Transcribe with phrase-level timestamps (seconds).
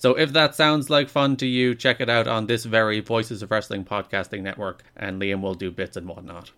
[0.00, 3.42] So if that sounds like fun to you, check it out on this very Voices
[3.42, 6.52] of Wrestling podcasting network, and Liam will do bits and whatnot.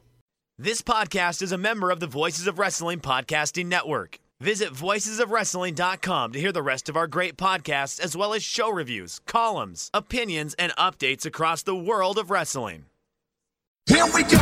[0.59, 4.21] This podcast is a member of the Voices of Wrestling Podcasting Network.
[4.41, 9.21] Visit voicesofwrestling.com to hear the rest of our great podcasts, as well as show reviews,
[9.27, 12.85] columns, opinions, and updates across the world of wrestling.
[13.87, 14.39] Here we go.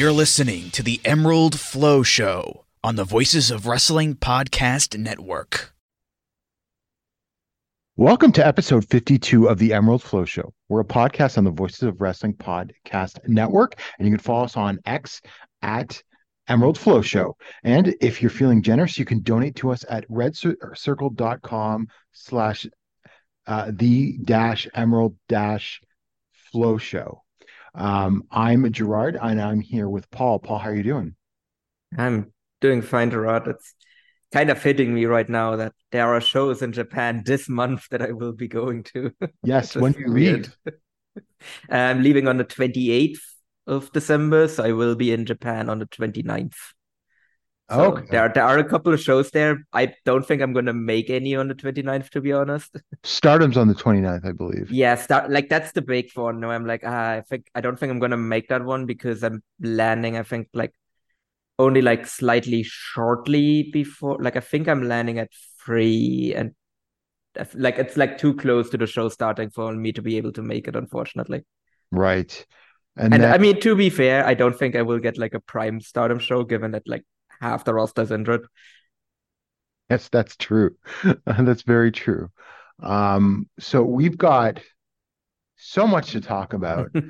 [0.00, 5.74] You're listening to the Emerald Flow Show on the Voices of Wrestling Podcast Network.
[7.96, 10.54] Welcome to episode 52 of the Emerald Flow Show.
[10.70, 14.56] We're a podcast on the Voices of Wrestling Podcast Network, and you can follow us
[14.56, 15.20] on X
[15.60, 16.02] at
[16.48, 17.36] Emerald Flow Show.
[17.62, 22.66] And if you're feeling generous, you can donate to us at redcircle.com slash
[23.46, 25.82] uh, the dash emerald dash
[26.50, 27.22] flow show.
[27.74, 30.38] Um, I'm Gerard, and I'm here with Paul.
[30.38, 31.14] Paul, how are you doing?
[31.96, 33.48] I'm doing fine, Gerard.
[33.48, 33.74] It's
[34.32, 38.02] kind of hitting me right now that there are shows in Japan this month that
[38.02, 39.12] I will be going to.
[39.42, 40.56] Yes, when you leave?
[41.70, 43.20] I'm leaving on the 28th
[43.66, 46.54] of December, so I will be in Japan on the 29th.
[47.70, 48.06] So Okay.
[48.10, 49.64] there, there are a couple of shows there.
[49.72, 52.76] I don't think I'm going to make any on the 29th, to be honest.
[53.04, 54.70] Stardom's on the 29th, I believe.
[54.70, 56.40] Yeah, start like that's the big one.
[56.40, 59.22] No, I'm like, ah, I think I don't think I'm gonna make that one because
[59.22, 60.72] I'm landing, I think like
[61.58, 65.28] only like slightly shortly before like I think I'm landing at
[65.64, 66.52] three and
[67.54, 70.42] like it's like too close to the show starting for me to be able to
[70.42, 71.44] make it, unfortunately.
[71.92, 72.46] Right.
[72.96, 75.34] And, And then, I mean, to be fair, I don't think I will get like
[75.34, 77.04] a prime stardom show given that like
[77.40, 78.46] half the roster's injured.
[79.88, 80.76] Yes, that's true.
[81.26, 82.30] That's very true.
[82.80, 84.60] Um, so we've got
[85.56, 86.90] so much to talk about.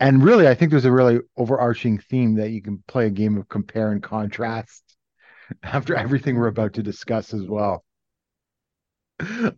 [0.00, 3.36] And really, I think there's a really overarching theme that you can play a game
[3.36, 4.82] of compare and contrast
[5.64, 7.84] after everything we're about to discuss as well.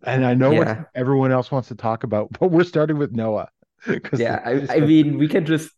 [0.03, 0.59] And I know Yeah.
[0.59, 3.49] what everyone else wants to talk about, but we're starting with Noah.
[4.13, 5.71] Yeah, I, I mean, we can just,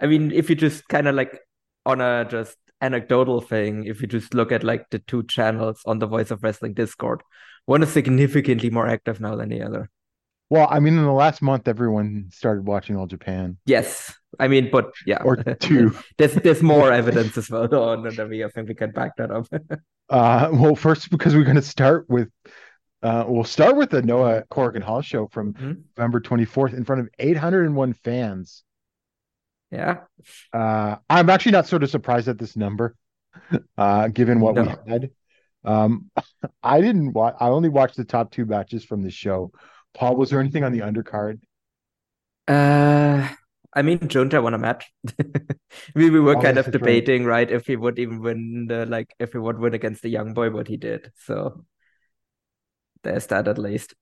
[0.00, 1.38] I mean, if you just kind of like
[1.86, 5.98] on a just anecdotal thing, if you just look at like the two channels on
[5.98, 7.22] the Voice of Wrestling Discord,
[7.66, 9.90] one is significantly more active now than the other.
[10.50, 14.70] well, I mean, in the last month, everyone started watching All Japan Yes, I mean,
[14.72, 15.94] but yeah, or two.
[16.18, 19.30] there's there's more evidence as well on, and we I think we can back that
[19.30, 19.46] up.
[20.10, 22.30] Uh, well, first because we're going to start with,
[23.02, 25.82] uh, we'll start with the Noah Korakuen Hall show from Mhm.
[25.98, 28.64] November 24th in front of 801 fans.
[29.70, 30.06] Yeah,
[30.52, 32.96] Uh, I'm actually not sort of surprised at this number,
[33.78, 35.10] uh, given what we had.
[35.64, 36.10] Um,
[36.62, 37.36] I didn't watch.
[37.40, 39.52] I only watched the top two matches from the show.
[39.94, 41.40] Paul, was there anything on the undercard?
[42.46, 43.28] uh,
[43.74, 44.90] I mean, Junta won a match.
[45.94, 47.10] we we were Oh, kind of that's right.
[47.10, 50.08] debating, right, if he would even win the like if he would win against the
[50.08, 51.12] young boy, what he did.
[51.16, 51.64] So
[53.02, 53.94] there's that at least.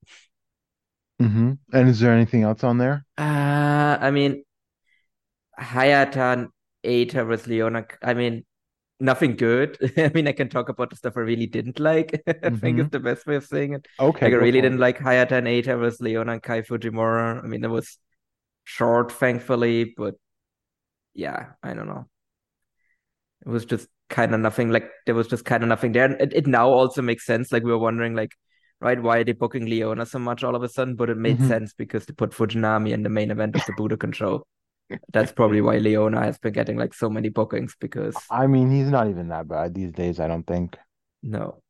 [1.21, 3.05] hmm And is there anything else on there?
[3.19, 4.45] Uh, I mean,
[5.59, 6.49] Hayatan
[6.85, 7.87] Eita with Leona.
[8.03, 8.45] I mean,
[9.01, 9.77] nothing good.
[9.99, 12.23] I mean, I can talk about the stuff I really didn't like.
[12.27, 12.91] I think is Mhm.
[12.93, 13.87] the best way of saying it.
[13.99, 14.27] Okay.
[14.27, 17.43] Like I really didn't like Hayata and Eita versus Leona and Kai Fujimura.
[17.43, 17.99] I mean, it was
[18.65, 20.15] short, thankfully, but
[21.15, 22.07] yeah, I don't know.
[23.45, 24.71] It was just kind of nothing.
[24.71, 26.05] Like there was just kind of nothing there.
[26.05, 27.53] And it, it now also makes sense.
[27.53, 28.33] Like we were wondering, like,
[28.81, 30.97] right, why are they booking Leona so much all of a sudden?
[30.97, 31.49] But it made Mhm.
[31.49, 34.47] sense because they put Fujinami in the main event of the Budokan show.
[35.13, 38.89] That's probably why Leona has been getting like so many bookings because I mean, he's
[38.89, 40.77] not even that bad these days, I don't think.
[41.23, 41.63] no.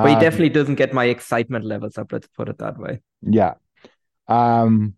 [0.00, 3.02] But he Um, definitely doesn't get my excitement levels up, let's put it that way.
[3.22, 3.54] Yeah.
[4.28, 4.96] Um,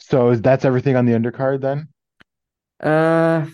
[0.00, 1.88] so is that's everything on the undercard then?
[2.80, 3.46] Uh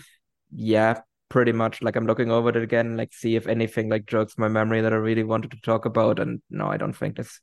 [0.51, 1.81] yeah, pretty much.
[1.81, 4.93] Like I'm looking over it again, like see if anything like jogs my memory that
[4.93, 6.19] I really wanted to talk about.
[6.19, 7.39] And no, I don't think there's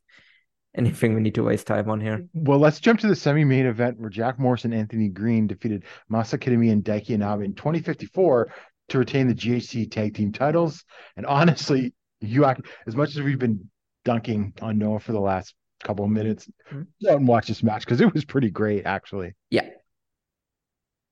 [0.75, 2.25] anything we need to waste time on here.
[2.35, 6.39] Well, let's jump to the semi-main event where Jack Morris and Anthony Green defeated Masa
[6.39, 8.53] Kitami and Daiki Inaba in 2054
[8.91, 10.85] to retain the GHC tag team titles.
[11.17, 13.69] And honestly, you act as much as we've been
[14.05, 16.87] dunking on Noah for the last couple of minutes, Mhm.
[17.09, 19.35] out and watch this match because it was pretty great, actually.
[19.51, 19.69] Yeah.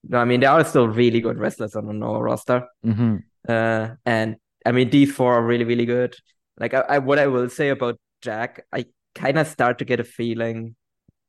[0.04, 2.66] No, I mean there are still really good wrestlers on the Noah roster.
[2.82, 3.16] hmm
[3.48, 6.14] Uh, and I mean, these four are really, really good.
[6.58, 8.84] Like, I, I what I will say about Jack, I
[9.18, 10.76] kind of start to get a feeling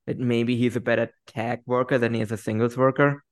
[0.07, 3.24] that maybe he's a better tag worker than he is a singles worker.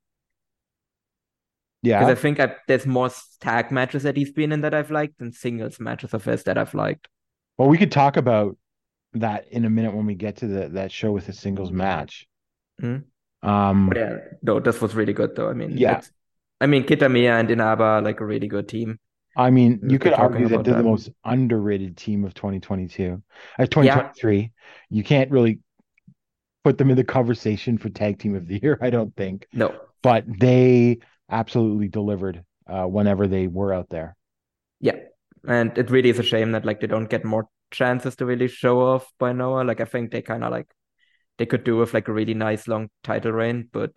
[1.83, 2.00] Yeah.
[2.00, 3.09] Because I think I, there's more
[3.39, 6.57] tag matches that he's been in that I've liked than singles matches of his that
[6.57, 7.07] I've liked.
[7.57, 8.57] Well, we could talk about
[9.13, 12.27] that in a minute when we get to the that show with the singles match.
[12.81, 13.06] Mhm.
[13.42, 15.50] Um, But yeah, no, this was really good though.
[15.50, 16.01] I mean, Yeah.
[16.60, 19.00] I mean, Kitamiya and Inaba are like a really good team.
[19.38, 23.22] I mean, you could argue that they're the most underrated team of 2022.
[23.60, 24.51] Uh, 2023.
[24.89, 25.60] You can't really
[26.63, 29.48] put them in the conversation for tag team of the year, I don't think.
[29.54, 31.00] No, But they
[31.30, 34.16] absolutely delivered uh, whenever they were out there.
[34.80, 34.98] Yeah,
[35.48, 38.48] and it really is a shame that like they don't get more chances to really
[38.48, 39.63] show off by Noah.
[39.63, 40.68] Like I think they kind of like
[41.38, 43.92] they could do with like a really nice long title reign, but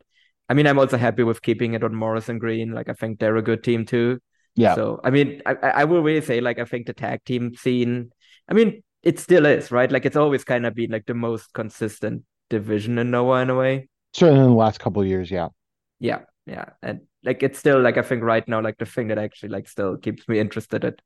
[0.49, 2.73] I mean I'm also happy with keeping it on Morrison Green.
[2.73, 4.21] Like I think they're a good team too.
[4.55, 4.77] Yeah.
[4.77, 8.13] So I mean I I will really say like I think the tag team scene.
[8.49, 9.91] I mean it still is right.
[9.91, 13.55] Like it's always kind of been like the most consistent division in Noah in a
[13.57, 13.89] way.
[14.13, 15.49] Certainly in the last couple of years, yeah.
[15.99, 19.19] Yeah, yeah, and like it's still like I think right now like the thing that
[19.19, 20.97] actually like still keeps me interested in,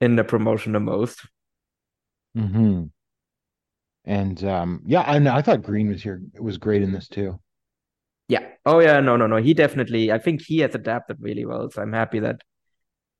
[0.00, 1.22] in the promotion the most.
[2.34, 2.90] hmm
[4.04, 7.40] And um, yeah, I I thought Green was here was great in this too.
[8.28, 8.46] Yeah.
[8.64, 9.36] Oh yeah, no, no, no.
[9.36, 11.70] He definitely I think he has adapted really well.
[11.70, 12.42] So I'm happy that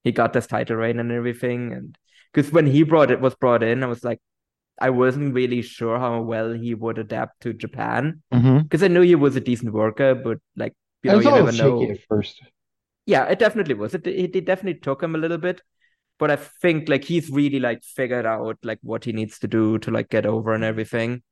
[0.05, 1.73] he got this title reign and everything.
[1.73, 1.99] And
[2.33, 4.21] because when he brought it was brought in, I was like
[4.81, 8.23] I wasn't really sure how well he would adapt to Japan.
[8.33, 8.61] Mm-hmm.
[8.61, 11.53] Because I knew he was a decent worker, but like you know, was you never
[11.53, 11.91] know.
[11.91, 12.43] at first.
[13.07, 13.95] Yeah, it definitely was.
[13.95, 15.61] It, it it definitely took him a little bit,
[16.19, 19.79] but I think like he's really like figured out like what he needs to do
[19.81, 21.23] to like get over and everything.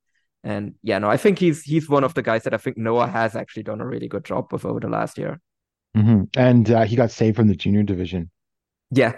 [0.45, 3.07] And yeah, no, I think he's he's one of the guys that I think Noah
[3.07, 5.41] has actually done a really good job with over the last year.
[5.95, 8.31] hmm And uh, he got saved from the junior division.
[8.91, 9.13] Yeah.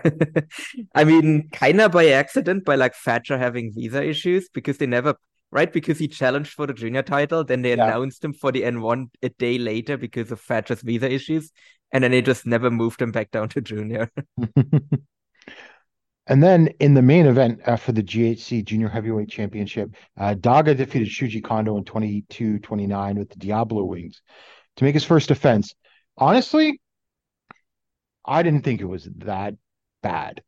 [0.95, 5.15] I mean, kind of by accident by like Thatcher having visa issues because they never,
[5.51, 5.73] right?
[5.73, 7.85] Because he challenged for the junior title, then they Yeah.
[7.85, 11.53] announced him for the N1 a day later because of Thatcher's visa issues,
[11.93, 14.11] and then they just never moved him back down to junior.
[16.27, 20.77] And then in the main event uh, for the GHC Junior Heavyweight Championship, uh, Daga
[20.77, 24.23] defeated Shuji Kondo in 22-29 with the Diablo Wings
[24.77, 25.75] to make his first defense.
[26.17, 26.81] Honestly,
[28.25, 29.55] I didn't think it was that
[30.03, 30.43] bad.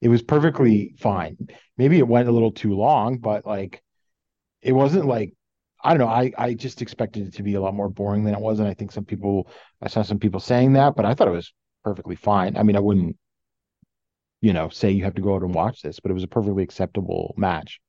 [0.00, 1.36] It was perfectly fine.
[1.76, 3.82] Maybe it went a little too long, but like
[4.60, 5.34] it wasn't like
[5.82, 6.12] I don't know.
[6.12, 8.68] I I just expected it to be a lot more boring than it was, and
[8.68, 9.48] I think some people
[9.80, 11.52] I saw some people saying that, but I thought it was
[11.84, 12.56] perfectly fine.
[12.56, 13.16] I mean, I wouldn't
[14.42, 16.28] you know, say you have to go out and watch this, but it was a
[16.28, 17.80] perfectly acceptable match.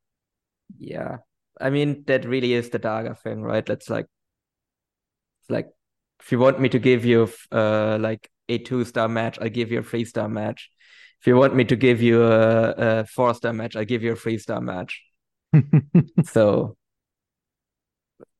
[0.77, 1.17] Yeah.
[1.60, 3.67] I mean, that really is the Daga thing, right?
[3.67, 4.05] It's like,
[5.50, 5.67] like,
[6.22, 9.72] if you want me to give you uh like a two star match, I'll give
[9.72, 10.69] you a three star match.
[11.23, 14.11] If you want me to give you a, a four star match, I'll give you
[14.11, 15.01] a three star match.
[16.25, 16.75] So,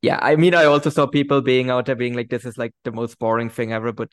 [0.02, 2.74] yeah, I mean, I also saw people being out there being like, this is like
[2.84, 3.94] the most boring thing ever.
[3.94, 4.10] But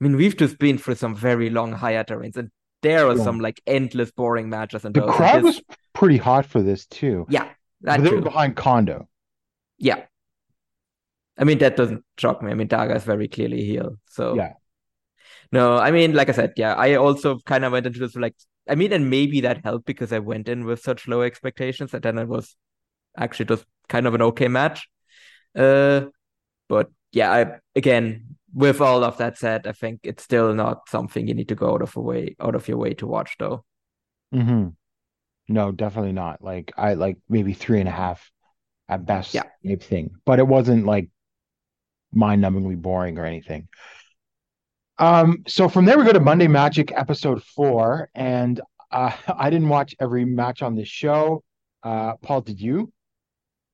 [0.00, 2.50] I mean, we've just been through some very long Hayata reigns, and
[2.82, 3.24] there are Yeah.
[3.24, 4.84] some like endless boring matches.
[4.84, 5.16] And the those.
[5.16, 7.26] crowd this- was pretty hot for this too.
[7.28, 7.48] yeah,
[7.80, 9.08] they were behind Kondo.
[9.78, 10.04] Yeah.
[11.36, 12.52] I mean, that doesn't shock me.
[12.52, 13.96] I mean, Daga is very clearly heel.
[14.10, 14.52] So, Yeah.
[15.52, 18.34] No, I mean, like I said, yeah, I also kind of went into this like,
[18.68, 22.02] I mean, and maybe that helped because I went in with such low expectations that
[22.02, 22.56] then it was
[23.18, 24.88] actually just kind of an okay match.
[25.56, 26.06] Uh,
[26.68, 31.28] but yeah, I again, with all of that said, I think it's still not something
[31.28, 33.64] you need to go out of a way out of your way to watch though.
[34.32, 34.68] hmm
[35.48, 36.42] No, definitely not.
[36.42, 38.30] Like I like maybe three and a half
[38.88, 39.44] at best Yeah.
[39.66, 41.10] type thing, but it wasn't like
[42.12, 43.68] mind-numbingly boring or anything.
[44.98, 49.68] Um, so from there we go to Monday Magic episode four, and uh, I didn't
[49.68, 51.42] watch every match on this show.
[51.82, 52.92] Uh, Paul, did you?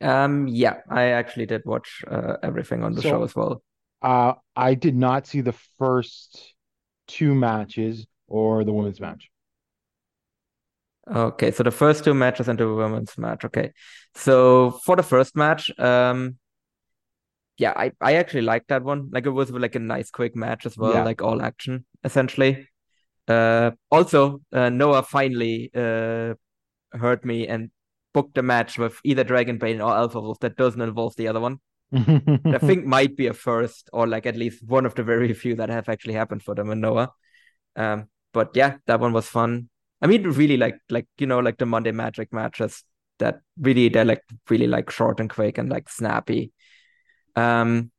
[0.01, 3.63] Um, yeah, I actually did watch uh, everything on the So- show as well.
[4.01, 6.55] Uh, I did not see the first
[7.09, 9.29] two matches or the women's match.
[11.13, 13.45] Okay, so the first two matches and the women's match.
[13.45, 13.73] Okay,
[14.15, 16.37] so for the first match, um,
[17.59, 19.11] yeah, I I actually liked that one.
[19.13, 21.05] Like it was like a nice quick match as well, Yeah.
[21.05, 22.69] like all action essentially.
[23.27, 26.35] Uh, also, uh, Noah finally uh
[26.93, 27.71] heard me and
[28.15, 31.41] booked a match with either Dragon Bane or Alpha Wolf that doesn't involve the other
[31.41, 31.59] one.
[31.95, 35.57] I think might be a first, or like at least one of the very few
[35.57, 37.13] that have actually happened for them and Noah.
[37.77, 39.69] Um, but yeah, that one was fun.
[40.01, 42.85] I mean, really like like you know like the Monday Magic matches
[43.19, 46.53] that really they're like really like short and quick and like snappy.
[47.39, 47.91] Um,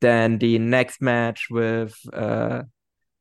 [0.00, 2.62] then the next match with uh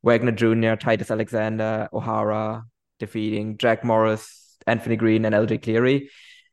[0.03, 2.63] Wagner Jr., Titus Alexander, O'Hara
[2.99, 6.09] defeating Jack Morris, Anthony Green, and LJ Cleary.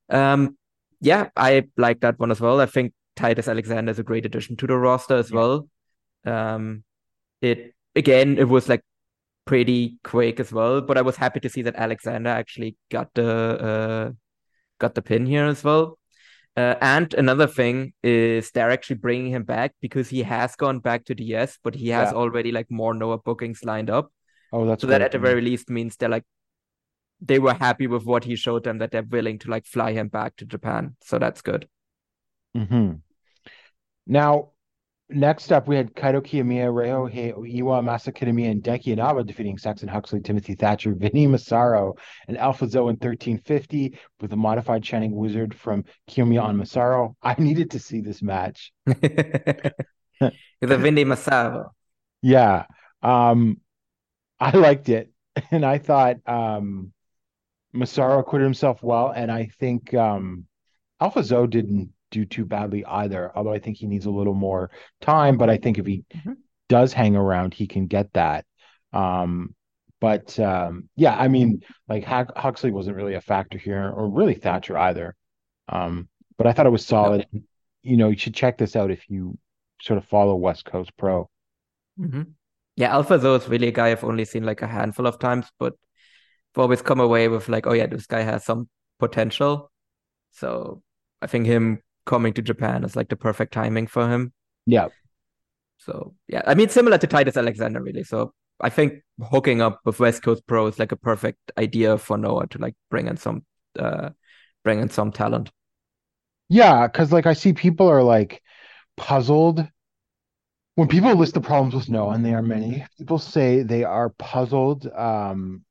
[0.09, 0.57] Um,
[1.01, 2.61] yeah, I like that one as well.
[2.61, 5.69] I think Titus Alexander is a great addition to the roster as well.
[6.25, 6.85] Um,
[7.41, 8.83] it again, it was like
[9.45, 13.31] pretty quick as well, but I was happy to see that Alexander actually got the
[13.71, 14.13] uh,
[14.79, 15.99] got the pin here as well.
[16.57, 21.05] Uh, and another thing is they're actually bringing him back because he has gone back
[21.05, 22.17] to DS, but he has Yeah.
[22.19, 24.13] already like more Noah bookings lined up.
[24.53, 26.25] Oh, that's So that at the very least means they're like
[27.21, 30.09] they were happy with what he showed them that they're willing to like fly him
[30.09, 30.97] back to Japan.
[31.03, 31.69] So that's good.
[32.57, 33.03] Mm-hmm.
[34.07, 34.51] Now,
[35.15, 39.89] next up, we had Kaito Kiyomiya, Reo Iwa, Masa Kitamiya, and Daiki Inaba defeating Saxon
[39.89, 41.95] Huxley, Timothy Thatcher, Vinny Massaro,
[42.29, 47.17] and Alpha Zo in 1350 with a modified Shining Wizard from Kiyomiya on Massaro.
[47.23, 48.73] I needed to see this match.
[48.87, 51.73] the Vindy Massaro.
[52.23, 52.67] Yeah.
[53.03, 53.61] Um,
[54.41, 55.11] I liked it.
[55.51, 56.93] And I thought um
[57.73, 60.47] Massaro acquitted himself well, and I think um
[61.01, 64.71] Alpha Zo didn't do too badly either, although I think he needs a little more
[65.01, 66.35] time, but I think if he Mhm.
[66.69, 68.47] does hang around, he can get that.
[68.93, 69.55] Um,
[70.01, 74.77] but um yeah, I mean, like Huxley wasn't really a factor here, or really Thatcher
[74.79, 75.17] either.
[75.69, 77.27] Um, but I thought it was solid.
[77.83, 79.39] You know, you should check this out if you
[79.81, 81.29] sort of follow West Coast Pro.
[81.99, 82.23] hmm
[82.77, 85.47] Yeah, Alpha Zo is really a guy I've only seen like a handful of times,
[85.59, 85.75] but
[86.55, 88.69] I've always come away with like, oh yeah, this guy has some
[88.99, 89.71] potential.
[90.33, 90.83] So
[91.23, 94.33] I think him coming to Japan is like the perfect timing for him.
[94.67, 94.89] Yeah.
[95.79, 98.05] So yeah, I mean similar to Titus Alexander really.
[98.05, 102.17] So I think hooking up with West Coast Pro is like a perfect idea for
[102.17, 103.45] Noah to like bring in some
[103.79, 104.11] uh
[104.63, 105.51] bring in some talent.
[106.49, 108.43] Yeah, because like I see people are like
[108.97, 109.67] puzzled
[110.77, 114.11] when people list the problems with Noah, and there are many, people say they are
[114.11, 115.65] puzzled um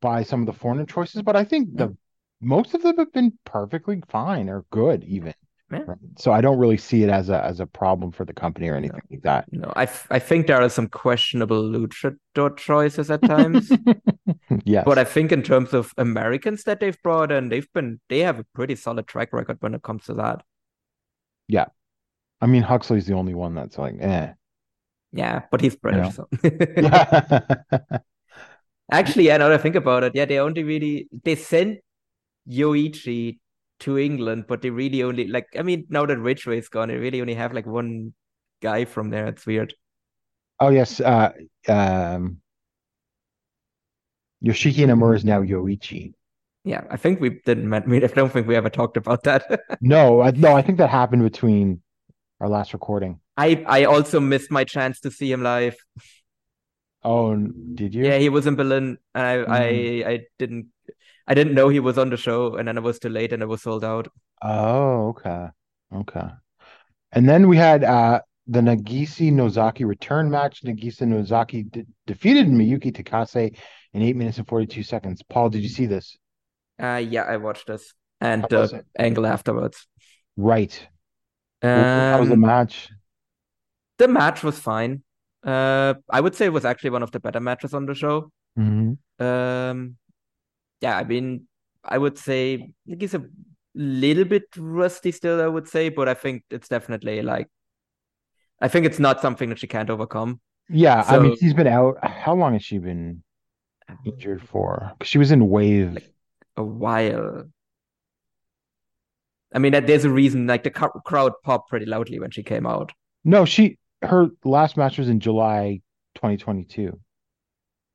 [0.00, 1.96] by some of the foreigner choices, but I think the
[2.40, 5.34] most of them have been perfectly fine or good even.
[5.70, 5.82] Yeah.
[5.86, 5.98] Right?
[6.18, 8.74] So I don't really see it as a as a problem for the company or
[8.74, 9.44] anything like that.
[9.52, 13.70] No, I, f- I think there are some questionable luchador choices at times.
[14.64, 14.84] Yes.
[14.84, 18.38] But I think in terms of Americans that they've brought in, they've been they have
[18.38, 20.42] a pretty solid track record when it comes to that.
[21.48, 21.66] Yeah.
[22.40, 24.32] I mean Huxley's the only one that's like, eh.
[25.12, 26.28] Yeah, but he's British, so
[28.92, 31.80] actually, yeah, now that I think about it, yeah, they only really they sent
[32.48, 33.38] Yoichi
[33.80, 36.96] to England, but they really only like I mean, now that Ridgeway is gone, they
[36.96, 38.14] really only have like one
[38.60, 39.26] guy from there.
[39.26, 39.74] It's weird.
[40.58, 41.32] Oh yes, uh
[41.68, 42.40] um
[44.44, 46.14] Yoshiki Inamura is now Yoichi.
[46.64, 47.68] Yeah, I think we didn't.
[47.68, 49.60] men- I don't think we ever talked about that.
[49.80, 51.80] No, I, no, I think that happened between
[52.40, 53.20] our last recording.
[53.36, 55.76] I I also missed my chance to see him live.
[57.02, 58.04] Oh, did you?
[58.04, 59.64] Yeah, he was in Berlin, and I I
[60.12, 60.68] I didn't
[61.30, 63.42] I didn't know he was on the show, and then it was too late, and
[63.42, 64.08] it was sold out.
[64.42, 65.48] Oh, okay.
[65.94, 66.28] Okay.
[67.12, 70.62] And then we had uh the Nagisa Nozaki return match.
[70.64, 73.56] Nagisa Nozaki de defeated Miyuki Takase
[73.92, 75.22] in 8 minutes and 42 seconds.
[75.28, 76.16] Paul, did you see this?
[76.82, 78.86] Uh, yeah, I watched this and the it?
[78.98, 79.86] angle afterwards.
[80.36, 80.88] Right.
[81.62, 82.90] How was the Um, match?
[83.98, 85.02] the match was fine.
[85.44, 88.30] Uh, I would say it was actually one of the better matches on the show.
[88.56, 89.96] hmm Um,
[90.80, 91.46] yeah, I mean,
[91.84, 93.24] I would say like he's a
[93.74, 97.48] little bit rusty still, I would say, but I think it's definitely like
[98.60, 100.40] I think it's not something that she can't overcome.
[100.68, 101.96] Yeah, I mean, she's been out.
[102.04, 103.22] How long has she been
[104.04, 104.92] injured for?
[104.98, 105.94] 'Cause she was in Wave.
[105.94, 106.12] Like-
[106.56, 107.44] A while.
[109.52, 110.46] I mean, that there's a reason.
[110.46, 112.92] Like the crowd popped pretty loudly when she came out.
[113.24, 115.80] No, she her last match was in July
[116.14, 116.98] 2022.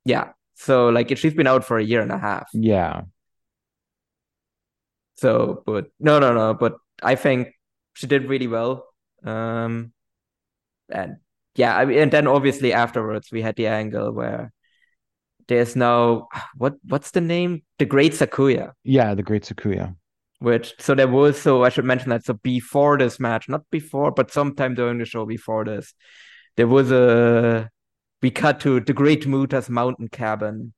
[0.04, 0.32] Yeah.
[0.56, 2.48] So like she's been out for a year and a half.
[2.52, 3.02] Yeah.
[5.16, 6.54] So, but no, no, no.
[6.54, 7.48] But I think
[7.94, 8.86] she did really well.
[9.24, 9.92] Um,
[10.88, 11.16] and
[11.54, 14.52] yeah, I mean, and then obviously afterwards we had the angle where
[15.48, 17.62] there's now what what's the name?
[17.78, 18.72] The Great Sakuya.
[18.82, 19.94] Yeah, the Great Sakuya.
[20.38, 24.10] Which so there was so I should mention that so before this match, not before,
[24.10, 25.94] but sometime during the show before this,
[26.56, 27.70] there was a
[28.22, 30.72] we cut to the Great Muta's mountain cabin,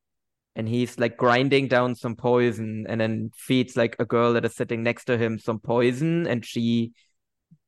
[0.57, 4.55] and he's like grinding down some poison, and then feeds like a girl that is
[4.55, 6.93] sitting next to him some poison, and she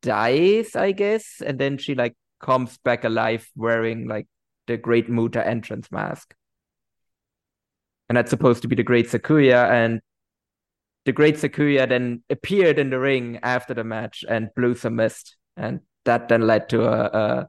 [0.02, 4.26] dies, I guess, and then she like comes back alive wearing like
[4.66, 6.34] the Great Muta entrance mask.
[8.08, 10.00] And that's supposed to be the Great Sakuya, and
[11.04, 15.36] the Great Sakuya then appeared in the ring after the match and blew some mist,
[15.56, 17.48] and that then led to a a,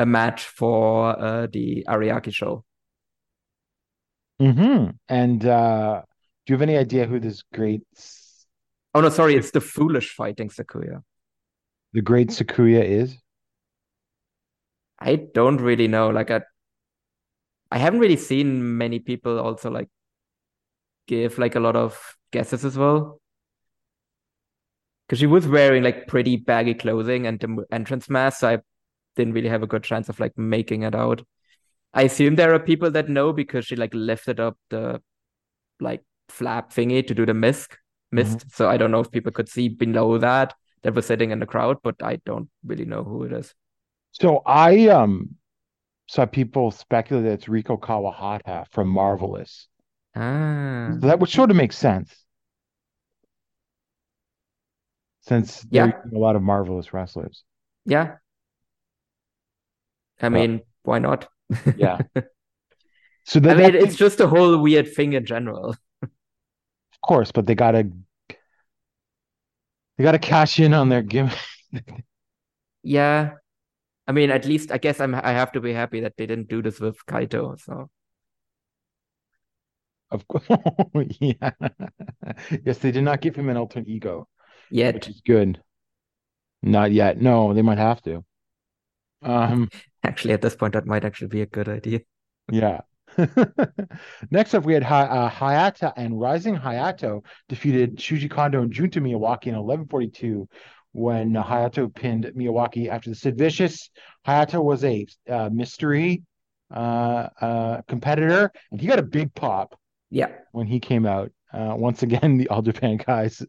[0.00, 2.64] a match for uh, the Ariake show.
[4.40, 4.90] Mm-hmm.
[5.08, 6.02] And uh
[6.46, 7.82] do you have any idea who this great
[8.94, 11.02] Oh no, sorry, it's the foolish fighting Sakuya.
[11.92, 13.18] the great Sakuya is?
[14.98, 16.08] I don't really know.
[16.10, 16.40] Like I,
[17.70, 19.88] I haven't really seen many people also like
[21.06, 23.20] give like a lot of guesses as well.
[25.06, 28.58] Because she was wearing like pretty baggy clothing and the entrance mask, so I
[29.16, 31.22] didn't really have a good chance of like making it out.
[31.92, 35.02] I assume there are people that know because she like lifted up the
[35.80, 37.76] like flap thingy to do the mist
[38.12, 38.44] mist.
[38.54, 41.46] So I don't know if people could see below that that was sitting in the
[41.46, 43.54] crowd, but I don't really know who it is.
[44.12, 45.36] So I um
[46.08, 49.68] saw people speculate that it's Riko Kawahata from Marvelous.
[50.14, 50.90] Ah.
[51.00, 52.14] So that would sort of make sense.
[55.22, 55.92] Since Yeah.
[56.12, 57.44] a lot of Marvelous wrestlers.
[57.84, 58.16] Yeah.
[60.20, 61.28] I mean, why not?
[61.76, 61.98] Yeah.
[63.24, 65.76] So that, I mean, that- it's just a whole weird thing in general.
[66.02, 66.08] of
[67.04, 67.88] course, but they gotta
[69.96, 71.38] they gotta cash in on their gimmick.
[72.82, 73.32] Yeah.
[74.08, 76.48] I mean, at least I guess I'm I have to be happy that they didn't
[76.48, 77.60] do this with Kaito.
[77.60, 77.90] So
[80.10, 80.44] Of course,
[81.20, 81.50] yeah.
[82.64, 84.26] Yes, they did not give him an alternate ego,
[84.70, 85.62] Yet, which is good.
[86.62, 87.20] Not yet.
[87.20, 88.24] No, they might have to.
[89.22, 89.68] Um,
[90.02, 92.00] actually, at this point, that might actually be a good idea.
[92.50, 92.80] yeah.
[94.30, 99.00] Next up, we had Hi- uh, Hayata and Rising Hayato defeated Shuji Kondo and Junta
[99.00, 100.48] Miyawaki in 1142
[100.92, 103.90] when uh, Hayato pinned Miyawaki after the Sid Vicious.
[104.26, 106.22] Hayato was a uh, mystery
[106.72, 109.76] uh, uh, competitor, and he got a big pop.
[110.12, 110.28] Yeah.
[110.52, 111.30] when he came out.
[111.52, 113.42] Uh, once again, the All Japan guys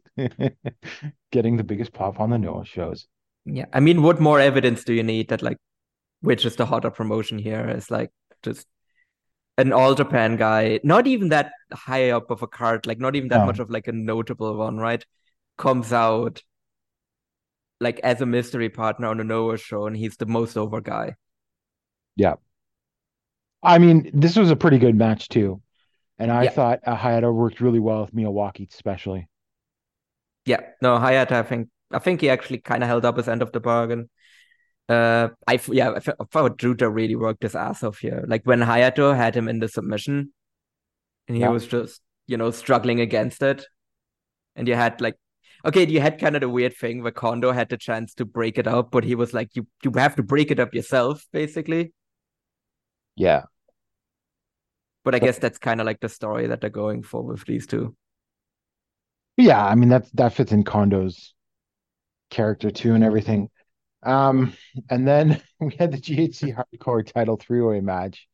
[1.32, 3.06] getting the biggest pop on the Noah shows.
[3.44, 3.66] Yeah.
[3.72, 5.58] I mean, what more evidence do you need that like
[6.22, 8.10] which is the hotter promotion here is like
[8.42, 8.66] just
[9.58, 13.28] an all Japan guy, not even that high up of a card, like not even
[13.30, 13.46] that No.
[13.46, 15.04] much of like a notable one, right?
[15.58, 16.42] Comes out
[17.80, 21.16] like as a mystery partner on a Noah show, and he's the most over guy.
[22.16, 22.36] Yeah.
[23.62, 25.62] I mean, this was a pretty good match too,
[26.18, 26.50] and I Yeah.
[26.50, 29.28] thought uh, Hayato worked really well with Miyawaki, especially.
[30.44, 33.42] Yeah, no, Hayato, I think I think he actually kind of held up his end
[33.42, 34.08] of the bargain.
[34.88, 38.24] Uh, I yeah, I thought Junta really worked his ass off here.
[38.26, 40.32] Like when Hayato had him in the submission,
[41.28, 41.48] and he Yeah.
[41.48, 43.66] was just you know struggling against it,
[44.56, 45.16] and you had like,
[45.66, 48.58] okay, you had kind of the weird thing where Kondo had the chance to break
[48.58, 51.92] it up, but he was like, you you have to break it up yourself, basically.
[53.16, 53.44] Yeah,
[55.04, 57.66] But I guess that's kind of like the story that they're going for with these
[57.68, 57.96] two.
[59.36, 59.64] yeah.
[59.64, 61.34] I mean, that's that fits in Kondo's
[62.30, 63.50] character too, and everything.
[64.02, 64.54] Um,
[64.90, 68.26] and then we had the GHC Hardcore Title Three-Way match.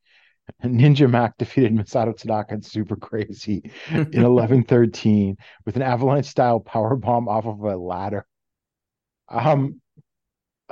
[0.64, 6.96] Ninja Mac defeated Masato Tanaka and Super Crazy in 1113 with an avalanche style power
[6.96, 8.26] bomb off of a ladder.
[9.28, 9.80] Um,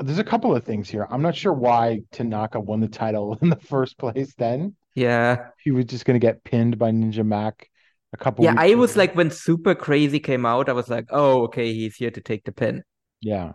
[0.03, 1.07] there's a couple of things here.
[1.11, 4.35] I'm not sure why Tanaka won the title in the first place.
[4.35, 5.49] Then Yeah.
[5.63, 7.69] he was just going to get pinned by Ninja Mac
[8.15, 8.45] a couple.
[8.47, 11.97] Yeah, I was like when Super Crazy came out, I was like, oh, okay, he's
[11.97, 12.83] here to take the pin.
[13.21, 13.53] yeah,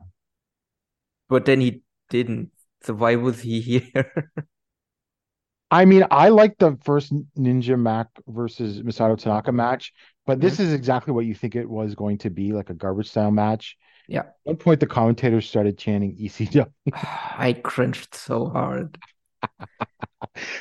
[1.31, 2.51] But then he didn't.
[2.83, 4.31] So why was he here?
[5.71, 9.93] I mean, I like the first Ninja Mac versus Masato Tanaka match,
[10.25, 10.63] but this Mm-hmm.
[10.63, 13.77] is exactly what you think it was going to be, like a garbage style match.
[14.07, 14.19] Yeah.
[14.21, 16.67] At one point, the commentators started chanting ECW.
[16.93, 18.97] I cringed so hard.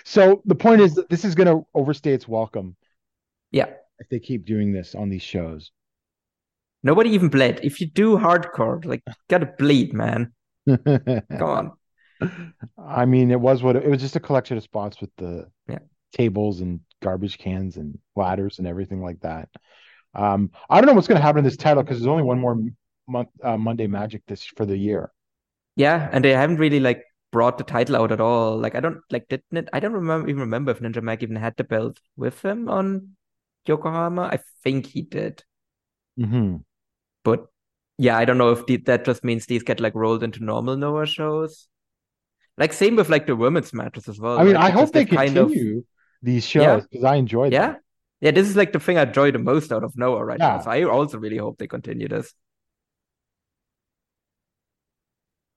[0.04, 2.76] So the point is that this is going to overstay its welcome
[3.50, 3.66] Yeah.
[3.98, 5.70] if they keep doing this on these shows.
[6.82, 7.60] Nobody even bled.
[7.62, 10.32] If you do hardcore, like gotta bleed, man.
[11.38, 11.72] Come on.
[12.78, 15.78] I mean, it was what it was just a collection of spots with the Yeah.
[16.12, 19.48] tables and garbage cans and ladders and everything like that.
[20.14, 22.40] Um, I don't know what's going to happen to this title because there's only one
[22.40, 22.58] more
[23.08, 25.12] month uh, Monday Magic this for the year.
[25.76, 28.58] Yeah, and they haven't really like brought the title out at all.
[28.58, 29.68] Like I don't like didn't it?
[29.72, 33.16] I don't remember even remember if Ninja Mac even had the belt with him on
[33.66, 34.22] Yokohama.
[34.22, 35.44] I think he did,
[36.16, 36.62] hmm
[37.24, 37.46] but
[38.00, 40.74] yeah, I don't know if the, that just means these get like rolled into normal
[40.76, 41.68] Noah shows.
[42.56, 44.38] Like same with like the women's matches as well.
[44.38, 44.64] I mean, right?
[44.64, 45.52] I hope they kind of-
[46.22, 47.70] these shows because I enjoyed yeah, them.
[47.72, 48.28] yeah.
[48.28, 50.60] Yeah, this is like the thing I enjoy the most out of Noah right now.
[50.60, 52.32] So I also really hope they continue this.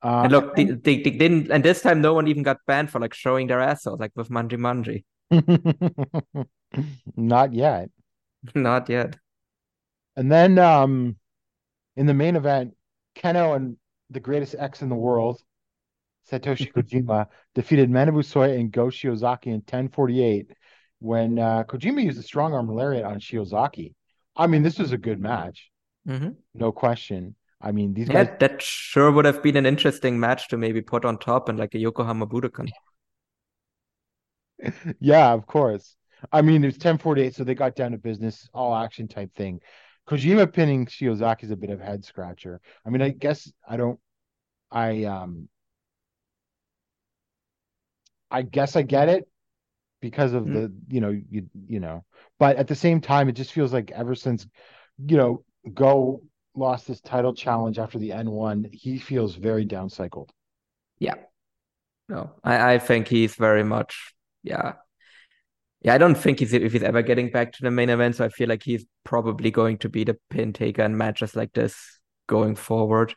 [0.02, 2.90] Uh, And look, they, they, they didn't, and this time no one even got banned
[2.90, 5.04] for like showing their ass out, like with Manji Manji.
[7.16, 7.90] not yet.
[8.56, 9.16] Not yet.
[10.18, 11.16] And then um,
[11.96, 12.76] in the main event,
[13.16, 13.78] Kenoh and
[14.10, 15.42] the greatest X in the world,
[16.32, 20.52] Satoshi Kojima, defeated Manabu Soya and Go Shiozaki in 1048
[21.00, 23.94] when uh, Kojima used a strong arm lariat on Shiozaki.
[24.36, 25.72] I mean, this was a good match,
[26.06, 27.36] hmm no question.
[27.62, 30.82] I mean, these Yeah, guys, that sure would have been an interesting match to maybe
[30.82, 32.72] put on top and like a Yokohama Budokan.
[35.00, 35.96] yeah, of course.
[36.32, 39.60] I mean, it was 1048, so they got down to business, all action type thing.
[40.08, 42.60] Kojima pinning Shiozaki is a bit of a head scratcher.
[42.86, 44.00] I mean, I guess I don't,
[44.72, 45.50] I um,
[48.32, 49.28] I guess I get it
[50.02, 50.54] because of Mm.
[50.54, 52.04] the, you know, you you know,
[52.40, 54.48] but at the same time, it just feels like ever since,
[55.06, 56.22] you know, Go
[56.56, 60.30] lost this title challenge after the N1, he feels very downcycled.
[61.00, 61.16] Yeah.
[62.10, 64.14] No, I, I think he's very much,
[64.44, 64.74] yeah.
[65.84, 68.26] Yeah, I don't think he's if he's ever getting back to the main event, so
[68.26, 72.00] I feel like he's probably going to be the pin taker in matches like this
[72.28, 73.16] going forward.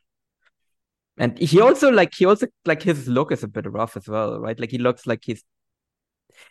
[1.19, 4.41] And he also like he also like his look is a bit rough as well,
[4.41, 4.59] right?
[4.59, 5.45] Like he looks like he's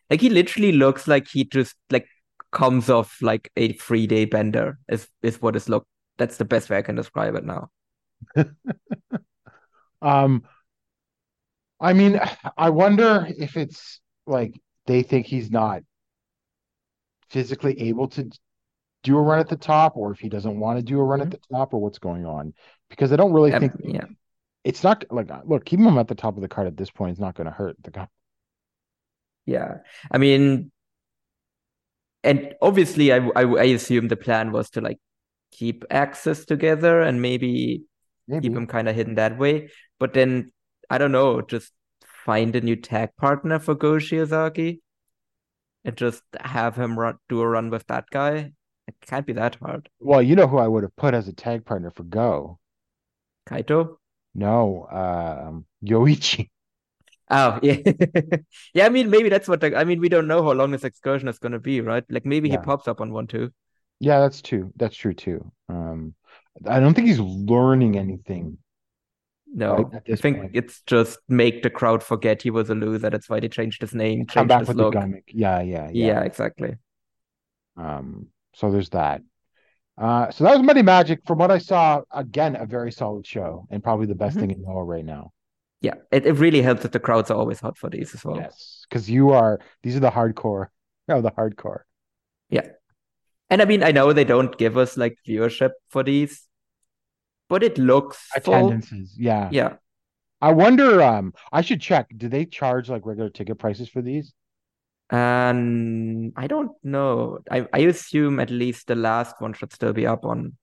[0.09, 2.07] like he literally looks like he just like
[2.51, 5.85] comes off like a three day bender is is what his look.
[6.17, 7.69] That's the best way I can describe it now.
[10.01, 10.43] Um,
[11.79, 12.19] I mean,
[12.57, 15.83] I wonder if it's like they think he's not
[17.35, 18.31] physically able to
[19.03, 21.19] do a run at the top, or if he doesn't want to do a run
[21.19, 21.31] at mm-hmm.
[21.49, 22.53] the top, or what's going on.
[22.89, 24.05] Because I don't really think yeah.
[24.63, 26.89] it's not like uh, look, keeping him at the top of the card at this
[26.89, 28.07] point is not going to hurt the guy.
[29.45, 30.71] Yeah, I mean,
[32.23, 34.99] and obviously, I, I I assume the plan was to like
[35.51, 37.83] keep AXIZ together and maybe
[38.29, 38.47] Maybe.
[38.47, 39.71] keep him kind of hidden that way.
[39.99, 40.53] But then
[40.89, 41.73] I don't know, just
[42.25, 44.79] find a new tag partner for Go Shiozaki
[45.85, 48.53] and just have him run do a run with that guy.
[48.87, 49.89] It can't be that hard.
[49.99, 52.59] Well, you know who I would have put as a tag partner for Go?
[53.47, 53.97] Kaito?
[54.35, 56.49] No, um, Yoichi.
[57.29, 57.77] Oh, yeah.
[58.73, 60.83] Yeah, I mean, maybe that's what the, I mean, we don't know how long this
[60.83, 62.03] excursion is going to be, right?
[62.09, 62.57] Like maybe Yeah.
[62.57, 63.51] he pops up on one too.
[63.99, 64.71] Yeah, that's true.
[64.75, 65.51] That's true too.
[65.69, 66.15] Um,
[66.65, 68.57] I don't think he's learning anything.
[69.53, 70.51] No, at I think point.
[70.53, 73.09] it's just make the crowd forget he was a loser.
[73.09, 74.93] That's why they changed his name, Come changed back his with look.
[74.93, 75.23] the gimmick.
[75.33, 76.21] Yeah, yeah, Yeah, yeah.
[76.23, 76.75] exactly.
[77.77, 79.21] Um, so there's that.
[79.97, 81.21] Uh, so that was Monday Magic.
[81.25, 84.39] From what I saw, again, a very solid show and probably the best Mhm.
[84.41, 85.31] thing in Noah right now.
[85.81, 88.37] Yeah, it, it really helps that the crowds are always hot for these as well.
[88.37, 89.59] Yes, because you are.
[89.83, 90.67] These are the hardcore.
[91.07, 91.81] Oh, the hardcore.
[92.49, 92.67] Yeah.
[93.51, 96.44] And I mean, I know they don't give us like viewership for these,
[97.49, 98.53] but it looks full.
[98.55, 99.15] Attendances.
[99.17, 99.49] Yeah.
[99.51, 99.73] Yeah.
[100.41, 101.01] I wonder.
[101.01, 102.07] Um, I should check.
[102.15, 104.33] Do they charge like regular ticket prices for these?
[105.09, 107.39] And I don't know.
[107.49, 110.57] I, I assume at least the last one should still be up on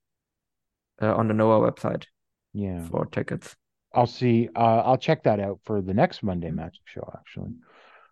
[1.01, 2.05] uh, on the Noah website
[2.53, 2.85] Yeah.
[2.88, 3.55] for tickets.
[3.95, 4.49] I'll see.
[4.55, 7.09] Uh, I'll check that out for the next Monday Magic show.
[7.14, 7.53] Actually.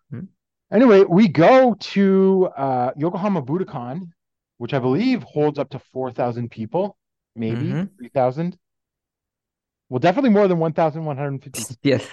[0.09, 0.25] Hmm.
[0.71, 4.11] Anyway, we go to uh, Yokohama Budokan,
[4.57, 6.97] which I believe holds up to four thousand people,
[7.35, 7.89] maybe Mhm.
[7.97, 8.57] three thousand.
[9.89, 11.75] Well, definitely more than one thousand one hundred fifty.
[11.83, 12.07] Yes.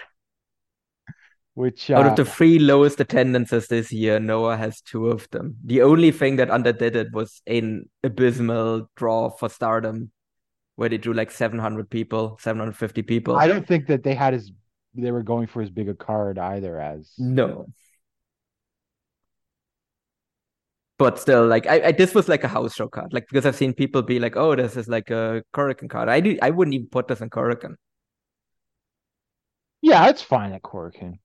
[1.54, 5.56] Which Out uh, of the three lowest attendances this year, Noah has two of them.
[5.64, 10.12] The only thing that underdid it was an abysmal draw for Stardom,
[10.76, 13.34] where they drew like 700 people, 750 people.
[13.34, 14.52] I don't think that they had as
[14.94, 17.66] they were going for as big a card either as No.
[20.98, 23.54] But still, like I, I this was like a house show card, like because I've
[23.54, 26.74] seen people be like, "Oh, this is like a Korakuen card." I do, I wouldn't
[26.74, 27.76] even put this in Korakuen.
[29.80, 31.20] Yeah, it's fine at Korakuen.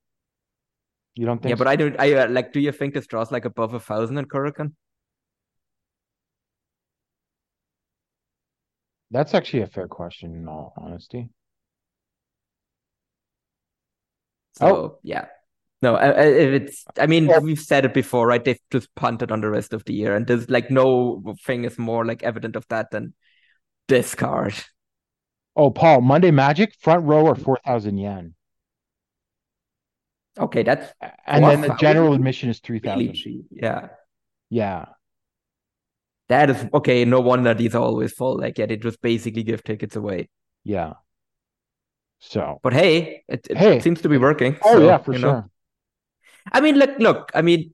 [1.15, 1.49] You don't think?
[1.49, 1.67] Yeah, but?
[1.67, 1.99] I don't.
[1.99, 2.53] I uh, like.
[2.53, 4.73] Do you think this draws like above a thousand in Korakuen?
[9.09, 11.29] That's actually a fair question, in all honesty.
[14.53, 14.99] So Oh.
[15.03, 15.27] yeah,
[15.83, 15.95] no.
[15.95, 16.07] I,
[16.45, 16.85] if it's.
[16.99, 17.39] I mean, Oh.
[17.39, 18.43] we've said it before, right?
[18.43, 21.77] They've just punted on the rest of the year, and there's like no thing is
[21.77, 23.13] more like evident of that than
[23.87, 24.53] this card.
[25.55, 28.33] Oh, Paul, Monday Magic front row or four thousand yen,
[30.39, 30.91] Okay, that's
[31.27, 31.77] and then the 4,000?
[31.77, 33.13] general admission is three really
[33.51, 33.89] Yeah,
[34.49, 34.85] Yeah,
[36.29, 37.05] that is okay.
[37.05, 38.37] No wonder these are always full.
[38.37, 40.29] Like, yeah, they just basically give tickets away.
[40.63, 40.93] yeah.
[42.19, 43.79] So, But hey, it, it Hey.
[43.81, 44.57] seems to be working.
[44.63, 45.31] oh so, yeah, for sure.
[45.33, 45.49] know.
[46.51, 47.31] I mean, look, look.
[47.33, 47.73] I mean,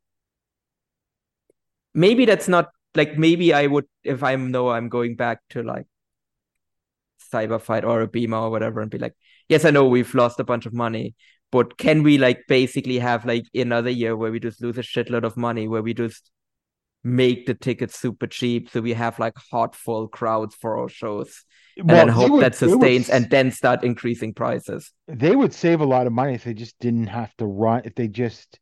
[1.94, 5.86] maybe that's not like maybe I would if I know I'm going back to like
[7.32, 9.16] Cyber Fight or Abema or whatever, and be like,
[9.48, 11.16] yes, I know we've lost a bunch of money,
[11.52, 15.24] but can we like basically have like another year where we just lose a shitload
[15.24, 16.32] of money, where we just
[17.04, 21.46] make the tickets super cheap, so we have like hot full crowds for our shows,
[21.78, 24.92] and Well, then hope would- that they would sustains, and then start increasing prices.
[25.08, 27.96] they would save a lot of money if they just didn't have to run if
[27.96, 28.60] they just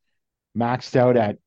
[0.55, 1.37] maxed out at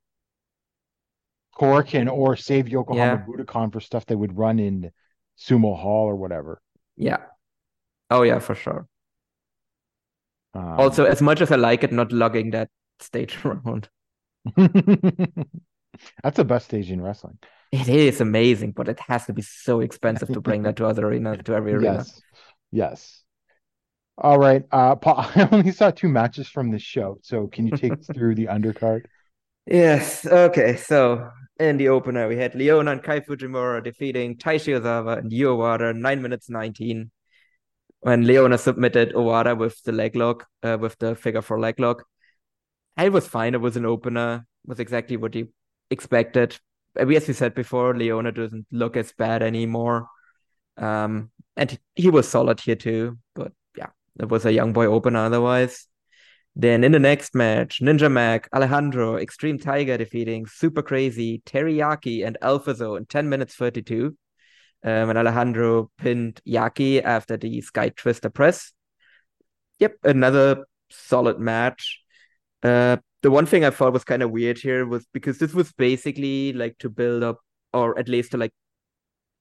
[1.59, 3.25] Korakuen or save Yokohama Yeah.
[3.27, 4.91] Budokan for stuff they would run in
[5.39, 6.61] Sumo Hall or whatever.
[6.97, 7.19] Yeah.
[8.11, 8.87] Oh yeah, for sure.
[10.55, 13.89] Um, Also, as much as I like it, not lugging that stage around.
[16.23, 17.39] that's the best stage in wrestling.
[17.73, 21.07] It is amazing, but it has to be so expensive to bring that to other
[21.07, 21.99] arenas, to every arena.
[21.99, 22.23] Yes.
[22.73, 23.23] Yes.
[24.19, 24.65] All right.
[24.73, 27.19] Uh Paul, I only saw two matches from this show.
[27.23, 29.03] So can you take us through the undercard?
[29.67, 30.27] Yes.
[30.27, 30.77] Okay.
[30.77, 35.49] So in the opener, we had Leona and Kai Fujimura defeating Taishi Ozawa and Yu
[35.49, 37.13] Owada, nine minutes nineteen.
[38.01, 42.05] When Leona submitted Owada with the leg lock, uh, with the figure four leg lock,
[42.99, 43.55] it was fine.
[43.55, 44.47] It was an opener.
[44.65, 45.49] It was exactly what you
[45.91, 46.59] expected.
[46.99, 50.09] Uh, As we said before, Leona doesn't look as bad anymore.
[50.77, 53.19] Um, and he was solid here too.
[53.35, 55.87] But yeah, it was a young boy opener otherwise.
[56.57, 62.37] Then in the next match, Ninja Mac, Alejandro, Extreme Tiger defeating Super Crazy, Teriyaki, and
[62.43, 64.17] Alphazo in 10 minutes 32.
[64.83, 68.73] Um, and Alejandro pinned Yaki after the Sky Twister press.
[69.79, 72.01] Yep, another solid match.
[72.63, 75.73] Uh, the one thing I thought was kind of weird here was because this was
[75.73, 77.39] basically like to build up,
[77.73, 78.53] or at least to like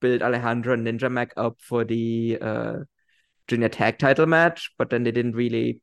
[0.01, 2.73] build Alejandro and Ninja Mac up for the uh,
[3.47, 5.81] junior tag title match, but then they didn't really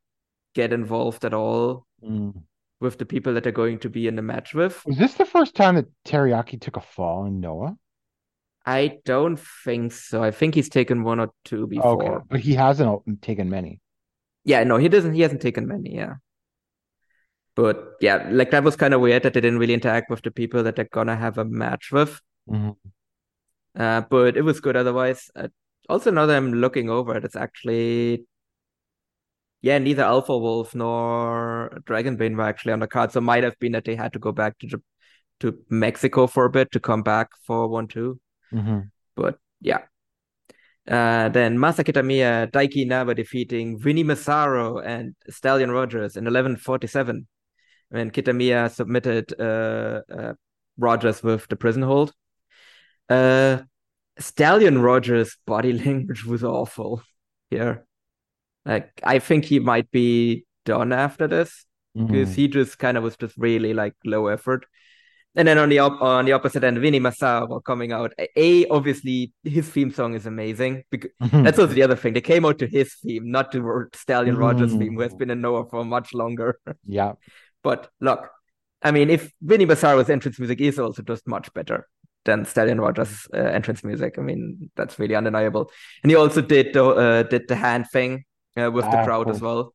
[0.54, 2.42] get involved at all Mm.
[2.78, 4.84] with the people that they're going to be in the match with.
[4.84, 7.74] Was this the first time that Teriyaki took a fall in Noah?
[8.66, 10.22] I don't think so.
[10.22, 12.02] I think he's taken one or two before.
[12.02, 13.80] Okay, but he hasn't taken many.
[14.44, 15.14] Yeah, no, he doesn't.
[15.14, 15.94] He hasn't taken many.
[15.94, 16.14] Yeah,
[17.56, 20.30] but yeah, like that was kind of weird that they didn't really interact with the
[20.30, 22.20] people that they're gonna have a match with.
[22.48, 22.76] Mhm.
[23.74, 25.30] Uh, but it was good otherwise.
[25.34, 25.48] Uh,
[25.88, 28.26] also, now that I'm looking over it, it's actually
[29.62, 33.10] yeah, neither Alpha Wolf nor Dragonbane were actually on the card.
[33.10, 34.80] So it might have been that they had to go back to
[35.40, 38.20] to Mexico for a bit to come back for one two.
[38.52, 38.90] Mhm.
[39.16, 39.82] But yeah.
[40.86, 47.26] Uh, then Masa Kitamiya, Daiki Inaba defeating Vinny Massaro and Stallion Rogers in 11:47
[47.90, 50.32] when Kitamiya submitted uh, uh,
[50.78, 52.12] Rogers with the prison hold.
[53.08, 53.58] Uh,
[54.18, 57.02] Stallion Rogers' body language was awful
[57.50, 57.86] here.
[58.64, 62.34] Like, I think he might be done after this because Mhm.
[62.34, 64.66] he just kind of was just really like low effort.
[65.38, 68.12] And then on the op- on the opposite end, Vinny Massaro coming out.
[68.36, 70.82] A obviously his theme song is amazing.
[70.90, 71.44] Because Mhm.
[71.44, 72.14] that's also the other thing.
[72.14, 75.18] They came out to his theme, not to Stallion Rogers' theme, who has Mm.
[75.18, 76.58] been in Noah for much longer.
[76.86, 77.12] Yeah.
[77.66, 78.30] But look,
[78.80, 81.88] I mean, if Vinny Massaro's entrance music is also just much better
[82.24, 85.72] than Stallion Rogers' uh, entrance music, I mean, that's really undeniable.
[86.04, 88.24] And he also did the uh, did the hand thing
[88.56, 89.74] uh, with the Ah, of crowd as well.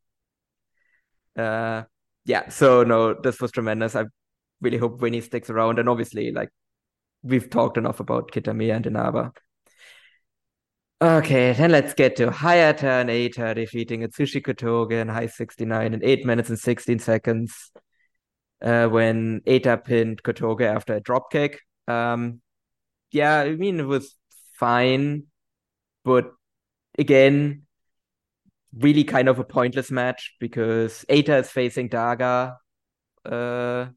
[1.35, 1.83] Uh,
[2.23, 2.47] yeah.
[2.47, 3.93] So no, this was tremendous.
[3.93, 4.05] I
[4.61, 6.49] really hope Vinny sticks around, and obviously, like
[7.23, 9.33] we've talked enough about Kitamiya and Inaba.
[11.01, 16.25] Okay, then let's get to Hayata and Eita defeating Atsushi Kotoge in Hi69 in 8
[16.27, 17.71] minutes and 16 seconds
[18.61, 21.55] uh, when Eita pinned Kotoge after a dropkick.
[21.87, 22.39] Um,
[23.11, 24.15] yeah, I mean, it was
[24.59, 25.23] fine,
[26.05, 26.33] but
[26.99, 27.63] again,
[28.77, 32.57] really kind of a pointless match because Eita is facing Daga
[33.25, 33.87] uh,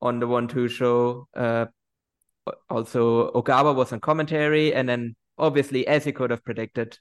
[0.00, 1.28] on the 1 2 show.
[1.36, 1.66] Uh,
[2.70, 6.98] also Ogawa was on commentary, and then obviously, as you could have predicted,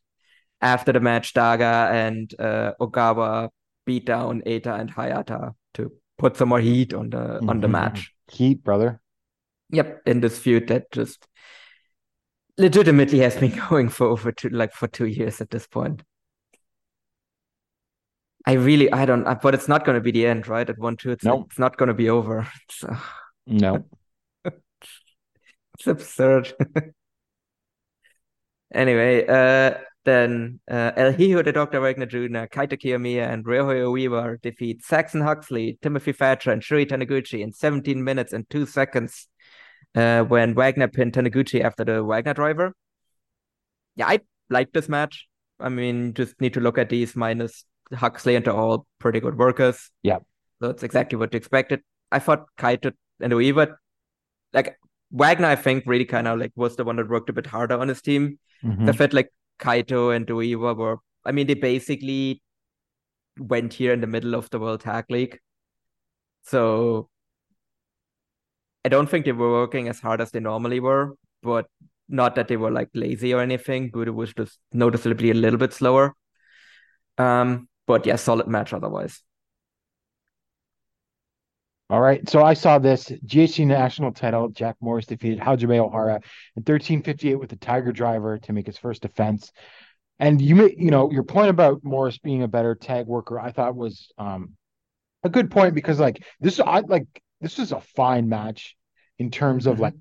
[0.62, 3.50] after the match, Daga and uh, Ogawa
[3.86, 7.72] beat down Eita and Hayata to put some more heat on the on the Mhm.
[7.72, 8.14] match.
[8.32, 9.00] Heat, brother.
[9.72, 11.28] Yep, in this feud that just
[12.58, 16.04] legitimately has been going for over two like for two years at this point.
[18.46, 20.70] I really I don't but it's not gonna be the end, right?
[20.70, 21.48] At one two, it's Nope.
[21.50, 22.48] it's not gonna be over.
[22.68, 23.00] It's, uh,
[23.46, 23.86] No.
[24.46, 26.54] it's absurd.
[28.74, 31.82] Anyway, uh then uh El Hijo de Dr.
[31.82, 37.42] Wagner Jr., Kaito Kiyomiya, and Ryohei Oiwa defeat Saxon Huxley, Timothy Thatcher, and Shuhei Taniguchi
[37.42, 39.28] in 17 minutes and 2 seconds
[39.96, 42.74] uh, when Wagner pinned Taniguchi after the Wagner driver.
[43.96, 45.28] Yeah, I like this match.
[45.60, 49.38] I mean, just need to look at these minus Huxley, and they're all pretty good
[49.38, 49.92] workers.
[50.04, 50.20] Yeah.
[50.62, 51.82] So That's exactly what you expected.
[52.12, 53.76] I thought Kaito and Oiwa,
[54.54, 54.79] like
[55.12, 57.78] Wagner, I think really kind of like was the one that worked a bit harder
[57.78, 58.40] on his team.
[58.64, 58.90] Mhm.
[58.90, 62.42] I felt like Kaito and Oiwa were, I mean, they basically
[63.38, 65.40] went here in the middle of the World Tag League.
[66.44, 67.10] So
[68.86, 71.68] I don't think they were working as hard as they normally were, but
[72.08, 75.60] not that they were like lazy or anything, but it was just noticeably a little
[75.60, 76.16] bit slower.
[77.18, 79.22] Um, but yeah, solid match otherwise.
[81.90, 82.28] All right.
[82.30, 84.50] So I saw this GHC national title.
[84.50, 86.18] Jack Morris defeated Hajime Ohara
[86.56, 89.52] in 1358 with the Tiger Driver to make his first defense.
[90.20, 93.52] And you may, you know, your point about Morris being a better tag worker, I
[93.52, 94.56] thought was um
[95.24, 97.08] a good point because like this I like
[97.42, 98.76] this is a fine match
[99.18, 99.82] in terms of Mhm.
[99.82, 99.94] like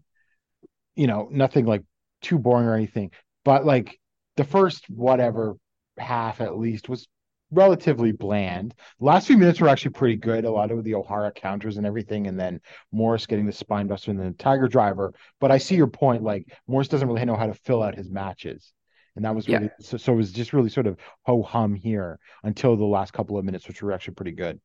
[0.95, 1.85] you know, nothing like
[2.23, 3.13] too boring or anything.
[3.45, 3.99] But like
[4.37, 5.57] the first whatever
[5.97, 7.09] half at least was
[7.51, 8.75] relatively bland.
[8.99, 10.45] The last few minutes were actually pretty good.
[10.45, 12.61] A lot of the Ohara counters and everything, and then
[12.93, 15.15] Morris getting the spine buster and then the Tiger Driver.
[15.41, 16.23] But I see your point.
[16.23, 18.73] Like Morris doesn't really know how to fill out his matches,
[19.17, 19.69] and that was Yeah.
[19.81, 19.97] so.
[19.97, 23.45] So it was just really sort of ho hum here until the last couple of
[23.45, 24.61] minutes, which were actually pretty good.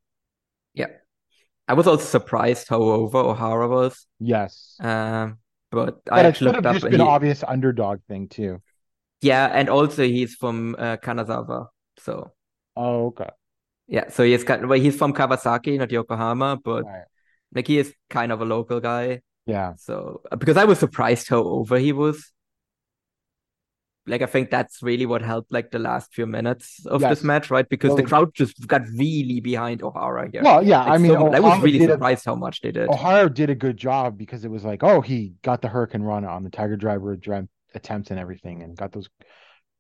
[0.74, 0.88] Yeah.
[1.68, 4.06] I was also surprised how over Ohara was.
[4.20, 5.38] Yes, Um,
[5.72, 8.62] but I but it actually looked up and been an obvious underdog thing too.
[9.22, 11.68] yeah, and also he's from uh, Kanazawa.
[12.00, 12.34] So
[12.76, 13.30] Oh, okay.
[13.88, 17.04] yeah, so he's kind well, he's from Kawasaki, not Yokohama, but Right.
[17.54, 19.22] like he is kind of a local guy.
[19.46, 19.74] Yeah.
[19.78, 22.32] So uh, because I was surprised how over he was.
[24.06, 27.10] Like I think that's really what helped like the last few minutes of Yes.
[27.12, 27.68] this match, right?
[27.68, 30.44] Because Well, the crowd just got really behind Ohara here.
[30.44, 30.80] Well, yeah.
[30.84, 32.90] Like, I mean, so- I was really did a- surprised how much they did.
[32.90, 36.26] Ohara did a good job because it was like, oh, he got the Hurricane Run
[36.26, 39.08] on the Tiger Driver dream attempts and everything, and got those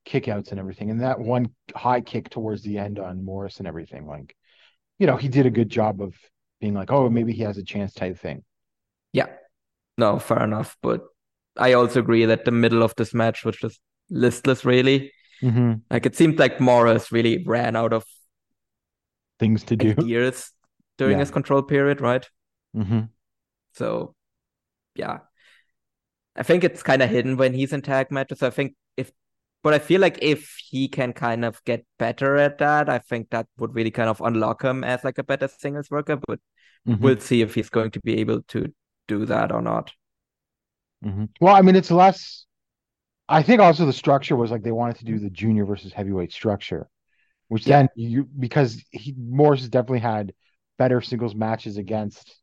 [0.05, 4.05] kickouts and everything, and that one high kick towards the end on Morris and everything.
[4.07, 4.35] Like,
[4.99, 6.13] you know, he did a good job of
[6.59, 8.43] being like, oh, maybe he has a chance type thing.
[9.11, 9.27] Yeah.
[9.97, 10.77] No, fair enough.
[10.81, 11.01] But
[11.57, 15.11] I also agree that the middle of this match was just listless, really.
[15.41, 15.73] Mm-hmm.
[15.91, 18.03] Like it seemed like Morris really ran out of
[19.39, 19.89] Things to do.
[19.91, 20.51] ideas
[20.97, 21.19] during Yeah.
[21.19, 22.25] his control period, right?
[22.75, 23.01] Mm-hmm.
[23.73, 24.15] So,
[24.95, 25.19] yeah.
[26.35, 28.41] I think it's kind of hidden when he's in tag matches.
[28.41, 28.75] I think
[29.63, 33.29] but I feel like if he can kind of get better at that, I think
[33.31, 36.17] that would really kind of unlock him as like a better singles worker.
[36.27, 36.39] But
[36.87, 37.07] Mm-hmm.
[37.07, 38.73] we'll see if he's going to be able to
[39.07, 39.91] do that or not.
[41.05, 41.29] Mhm.
[41.41, 42.45] Well, I mean, it's less.
[43.29, 46.33] I think also the structure was like they wanted to do the junior versus heavyweight
[46.33, 46.89] structure,
[47.49, 47.81] which Yeah.
[47.81, 50.33] then you because he Morris has definitely had
[50.79, 52.35] better singles matches against,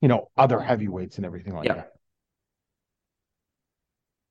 [0.00, 1.74] you know, other heavyweights and everything like Yeah.
[1.74, 1.93] that.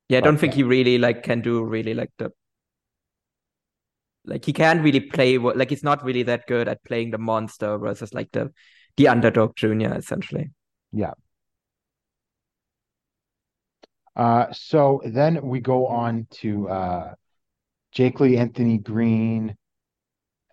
[0.09, 2.31] Yeah, I don't think he really like can do really like the
[4.25, 7.17] like he can't really play what like he's not really that good at playing the
[7.17, 8.51] monster versus like the
[8.97, 10.51] the underdog junior essentially.
[10.91, 11.13] Yeah.
[14.15, 17.15] Uh, so then we go on to uh,
[17.91, 19.55] Jake Lee, Anthony Green,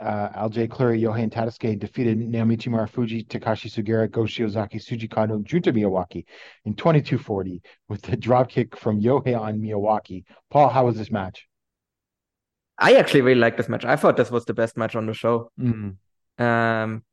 [0.00, 5.72] uh, LJ Cleary, Yohei Tadasuke defeated Naomichi Marufuji, Takashi Sugiura, Go Shiozaki, Suji Kano, Junta
[5.72, 6.24] Miyawaki
[6.64, 10.24] in 22-40 with the dropkick from Yohei on Miyawaki.
[10.50, 11.46] Paul, how was this match?
[12.78, 13.84] I actually really like this match.
[13.84, 15.52] I thought this was the best match on the show.
[15.60, 15.96] Mm,
[16.38, 17.04] Um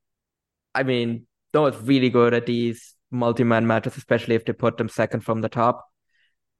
[0.73, 4.88] I mean, no, it's really good at these multi-man matches, especially if they put them
[4.88, 5.85] second from the top.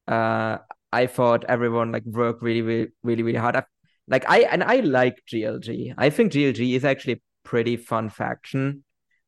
[0.07, 0.57] Uh
[0.91, 3.55] I thought everyone like worked really, really, really, really hard.
[3.55, 3.63] I,
[4.08, 5.93] like I and I like GLG.
[5.97, 8.84] I think GLG is actually a pretty fun faction.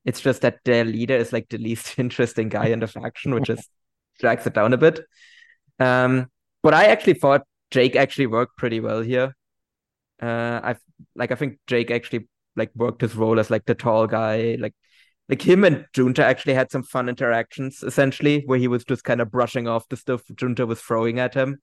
[0.06, 3.50] It's just that their leader is like the least interesting guy in the faction, which
[3.50, 3.68] is
[4.20, 5.00] drags it down a bit.
[5.80, 6.28] Um,
[6.64, 9.36] but I actually thought Jake actually worked pretty well here.
[10.22, 10.82] Uh, I've
[11.16, 14.74] like I think Jake actually like worked his role as like the tall guy, like
[15.28, 19.22] like him and Junta actually had some fun interactions essentially, where he was just kind
[19.22, 21.60] of brushing off the stuff Junta was throwing at him.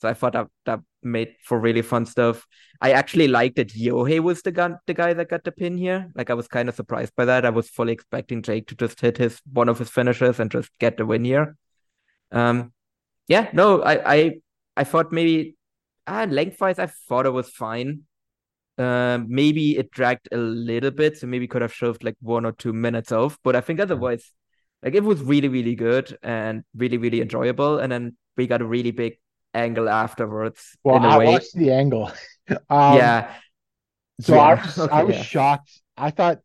[0.00, 2.46] So I thought that that made for really fun stuff.
[2.80, 6.10] I actually liked that Yohei was the gun, the guy that got the pin here.
[6.14, 7.46] Like I was kind of surprised by that.
[7.46, 10.70] I was fully expecting Jake to just hit his one of his finishes and just
[10.78, 11.56] get the win here.
[12.32, 12.72] Um,
[13.28, 14.32] yeah, no, I I
[14.76, 15.56] I thought maybe
[16.06, 18.02] ah lengthwise I thought it was fine.
[18.76, 22.52] Uh, maybe it dragged a little bit, so maybe could have shoved like one or
[22.52, 23.38] two minutes off.
[23.44, 24.32] But I think otherwise,
[24.82, 27.78] like it was really really good and really really enjoyable.
[27.78, 29.18] And then we got a really big
[29.54, 30.76] angle afterwards.
[30.84, 31.26] Well, in a I way.
[31.26, 32.10] watched the angle.
[32.70, 33.32] um, yeah,
[34.20, 35.22] So I was, okay, I was yeah.
[35.22, 35.70] shocked.
[35.96, 36.40] I thought,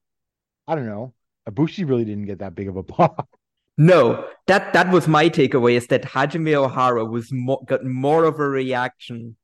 [0.68, 1.14] I don't know,
[1.50, 3.30] Ibushi really didn't get that big of a pop.
[3.78, 8.40] No, that that was my takeaway is that Hajime Ohara was more got more of
[8.40, 9.38] a reaction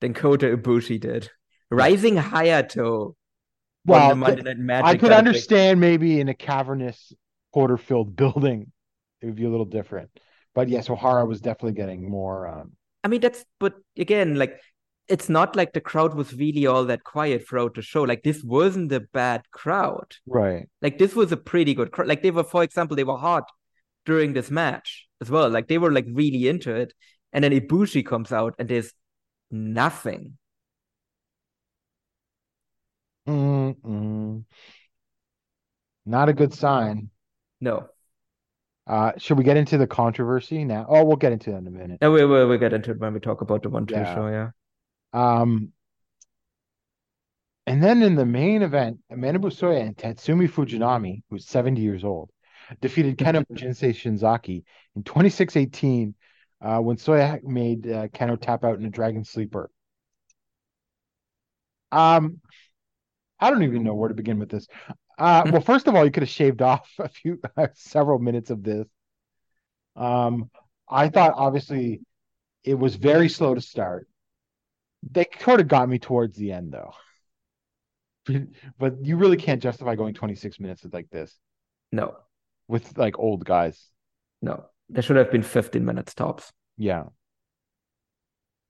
[0.00, 1.30] than Kota Ibushi did.
[1.70, 3.14] Rising Hayato
[3.84, 4.24] Well.
[4.24, 7.12] I could got a big- understand maybe in a cavernous,
[7.52, 8.72] quarter-filled building,
[9.20, 10.10] it would be a little different.
[10.54, 12.46] But yes, Ohara was definitely getting more.
[12.48, 12.72] Um,
[13.02, 14.60] I mean, that's but again, like
[15.08, 18.02] it's not like the crowd was really all that quiet throughout the show.
[18.02, 20.16] Like this wasn't a bad crowd.
[20.26, 20.68] right.
[20.82, 22.08] Like this was a pretty good crowd.
[22.08, 23.44] Like they were, for example, they were hot
[24.06, 25.48] during this match as well.
[25.48, 26.94] Like they were like really into it.
[27.32, 28.92] And then Ibushi comes out and there's
[29.50, 30.38] nothing.
[33.26, 34.44] Mm-mm.
[36.06, 37.10] Not a good sign.
[37.60, 37.88] No.
[38.90, 40.84] Uh, should we get into the controversy now?
[40.88, 41.98] Oh, we'll get into that in a minute.
[42.00, 44.14] And we will we'll get into it when we talk about the one two Yeah.
[44.14, 44.50] show, yeah.
[45.12, 45.68] Um,
[47.68, 52.02] and then in the main event, and Manabu Soya and Tatsumi Fujinami, who's 70 years
[52.02, 52.30] old,
[52.80, 54.64] defeated Kenoh Jinsei Shinzaki
[54.96, 56.14] in 26-18
[56.60, 59.70] uh, when Soya made uh, Kenoh tap out in a Dragon Sleeper.
[61.92, 62.40] Um,
[63.38, 64.66] I don't even know where to begin with this.
[65.20, 67.38] Uh, well, first of all, you could have shaved off a few,
[67.74, 68.88] several minutes of this.
[69.94, 70.50] Um,
[70.88, 72.00] I thought obviously
[72.64, 74.08] it was very slow to start.
[75.02, 76.92] They sort of got me towards the end though.
[78.78, 81.36] But you really can't justify going 26 minutes like this
[81.92, 82.16] No,
[82.68, 83.88] with like old guys.
[84.42, 84.66] no.
[84.92, 86.50] There should have been 15 minutes tops.
[86.76, 87.04] Yeah.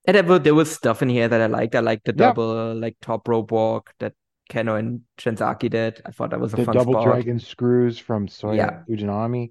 [0.06, 1.74] And there was, there was stuff in here that I liked.
[1.74, 4.12] I liked the double like top rope walk that
[4.50, 6.02] Kenoh and Shinzaki did.
[6.04, 7.04] I thought that was a The fun double spot.
[7.04, 8.82] dragon screws from Soya Yeah.
[8.88, 9.50] Fujinami.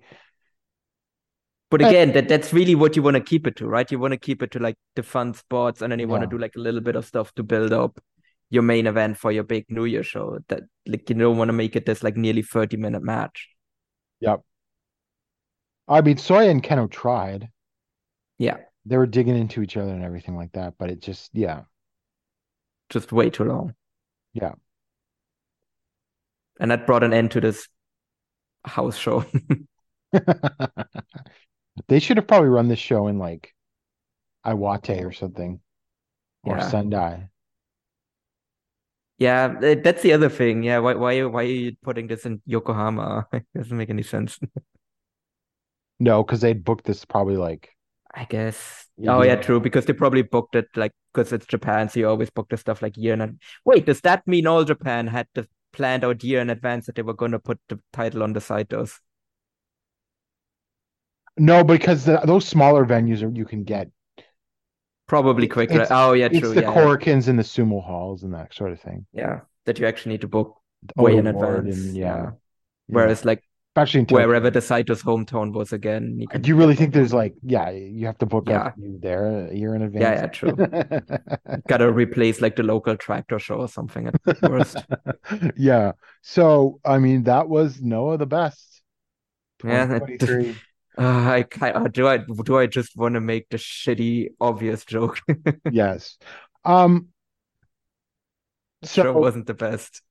[1.72, 3.90] But again, that that's really what you want to keep it to, right?
[3.92, 6.28] You want to keep it to like the fun spots, and then you want to
[6.28, 8.00] do like a little bit of stuff to build up
[8.50, 10.40] your main event for your big New Year show.
[10.48, 13.50] That like you don't want to make it this like nearly 30 minute match.
[14.20, 14.42] Yep.
[15.88, 17.50] I mean, Soya and Kenoh tried.
[18.40, 21.64] Yeah, They were digging into each other and everything like that, but it just, yeah.
[22.90, 23.74] just way too long.
[24.34, 24.54] Yeah.
[26.60, 27.68] And that brought an end to this
[28.66, 29.26] house show.
[31.90, 33.54] They should have probably run this show in like
[34.46, 35.62] Iwate or something
[36.44, 36.62] or Yeah.
[36.62, 37.30] Sendai.
[39.18, 40.64] yeah, that's the other thing.
[40.64, 43.28] Yeah, why why why are you putting this in Yokohama?
[43.34, 44.40] It doesn't make any sense.
[46.00, 47.76] No, because they'd booked this probably like
[48.14, 48.88] I guess.
[48.98, 49.60] Yeah, Oh yeah, true.
[49.60, 52.82] Because they probably booked it like because it's Japan, so you always book the stuff
[52.82, 55.48] like year And Wait, does that mean all Japan had the
[55.80, 58.42] planned out year in advance that they were going to put the title on the
[58.42, 59.00] Saitos?
[61.38, 63.90] no, because the, those smaller venues are you can get
[65.08, 65.74] Probably quicker.
[65.76, 66.54] it's- Oh yeah, it's true.
[66.54, 69.06] the Yeah, yeah, and the sumo halls and that sort of thing.
[69.14, 69.40] yeah.
[69.66, 70.58] That you actually need to book
[70.96, 71.76] way in advance.
[71.78, 72.32] and yeah,
[72.88, 73.44] Whereas like
[73.76, 78.06] especially wherever the Saitos hometown was again, Do you really think there's like yeah, you
[78.08, 78.72] have to book Yeah.
[78.78, 80.02] there a year in advance?
[80.02, 81.62] Yeah, yeah, true.
[81.68, 84.78] gotta replace like the local tractor show or something at worst.
[85.58, 85.94] yeah.
[86.22, 88.82] So I mean that was Noah the best.
[89.64, 90.56] Yeah, that- 2023.
[90.98, 94.84] Uh, I kind uh, do I do I just want to make the shitty obvious
[94.86, 95.20] joke?
[95.72, 96.18] yes.
[96.66, 97.10] Um
[98.84, 100.02] Show so wasn't the best.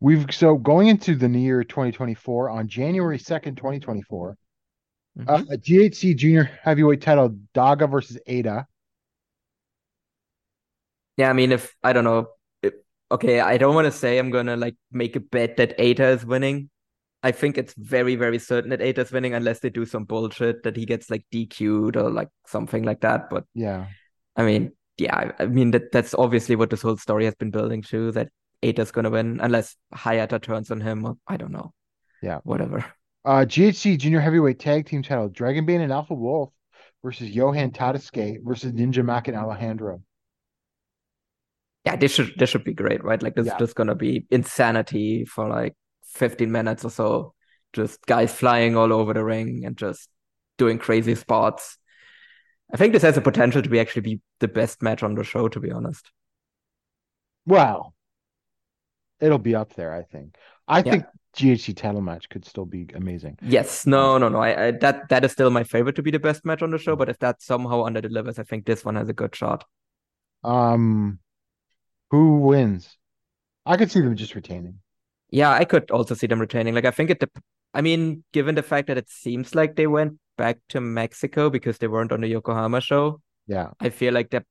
[0.00, 4.36] We've so going into the new year 2024 on January 2nd, 2024.
[5.26, 5.50] Uh, Mhm.
[5.50, 8.64] a GHC junior heavyweight title Daga versus Eita.
[11.16, 12.28] Yeah, I mean, if I don't know,
[12.62, 12.72] if,
[13.10, 16.24] okay, I don't want to say I'm gonna like make a bet that Eita is
[16.24, 16.70] winning.
[17.22, 20.62] I think it's very, very certain that Eita is winning unless they do some bullshit
[20.62, 23.28] that he gets like DQ'd or like something like that.
[23.28, 23.88] But Yeah.
[24.36, 27.50] I mean, yeah, I, I mean that that's obviously what this whole story has been
[27.50, 28.30] building to that
[28.62, 31.04] Eita's gonna win unless Hayata turns on him.
[31.04, 31.72] Or, I don't know.
[32.22, 32.40] Yeah.
[32.44, 32.84] Whatever.
[33.24, 36.52] Uh, GHC Junior Heavyweight Tag Team title: Dragon Dragonbane and Alpha Wolf
[37.02, 40.02] versus Yohei Tadasuke versus Ninja Mack and Alejandro.
[41.84, 43.22] Yeah, this should this should be great, right?
[43.22, 43.54] Like this Yeah.
[43.54, 47.34] is just gonna be insanity for like 15 minutes or so.
[47.72, 50.08] Just guys flying all over the ring and just
[50.58, 51.78] doing crazy spots.
[52.72, 55.24] I think this has the potential to be actually be the best match on the
[55.24, 56.10] show, to be honest.
[57.46, 57.94] Well,
[59.20, 60.36] it'll be up there, I think.
[60.68, 60.90] I Yeah.
[60.92, 61.04] think
[61.36, 63.38] GHC title match could still be amazing.
[63.42, 64.38] Yes, no, no, no.
[64.40, 66.78] I, I that that is still my favorite to be the best match on the
[66.78, 66.96] show.
[66.96, 69.64] But if that somehow under delivers, I think this one has a good shot.
[70.44, 71.18] Um,
[72.10, 72.96] who wins?
[73.66, 74.80] I could see them just retaining.
[75.30, 76.74] Yeah, I could also see them retaining.
[76.74, 77.20] Like I think it.
[77.20, 77.38] Dep-
[77.72, 81.78] I mean, given the fact that it seems like they went back to Mexico because
[81.78, 84.44] they weren't on the Yokohama show, Yeah, I feel like that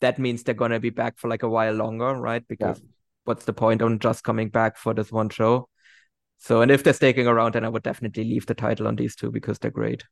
[0.00, 2.46] that means they're gonna be back for like a while longer, right?
[2.46, 2.82] Because
[3.28, 5.68] what's the point on just coming back for this one show?
[6.38, 9.14] So, and if they're sticking around, then I would definitely leave the title on these
[9.14, 10.02] two because they're great.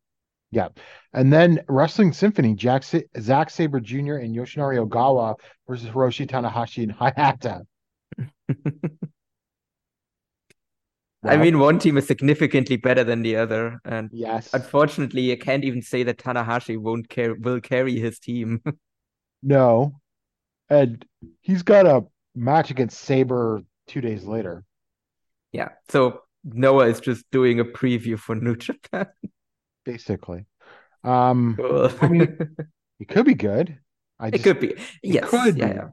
[0.50, 0.68] yeah.
[1.14, 4.16] And then Wrestling Symphony, Jack Sa- Zack Saber Jr.
[4.16, 5.36] and Yoshinari Ogawa
[5.66, 7.62] versus Hiroshi Tanahashi and Hayata.
[11.24, 15.64] I mean, one team is significantly better than the other, and yes, unfortunately, I can't
[15.64, 18.62] even say that Tanahashi won't care will carry his team.
[19.42, 19.98] no,
[20.68, 21.04] and
[21.40, 22.04] he's got a
[22.36, 24.64] match against Saber two days later.
[25.52, 29.06] yeah, so Noah is just doing a preview for New Japan.
[29.84, 30.46] basically.
[31.02, 31.90] Um, Cool.
[32.00, 32.38] I mean,
[33.00, 33.78] it could be good.
[34.18, 34.74] I it could be.
[35.02, 35.28] Yes.
[35.28, 35.74] could yeah, be.
[35.74, 35.88] yeah.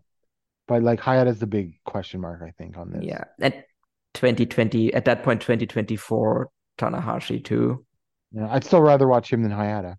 [0.68, 3.04] but like Hayata's the big question mark, I think, on this.
[3.04, 3.24] Yeah.
[3.40, 3.66] At
[4.16, 7.86] 2020, at that point, 2024, Tanahashi too.
[8.32, 9.96] Yeah, I'd still rather watch him than Hayata.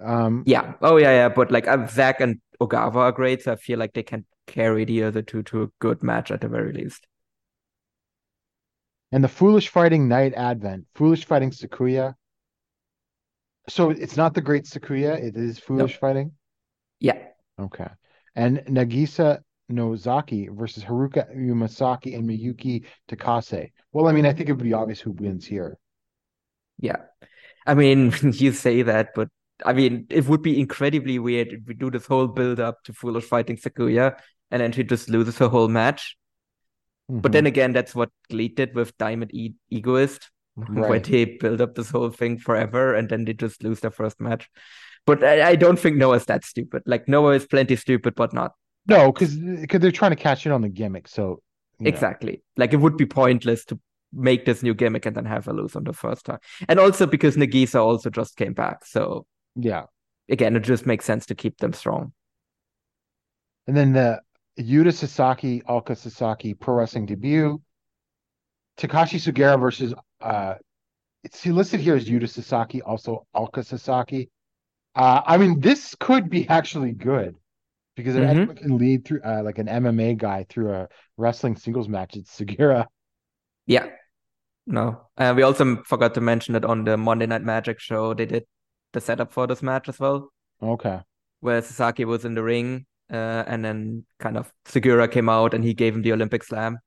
[0.00, 0.74] Um, Yeah.
[0.80, 1.28] Oh, yeah, yeah.
[1.28, 4.84] But like uh, Zack and Ogawa are great, so I feel like they can carry
[4.84, 7.06] the other two to a good match at the very least.
[9.12, 12.14] and the Foolish Fighting Night Advent, Foolish Fighting Sakuya.
[13.68, 16.32] So it's not the Great Sakuya, it is Foolish Fighting.
[17.00, 17.18] Yeah.
[17.58, 17.88] Okay.
[18.34, 19.38] And Nagisa
[19.70, 23.70] Nozaki versus Haruka Umesaki and Miyuki Takase.
[23.92, 25.78] Well, I mean, I think it would be obvious who wins here.
[26.78, 26.96] Yeah.
[27.66, 29.28] I mean, you say that, but
[29.64, 32.92] I mean, it would be incredibly weird if we do this whole build up to
[32.92, 34.18] Foolish fighting Sakuya
[34.50, 36.16] and then she just loses her whole match.
[37.08, 37.32] But Mhm.
[37.32, 41.04] then again, that's what GLEAT did with Diamond e- Egoist, where Right.
[41.04, 44.48] they build up this whole thing forever and then they just lose their first match.
[45.06, 46.82] But I, I don't think Noah's that stupid.
[46.84, 48.52] Like Noah is plenty stupid, but not
[48.86, 51.08] no, because they're trying to catch in on the gimmick.
[51.08, 51.42] So
[51.78, 51.88] you know.
[51.88, 52.42] exactly.
[52.56, 53.78] Like it would be pointless to
[54.12, 56.38] make this new gimmick and then have her lose on the first time.
[56.68, 58.84] And also because Nagisa also just came back.
[58.84, 59.26] So
[59.56, 59.84] yeah.
[60.28, 62.12] again, it just makes sense to keep them strong.
[63.66, 64.20] And then the
[64.58, 67.60] Yuta Sasaki, Ulka Sasaki pro wrestling debut.
[68.76, 70.54] Takashi Sugiura versus uh
[71.24, 74.30] it's listed here as Yuta Sasaki, also Ulka Sasaki.
[74.94, 77.36] Uh I mean this could be actually good
[77.96, 78.28] because if Mhm.
[78.28, 82.36] anyone can lead through uh, like an MMA guy through a wrestling singles match, it's
[82.38, 82.86] Sugiura.
[83.66, 83.86] Yeah.
[84.66, 85.08] No.
[85.16, 88.44] Uh, we also forgot to mention that on the Monday Night Magic show, they did
[88.92, 90.30] the setup for this match as well,
[90.62, 91.00] Okay.
[91.40, 95.64] where Sasaki was in the ring, uh, and then kind of Sugiura came out and
[95.64, 96.78] he gave him the Olympic slam.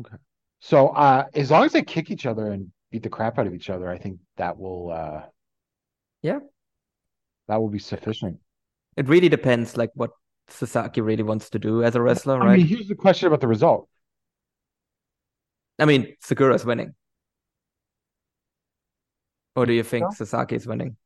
[0.00, 0.16] Okay.
[0.60, 3.54] So uh as long as they kick each other and beat the crap out of
[3.54, 5.22] each other, I think that will uh
[6.22, 6.40] Yeah.
[7.48, 8.38] that will be sufficient.
[8.96, 10.10] It really depends, like what
[10.48, 12.58] Sasaki really wants to do as a wrestler, I right?
[12.58, 13.88] mean, here's the question about the result.
[15.78, 16.94] I mean, Sugiura's winning.
[19.54, 20.12] Or do you think?
[20.14, 20.96] Sasaki is winning?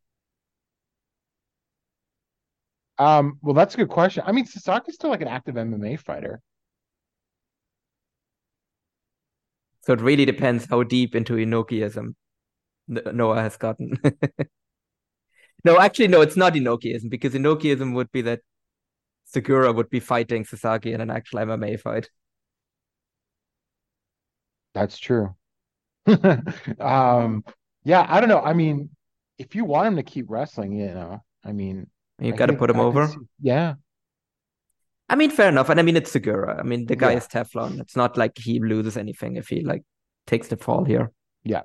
[3.00, 4.22] Um, well, that's a good question.
[4.26, 6.42] I mean, Sasaki's still like an active MMA fighter.
[9.80, 12.14] So it really depends how deep into Inokiism
[12.88, 13.98] Noah has gotten.
[15.64, 18.40] no, actually, no, it's not Inokiism because Inokiism would be that
[19.34, 22.10] Sugiura would be fighting Sasaki in an actual MMA fight.
[24.74, 25.34] That's true.
[26.78, 27.44] Um,
[27.84, 28.40] yeah, I don't know.
[28.40, 28.90] I mean,
[29.38, 31.88] if you want him to keep wrestling, you know, I mean,
[32.20, 33.08] You got to put him I over.
[33.08, 33.74] see- yeah,
[35.08, 35.68] I mean, fair enough.
[35.70, 36.58] And I mean, it's Sugiura.
[36.58, 37.18] I mean, the guy Yeah.
[37.18, 37.80] is Teflon.
[37.80, 39.82] It's not like he loses anything if he like
[40.26, 41.10] takes the fall here.
[41.44, 41.62] Yeah.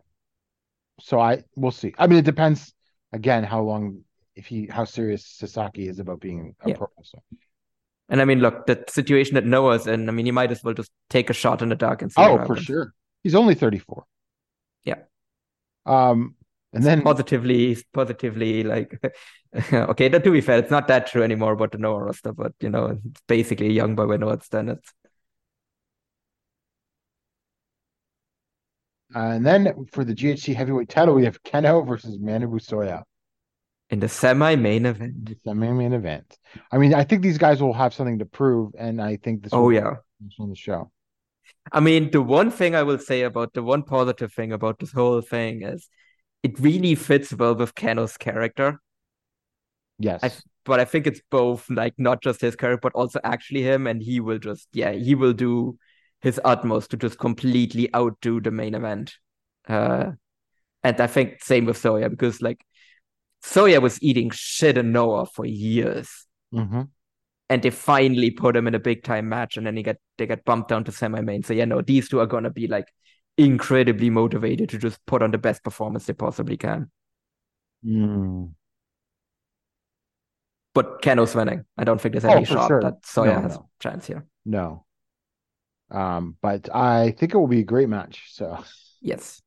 [0.99, 1.93] So I we'll see.
[1.97, 2.73] I mean, it depends
[3.11, 4.01] again how long
[4.35, 6.77] if he how serious Sasaki is about being a Yeah.
[6.77, 7.21] pro wrestler.
[8.09, 10.73] And I mean, look, the situation that Noah's in, I mean, you might as well
[10.75, 12.61] just take a shot in the dark and see Oh, for happens.
[12.63, 12.93] sure.
[13.23, 14.03] He's only 34.
[14.83, 14.99] Yeah.
[15.87, 16.35] Um,
[16.75, 18.99] and then Positively, positively, like,
[19.73, 22.53] okay, that to be fair, it's not that true anymore about the Noah roster, but
[22.59, 24.93] you know, it's basically young boy by Noah standards.
[29.13, 33.03] and then for the GHC heavyweight title, we have Kenoh versus Manabu Soya.
[33.89, 35.29] In the semi-main event.
[35.29, 36.37] It's the main main event.
[36.71, 39.53] I mean, I think these guys will have something to prove, and I think this
[39.53, 39.95] Oh yeah.
[40.39, 40.91] on the show.
[41.71, 44.91] I mean, the one thing I will say about the one positive thing about this
[44.91, 45.87] whole thing is
[46.45, 48.79] it really fits well with Kenoh's character.
[49.97, 50.23] Yes.
[50.23, 50.31] I,
[50.63, 53.99] but I think it's both like not just his character, but also actually him, and
[53.99, 55.79] he will just yeah, he will do
[56.21, 59.15] his utmost to just completely outdo the main event.
[59.67, 60.11] Uh,
[60.83, 62.63] and I think same with Soya because like
[63.43, 66.83] Soya was eating shit in Noah for years, hmm
[67.49, 70.27] and they finally put him in a big time match, and then he get they
[70.27, 71.43] get bumped down to semi main.
[71.43, 72.87] So yeah, no, these two are gonna be like
[73.37, 76.89] incredibly motivated to just put on the best performance they possibly can.
[77.85, 78.53] Mm.
[80.73, 81.65] But Kenoh's winning.
[81.77, 82.81] I don't think there's Oh, any for shot sure.
[82.81, 83.69] that Soya No, has no.
[83.79, 84.25] a chance here.
[84.45, 84.85] No.
[85.91, 88.33] Um, but I think it will be a great match.
[88.33, 88.63] So,
[89.01, 89.41] Yes.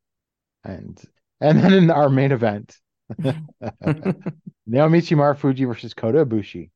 [0.64, 1.00] and
[1.40, 2.76] and then in our main event,
[3.20, 6.70] Naomichi Marufuji versus Kota Ibushi.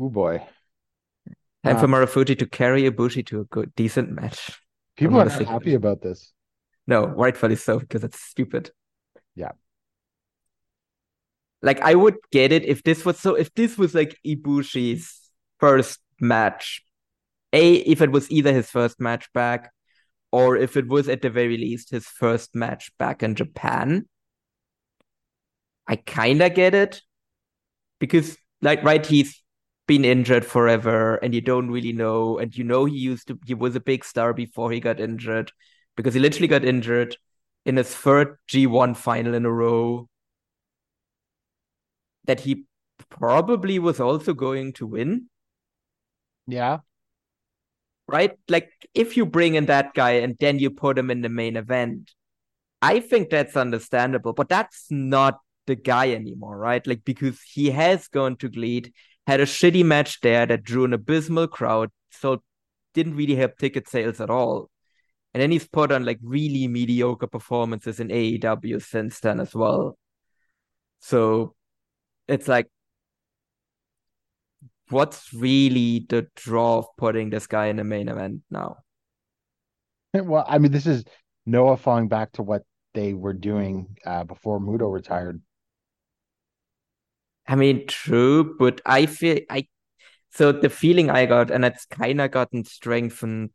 [0.00, 0.42] Oh boy,
[1.64, 4.60] Time for Uh, Marufuji to carry Ibushi to a good, decent match.
[4.96, 6.32] People are not happy about this.
[6.86, 8.70] No, rightfully so, because it's stupid.
[9.34, 9.52] Yeah.
[11.62, 15.98] Like I would get it if this was so if this was like Ibushi's first
[16.20, 16.82] match.
[17.52, 19.72] A, if it was either his first match back,
[20.32, 24.08] or if it was at the very least his first match back in Japan.
[25.86, 27.00] I kinda get it.
[28.00, 29.43] Because like right, he's
[29.86, 33.54] been injured forever and you don't really know, and you know he used to he
[33.54, 35.52] was a big star before he got injured
[35.96, 37.16] because he literally got injured
[37.66, 40.08] in his third G1 final in a row
[42.24, 42.64] that he
[43.08, 45.28] probably was also going to win,
[46.46, 46.80] Yeah,
[48.06, 48.32] right?
[48.48, 51.56] Like, if you bring in that guy and then you put him in the main
[51.56, 52.12] event,
[52.82, 56.86] I think that's understandable, but that's not the guy anymore, right?
[56.86, 58.94] Like, because he has gone to GLEAT,
[59.26, 62.42] had a shitty match there that drew an abysmal crowd, so
[62.92, 64.70] didn't really help ticket sales at all.
[65.32, 69.98] And then he's put on like really mediocre performances in AEW since then as well.
[71.00, 71.54] So
[72.28, 72.68] it's like,
[74.90, 78.76] what's really the draw of putting this guy in the main event now?
[80.12, 81.04] well, I mean, this is
[81.46, 82.62] Noah falling back to what
[82.94, 85.42] they were doing uh, before Muto retired.
[87.46, 89.66] I mean, true, but I feel I
[90.30, 93.50] so the feeling I got, and it's kind of gotten strengthened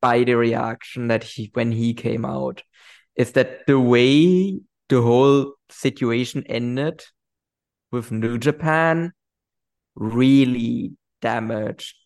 [0.00, 2.62] by the reaction that he when he came out,
[3.16, 7.04] is that the way the whole situation ended
[7.90, 9.12] with New Japan
[9.94, 11.96] really damaged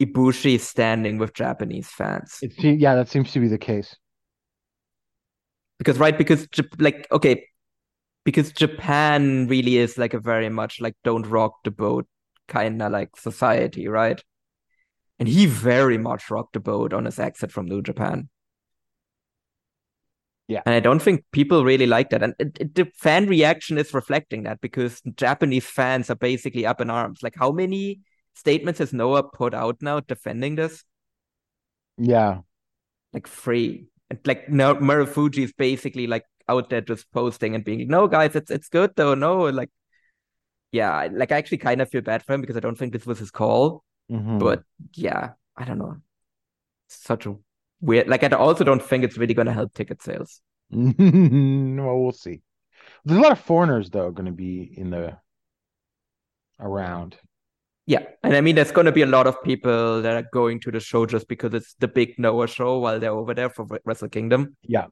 [0.00, 2.38] Ibushi's standing with Japanese fans.
[2.42, 3.96] It yeah, that seems to be the case.
[5.82, 6.46] because right because
[6.78, 7.44] like okay
[8.24, 12.06] because japan really is like a very much like don't rock the boat
[12.48, 14.22] kind of like society right?
[15.18, 18.28] And he very much rocked the boat on his exit from new japan.
[20.48, 20.60] Yeah.
[20.66, 22.22] and i don't think people really like that.
[22.22, 26.80] And it, it- the fan reaction is reflecting that because japanese fans are basically up
[26.80, 27.22] in arms.
[27.22, 28.00] Like how many
[28.34, 30.84] statements has noah put out now defending this?
[31.96, 32.40] Yeah,
[33.12, 33.86] like free.
[34.10, 38.08] And like no Marufuji is basically like out there just posting and being like, no
[38.08, 39.14] guys, it's it's good though.
[39.14, 39.70] No, like
[40.72, 43.06] yeah, like I actually kind of feel bad for him because I don't think this
[43.06, 43.84] was his call.
[44.10, 44.38] Mhm.
[44.38, 44.62] But
[44.94, 45.96] yeah, I don't know.
[46.88, 47.36] Such a
[47.80, 50.40] weird like I also don't think it's really gonna help ticket sales.
[50.70, 50.94] well,
[52.00, 52.40] we'll see.
[53.04, 55.18] There's a lot of foreigners though going to be in the
[56.58, 57.16] around.
[57.86, 58.04] Yeah.
[58.22, 60.80] And I mean there's gonna be a lot of people that are going to the
[60.80, 64.56] show just because it's the big Noah show while they're over there for Wrestle Kingdom.
[64.62, 64.86] Yeah.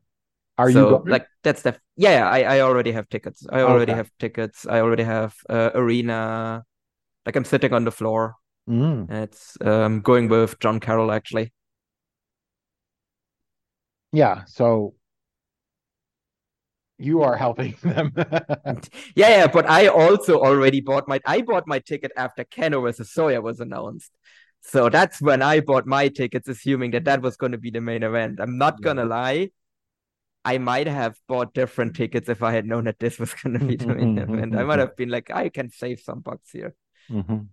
[0.61, 1.05] Are so you going?
[1.07, 3.47] like that's the yeah, yeah I, I already have tickets.
[3.51, 3.95] I already Okay.
[3.95, 4.67] have tickets.
[4.67, 6.65] I already have uh, arena.
[7.27, 8.37] Like I'm sitting on the floor.
[8.69, 9.11] Mm.
[9.11, 11.53] It's um going with John Carroll actually.
[14.13, 14.95] Yeah, so
[16.99, 18.13] you are helping them.
[19.15, 23.13] Yeah, yeah, but I also already bought my I bought my ticket after Kenoh vs.
[23.17, 24.11] Soya was announced.
[24.63, 27.81] So that's when I bought my tickets, assuming that that was going to be the
[27.81, 28.41] main event.
[28.41, 29.51] I'm not gonna lie.
[30.45, 33.65] I might have bought different tickets if I had known that this was going to
[33.65, 34.55] be the main event.
[34.55, 34.81] I might mm-hmm.
[34.81, 36.75] have been like, I can save some bucks here.
[37.11, 37.49] Mhm.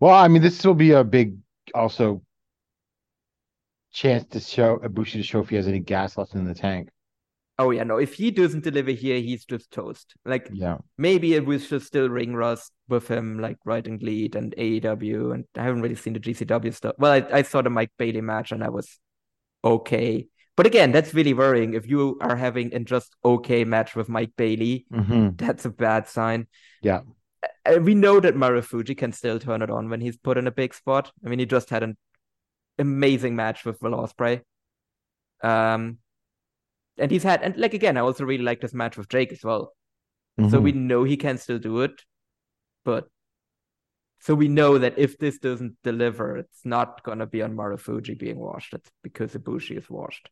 [0.00, 1.36] Well, I mean, this will be a big
[1.74, 2.22] also
[3.92, 6.88] chance to show Ibushi to show if he has any gas left in the tank.
[7.58, 7.98] Oh yeah, no.
[7.98, 10.14] If he doesn't deliver here, he's just toast.
[10.24, 10.78] Like Yeah.
[10.98, 15.44] maybe it was just still ring rust with him, like writing lead and AEW, and
[15.56, 16.94] I haven't really seen the GCW stuff.
[16.98, 18.98] Well, I, I saw the Mike Bailey match and I was
[19.62, 20.26] okay.
[20.56, 21.74] But again, that's really worrying.
[21.74, 26.08] If you are having a just okay match with Mike Bailey, hmm that's a bad
[26.08, 26.46] sign.
[26.82, 27.00] Yeah.
[27.64, 30.52] uh, we know that Marufuji can still turn it on when he's put in a
[30.52, 31.10] big spot.
[31.24, 31.96] I mean, he just had an
[32.78, 34.42] amazing match with Will Ospreay.
[35.42, 35.98] Um,
[36.98, 39.42] and he's had, and like again, I also really like this match with Jake as
[39.42, 39.74] well.
[40.38, 40.62] So Mhm.
[40.62, 42.02] we know he can still do it,
[42.84, 43.08] but
[44.20, 48.38] so we know that if this doesn't deliver, it's not gonna be on Marufuji being
[48.38, 48.74] washed.
[48.74, 50.30] It's because Ibushi is washed.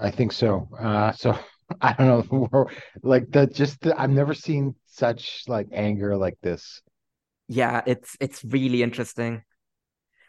[0.00, 0.68] I think so.
[0.78, 1.38] Uh, so
[1.80, 2.66] I don't know.
[3.02, 6.82] Like that, just the, I've never seen such like anger like this.
[7.48, 9.42] Yeah, it's it's really interesting.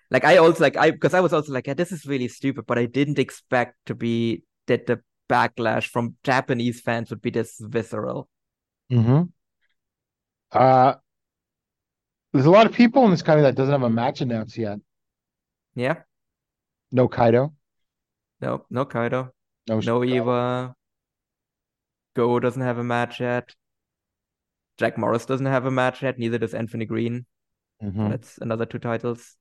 [0.10, 2.66] Like I also like I because I was also like, yeah, this is really stupid,
[2.68, 7.56] but I didn't expect to be that the backlash from Japanese fans would be this
[7.60, 8.28] visceral.
[8.92, 9.24] Mm-hmm.
[10.52, 10.96] Uh,
[12.34, 14.80] there's a lot of people in this country that doesn't have a match announced yet.
[15.76, 16.04] Yeah,
[16.92, 17.54] No Kaito.
[18.42, 19.32] no, no Kaito,
[19.68, 19.80] No.
[19.80, 20.76] no Eva.
[22.16, 23.56] Go doesn't have a match yet.
[24.78, 26.18] Jack Morris doesn't have a match yet.
[26.20, 27.26] Neither does Anthony Green.
[27.84, 28.10] Mhm.
[28.10, 29.38] That's another two titles.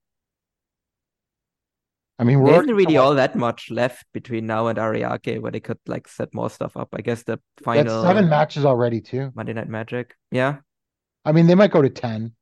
[2.19, 5.61] I mean, There isn't really all that much left between now and Ariake where they
[5.61, 6.91] could like set more stuff up.
[6.93, 9.31] I guess the that's final seven matches already too.
[9.35, 10.15] Monday Night Magic.
[10.31, 10.59] Yeah.
[11.25, 12.35] I mean, they might go to ten.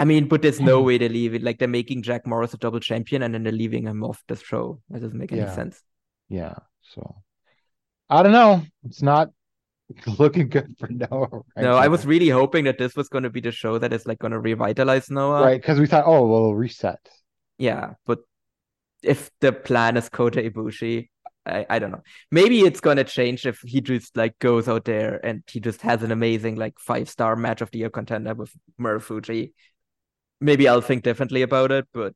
[0.00, 1.42] I mean, but there's no way they leave it.
[1.44, 4.34] Like they're making Jack Morris a double champion and then they're leaving him off the
[4.34, 4.80] show.
[4.90, 5.54] That doesn't make any Yeah.
[5.54, 5.80] sense.
[6.28, 6.54] Yeah.
[6.82, 7.16] So
[8.08, 8.62] I don't know.
[8.84, 9.30] It's not
[10.18, 11.28] looking good for Noah.
[11.30, 13.92] Right No, I was really hoping that this was going to be the show that
[13.92, 15.42] is like going to revitalize Noah.
[15.42, 17.00] right because we thought, oh, well, reset.
[17.58, 18.20] Yeah, but
[19.02, 21.08] if the plan is Kota Ibushi,
[21.48, 22.02] I, I don't know.
[22.30, 26.02] Maybe it's gonna change if he just like goes out there and he just has
[26.02, 29.52] an amazing like five star match of the year contender with Marufuji.
[30.40, 32.14] Maybe I'll think differently about it, but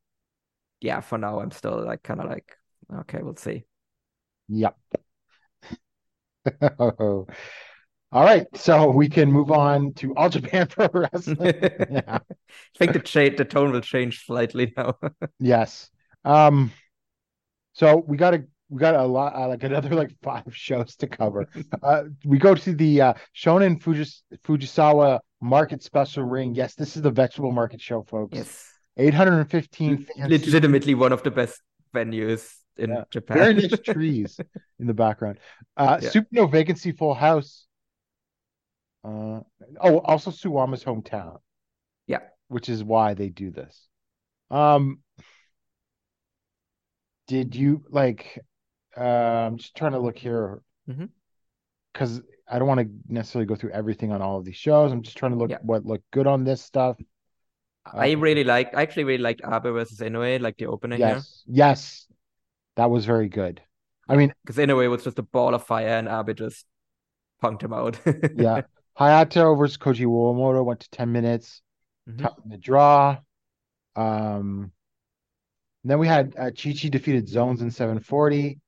[0.81, 2.57] yeah, for now I'm still like kind of like
[3.01, 3.65] okay, we'll see.
[4.49, 4.77] Yep.
[6.79, 7.27] All
[8.25, 11.55] right, so we can move on to All Japan Pro Wrestling.
[11.91, 12.19] yeah.
[12.19, 14.97] I think the cha- the tone will change slightly now.
[15.39, 15.91] Yes.
[16.25, 16.73] Um.
[17.73, 21.07] So we got a we got a lot uh, like another like five shows to
[21.07, 21.47] cover.
[21.83, 26.55] Uh, we go to the uh, Shonan Fujis- Fujisawa Market Special Ring.
[26.55, 28.37] Yes, this is the vegetable market show, folks.
[28.37, 28.69] yes,
[28.99, 30.31] 815 fans.
[30.31, 31.63] legitimately one of the best
[31.95, 33.05] venues in Yeah.
[33.11, 33.37] Japan.
[33.39, 34.41] Very nice trees
[34.79, 35.39] in the background.
[35.77, 36.11] Uh, Yeah.
[36.11, 37.67] Super No Vacancy Full House.
[39.05, 39.41] Uh,
[39.81, 41.39] oh, also Suwama's hometown.
[42.07, 42.21] Yeah.
[42.49, 43.89] Which is why they do this.
[44.51, 45.01] Um,
[47.27, 48.39] did you like?
[48.97, 50.61] Uh, I'm just trying to look here
[51.93, 54.93] because I don't want to necessarily go through everything on all of these shows.
[54.93, 55.59] I'm just trying to look Yeah.
[55.63, 56.97] what looked good on this stuff.
[57.87, 58.75] I Uh, really like.
[58.77, 61.09] I actually really liked Abe versus Inoue, like the opening here.
[61.09, 62.07] yes, yes,
[62.77, 63.61] that was very good.
[64.09, 66.67] I mean, Because anyway, it was just a ball of fire and Abe just
[67.43, 67.99] punked him out.
[68.37, 68.63] yeah.
[68.99, 71.63] Hayato versus Koji Iwamoto went to 10 minutes.
[72.09, 72.35] Mhm.
[72.45, 73.19] In the draw.
[73.95, 74.73] Um,
[75.85, 78.59] then we had uh, Chi Chi defeated Zones in 740.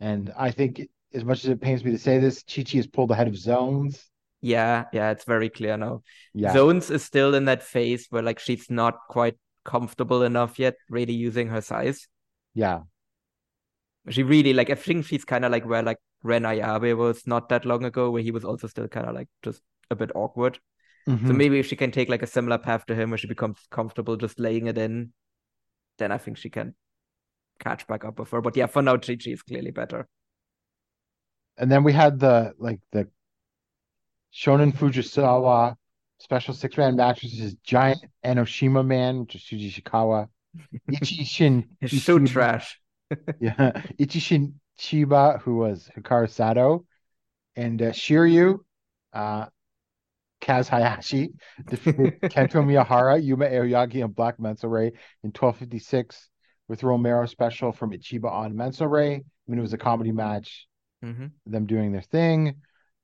[0.00, 0.82] And I think,
[1.14, 3.36] as much as it pains me to say this, Chi Chi is pulled ahead of
[3.36, 4.08] Zones.
[4.40, 6.02] Yeah, yeah, it's very clear now.
[6.34, 6.52] Yeah.
[6.52, 11.14] Zones is still in that phase where like she's not quite comfortable enough yet, really
[11.14, 12.06] using her size.
[12.54, 12.80] Yeah.
[14.08, 17.48] She really like I think she's kind of like where like Ren Ayabe was not
[17.48, 20.58] that long ago, where he was also still kind of like just a bit awkward.
[21.06, 21.36] So Mhm.
[21.36, 24.16] maybe if she can take like a similar path to him, where she becomes comfortable
[24.16, 25.12] just laying it in,
[25.98, 26.74] then I think she can
[27.58, 28.40] catch back up with her.
[28.40, 30.08] But yeah, for now, Chi Chi is clearly better.
[31.58, 33.08] And then we had the like the
[34.32, 35.76] Shonan Fujisawa
[36.18, 40.28] special six man match, which is Giant Enoshima Man, which is Shuji Ishikawa.
[40.92, 42.80] Ichi Shin It's so trash.
[43.38, 46.86] Yeah, Ichishin Chiba, who was Hikaru Sato,
[47.56, 48.60] and uh, Shiryu,
[49.12, 49.46] uh,
[50.40, 51.32] Kaz Hayashi
[51.68, 54.86] defeated Kento Miyahara, Yuma Aoyagi, and Black Menso-re
[55.22, 56.28] in 1256
[56.68, 59.14] with Romero special from Ichiba on Menso-re.
[59.14, 60.66] I mean, it was a comedy match,
[61.02, 62.56] hmm them doing their thing.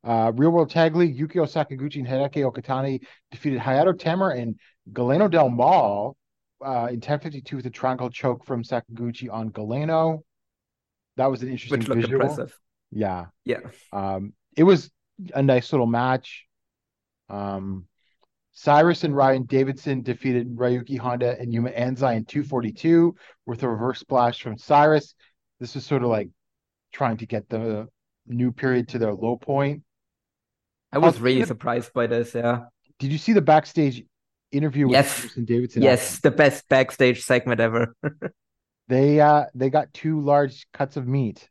[0.05, 3.00] Uh, Real World Tag League, Yukio Sakaguchi and Hideki Okatani
[3.30, 4.59] defeated Hayato Tamura and
[4.92, 6.16] Galeno Del Mal
[6.64, 10.20] uh, in 1052 with a triangle choke from Sakaguchi on Galeno.
[11.16, 12.20] That was an interesting Which looked visual.
[12.22, 12.56] impressive.
[12.90, 13.26] Yeah.
[13.44, 13.58] Yeah.
[13.92, 14.90] Um, it was
[15.34, 16.46] a nice little match.
[17.28, 17.86] Um,
[18.52, 23.14] Cyrus and Ryan Davidson defeated Ryuki Honda and Yuma Anzai in 242
[23.46, 25.14] with a reverse splash from Cyrus.
[25.58, 26.28] This was sort of like
[26.92, 27.88] trying to get the
[28.26, 29.82] new period to their low point.
[30.92, 32.34] I was really surprised by this.
[32.34, 32.64] Yeah.
[32.98, 34.04] Did you see the backstage
[34.53, 35.16] interview with Yes.
[35.16, 35.82] Cyrus and Davidson?
[35.82, 37.94] Yes, the best backstage segment ever.
[38.88, 41.48] They uh they got two large cuts of meat.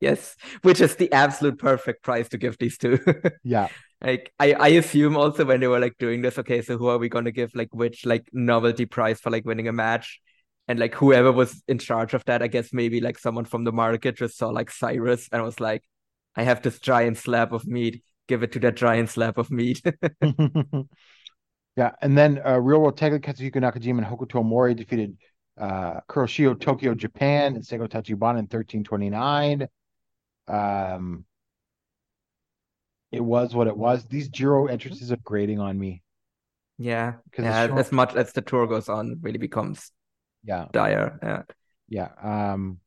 [0.00, 2.98] Yes, which is the absolute perfect price to give these two.
[3.44, 3.68] Yeah.
[4.02, 6.98] Like I, I assume also when they were like doing this, okay, so who are
[6.98, 10.20] we gonna give like which like novelty prize for like winning a match?
[10.66, 13.72] And like whoever was in charge of that, I guess maybe like someone from the
[13.72, 15.82] market just saw like Cyrus and was like,
[16.36, 19.82] I have this giant slab of meat, give it to that giant slab of meat.
[21.76, 21.92] yeah.
[22.00, 25.16] And then uh, Real World Tag Katsuhiko Nakajima and Hokuto Omori defeated
[25.58, 29.68] uh, Kuroshio Tokyo Japan and Seigo Tachibana in 1329.
[30.48, 31.24] Um,
[33.12, 34.04] it was what it was.
[34.06, 36.02] These Jiro entrances are grating on me.
[36.78, 37.66] Yeah, yeah.
[37.68, 37.78] short.
[37.78, 39.92] As much as the tour goes on, it really becomes
[40.42, 40.66] Yeah.
[40.72, 41.18] dire.
[41.22, 41.42] Yeah.
[41.88, 42.52] Yeah.
[42.52, 42.80] Um,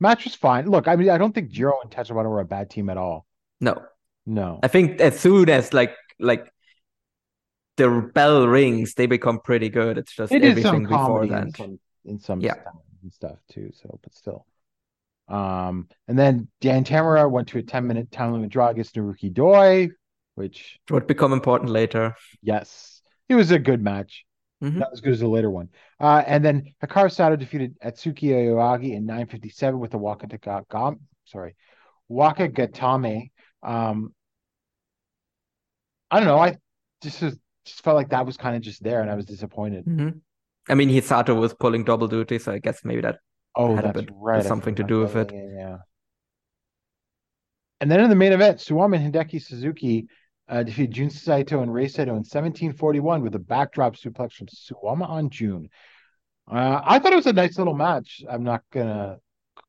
[0.00, 0.66] match was fine.
[0.66, 3.26] Look, I mean, I don't think Jiro and Tachibana were a bad team at all.
[3.60, 3.82] No,
[4.26, 4.58] No.
[4.62, 6.52] I think as soon as like like
[7.76, 9.96] the bell rings, they become pretty good.
[9.98, 11.44] It's just It is everything before that.
[11.46, 12.54] in some in some Yeah.
[12.60, 13.70] stuff and stuff too.
[13.74, 14.46] So, but still.
[15.28, 19.32] Um, and then Dan Tamura went to a 10 minute time limit draw against Naruki
[19.32, 19.88] Doi,
[20.34, 22.14] which would become important later.
[22.42, 24.24] yes, it was a good match.
[24.62, 24.74] Mhm.
[24.76, 25.70] Not as good as the later one.
[25.98, 30.26] Uh, and then Hikaru Sato defeated Atsuki Aoyagi in 957 with the Waka
[30.70, 31.56] Gam, sorry,
[32.08, 33.30] Waka Gatame.
[33.62, 34.14] Um,
[36.10, 36.38] I don't know.
[36.38, 36.56] I
[37.02, 39.84] just was, just felt like that was kind of just there, and I was disappointed.
[39.86, 40.20] Mhm.
[40.68, 43.18] I mean, Hisato was pulling double duty, so I guess maybe that
[43.56, 44.44] Oh, Had a bit- right.
[44.44, 45.32] Something to do with it.
[45.34, 45.76] Yeah, yeah.
[47.80, 50.06] And then in the main event, Suwama and Hideki Suzuki
[50.48, 55.08] uh, defeated Jun Saito and Rei Saito in 1741 with a backdrop suplex from Suwama
[55.08, 55.68] on Jun.
[56.50, 58.22] Uh, I thought it was a nice little match.
[58.28, 59.18] I'm not gonna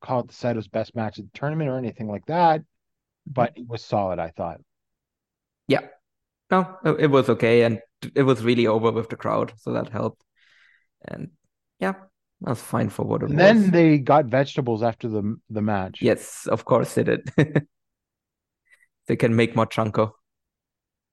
[0.01, 2.61] call it the Saito's best match of the tournament or anything like that,
[3.27, 4.19] but it was solid.
[4.19, 4.59] I thought.
[5.67, 5.81] Yeah.
[6.51, 7.79] No, it was okay, and
[8.13, 10.21] it was really over with the crowd, so that helped.
[11.05, 11.29] And
[11.79, 11.93] yeah,
[12.41, 13.39] that was fine for what it And was.
[13.39, 16.01] then they got vegetables after the the match.
[16.01, 17.31] Yes, of course they did.
[19.07, 20.11] They can make more chanko.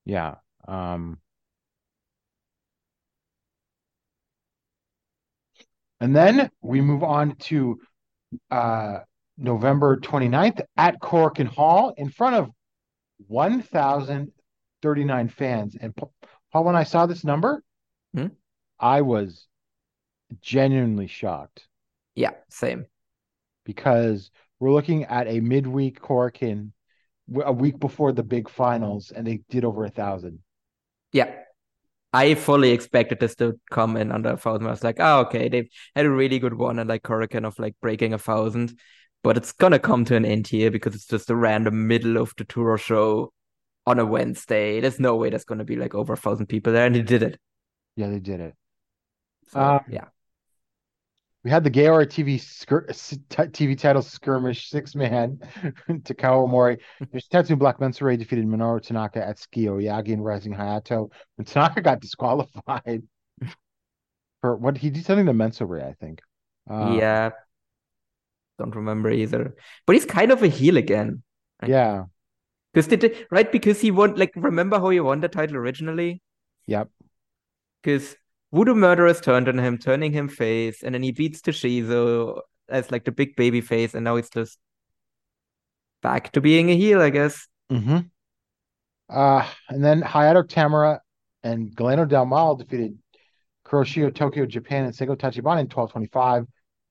[0.05, 0.35] Yeah.
[0.67, 1.19] Um,
[5.99, 7.79] and then we move on to
[8.51, 8.99] uh,
[9.37, 12.49] November 29th at Korakuen Hall in front of
[14.81, 15.75] 1,039 fans.
[15.79, 17.63] And Paul, when I saw this number,
[18.15, 18.27] Hmm?
[18.79, 19.45] I was
[20.41, 21.67] genuinely shocked
[22.15, 22.85] Yeah, same.
[23.65, 26.71] because we're looking at a midweek Korakuen
[27.43, 30.39] a week before the big finals, and they did over a thousand.
[31.13, 31.31] Yeah.
[32.11, 34.65] I fully expected this to come in under a thousand.
[34.65, 37.59] I was like, oh, okay, they've had a really good one and like Hurricane of
[37.59, 38.73] like breaking a thousand,
[39.23, 42.33] but it's gonna come to an end here because it's just a random middle of
[42.37, 43.31] the tour show
[43.89, 44.79] on a Wednesday.
[44.81, 47.23] There's no way there's gonna be like over a thousand people there, and they did
[47.23, 47.39] it.
[47.95, 48.55] Yeah, they did it.
[49.49, 50.05] So Um, yeah,
[51.43, 52.87] We had the Gaora TV skir-
[53.51, 55.37] TV title skirmish six man
[55.89, 56.77] Takao Mori.
[57.11, 61.11] There's Tetsu Black Mensure defeated Minoru Tanaka at Skio Yagi and Rising Hayato.
[61.35, 63.03] When Tanaka got disqualified
[64.41, 66.21] for what he did something to Mensure, I think.
[66.69, 67.31] Uh, yeah.
[68.57, 69.55] Don't remember either.
[69.87, 71.23] But he's kind of a heel again.
[71.65, 72.05] Yeah.
[72.73, 76.21] Because did right because he won like remember how he won the title originally?
[76.67, 76.89] Yep.
[77.81, 78.15] Because
[78.51, 83.05] Voodoo Murderers turned on him, turning him face, and then he beats Toshizo as like
[83.05, 84.59] the big baby face, and now he's just
[86.01, 87.47] back to being a heel, I guess.
[87.71, 87.99] Mm-hmm.
[89.09, 90.99] Uh, and then Hayato Tamura
[91.43, 92.97] and Galeno Del Mal defeated
[93.65, 96.45] Kuroshio Tokyo Japan and Seigo Tachibana in 1225.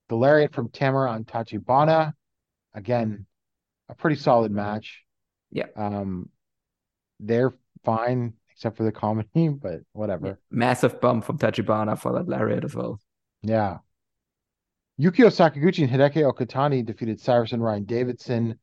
[0.09, 2.13] The lariat from Tamura on Tachibana.
[2.73, 3.25] Again,
[3.89, 5.03] a pretty solid match.
[5.51, 5.67] Yeah.
[5.75, 6.29] Um,
[7.19, 10.39] they're fine except for the comedy, but whatever.
[10.51, 12.99] Massive bump from Tachibana for that lariat as well.
[13.41, 13.77] Yeah.
[14.99, 18.59] Yukio Sakaguchi and Hideki Okatani defeated Cyrus and Ryan Davidson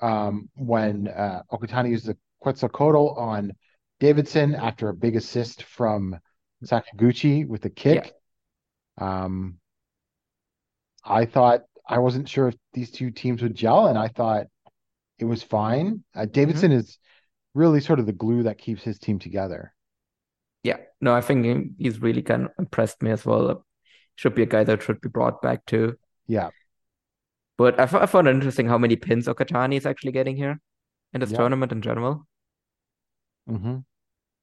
[0.00, 3.52] um, when uh, Okatani used the Quetzalcoatl on
[3.98, 6.16] Davidson after a big assist from
[6.64, 8.12] Sakaguchi with a kick.
[8.98, 9.58] Um,
[11.04, 14.46] I thought I wasn't sure if these two teams would gel, and I thought
[15.22, 16.02] it was fine.
[16.14, 16.98] Uh, Davidson is
[17.54, 19.72] really sort of the glue that keeps his team together.
[20.64, 23.64] Yeah, no, I think he's really kind of impressed me as well.
[24.16, 25.96] Should be a guy that should be brought back too.
[26.26, 26.50] Yeah.
[27.56, 30.60] But I, f- I found it interesting how many pins Okatani is actually getting here
[31.12, 31.38] in this Yeah.
[31.38, 32.26] tournament in general.
[33.46, 33.78] hmm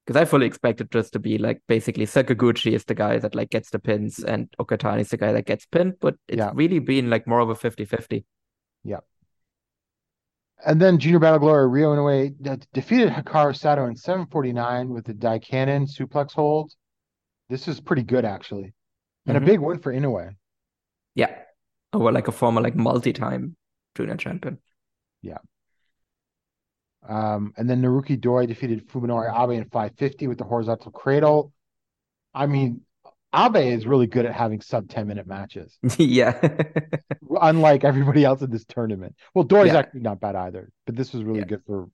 [0.05, 3.49] Because I fully expected just to be like basically Sakaguchi is the guy that like
[3.49, 6.51] gets the pins and Okatani is the guy that gets pinned, but it's Yeah.
[6.53, 8.25] really been like more of a 50-50.
[10.66, 15.14] And then Junior Battle Glory Ryo Inoue de- defeated Hikaru Sato in 749 with the
[15.14, 16.74] Daikanon suplex hold.
[17.47, 18.74] This is pretty good, actually.
[19.26, 19.43] And Mhm.
[19.43, 20.36] a big win for Inoue.
[21.16, 21.34] Yeah.
[21.93, 23.55] Over like a former like multi-time
[23.95, 24.60] junior champion.
[25.22, 25.38] Yeah.
[27.07, 31.53] Um, and then Naruki Doi defeated Fuminori Abe in 550 with the horizontal cradle.
[32.34, 32.82] I mean,
[33.34, 36.39] Abe is really good at having sub 10 minute matches, yeah.
[37.41, 39.15] unlike everybody else in this tournament.
[39.36, 39.80] Well, Doi is Yeah.
[39.80, 41.45] actually not bad either, but this was really Yeah.
[41.45, 41.89] good for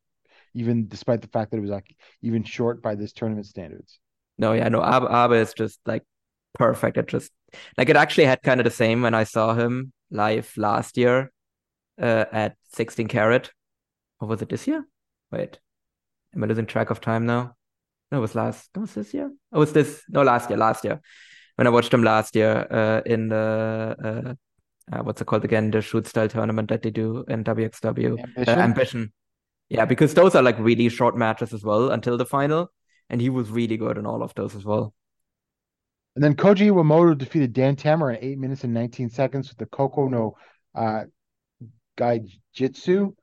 [0.54, 4.00] even despite the fact that it was like even short by this tournament standards.
[4.38, 6.04] No, yeah, no, Abe, Abe is just like
[6.54, 6.98] perfect.
[6.98, 7.32] It just
[7.78, 11.32] like it actually had kind of the same when I saw him live last year
[12.02, 13.52] uh, at 16 Carat.
[14.22, 14.86] Or was it this year?
[15.32, 15.60] Wait,
[16.34, 17.55] am I losing track of time now?
[18.16, 18.70] No, it was last.
[18.74, 19.30] It was this year?
[19.52, 20.02] Oh, it was this?
[20.08, 20.58] No, last year.
[20.58, 21.02] Last year,
[21.58, 24.38] when I watched him last year uh, in the
[24.90, 25.70] uh, uh, what's it called again?
[25.70, 28.18] The shoot style tournament that they do in WXW.
[28.18, 28.60] Ambition?
[28.60, 29.14] Uh, Ambition.
[29.68, 32.72] Yeah, because those are like really short matches as well until the final,
[33.10, 34.94] and he was really good in all of those as well.
[36.16, 39.66] And then Koji Iwamoto defeated Dan Tamura in 8 minutes and 19 seconds with the
[39.66, 40.38] Koko no
[40.74, 41.04] uh,
[41.98, 43.14] Gaijitsu.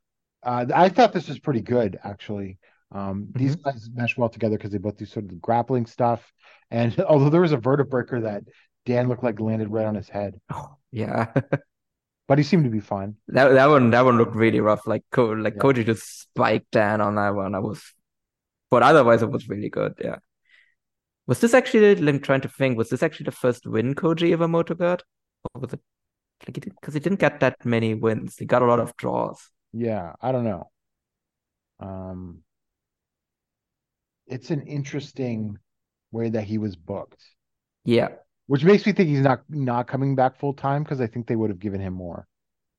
[0.42, 2.58] Uh, I thought this was pretty good, actually.
[2.92, 6.32] Um, These guys mesh well together because they both do sort of the grappling stuff.
[6.70, 8.44] And although there was a vertebreaker that
[8.86, 11.32] Dan looked like landed right on his head, Oh, yeah.
[12.28, 13.16] but he seemed to be fine.
[13.28, 14.86] That that one that one looked really rough.
[14.86, 15.62] Like Ko like Yeah.
[15.62, 17.54] Koji just spiked Dan on that one.
[17.54, 17.82] I was
[18.70, 20.16] but otherwise it was really good, yeah.
[21.26, 24.76] Was this actually I'm trying to think, was this actually the first win Koji Iwamoto
[24.76, 25.02] got?
[25.54, 25.80] Or was it
[26.46, 28.36] like he did because he didn't get that many wins.
[28.38, 29.38] He got a lot of draws.
[29.72, 30.70] Yeah, I don't know.
[31.80, 32.42] Um,
[34.32, 35.58] it's an interesting
[36.10, 37.22] way that he was booked,
[37.84, 38.08] Yeah.
[38.46, 41.36] which makes me think he's not not coming back full time because I think they
[41.36, 42.26] would have given him more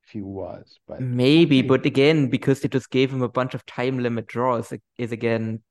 [0.05, 0.79] if he was.
[0.87, 4.73] But Maybe, but again, because they just gave him a bunch of time limit draws,
[4.97, 5.61] is again,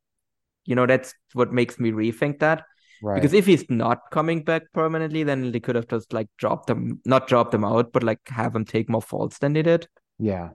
[0.65, 2.65] you know, that's what makes me rethink that.
[3.03, 6.67] right, Because if he's not coming back permanently, then they could have just like dropped
[6.69, 9.89] them, not dropped them out, but like have him take more faults than they did.
[10.19, 10.51] yeah.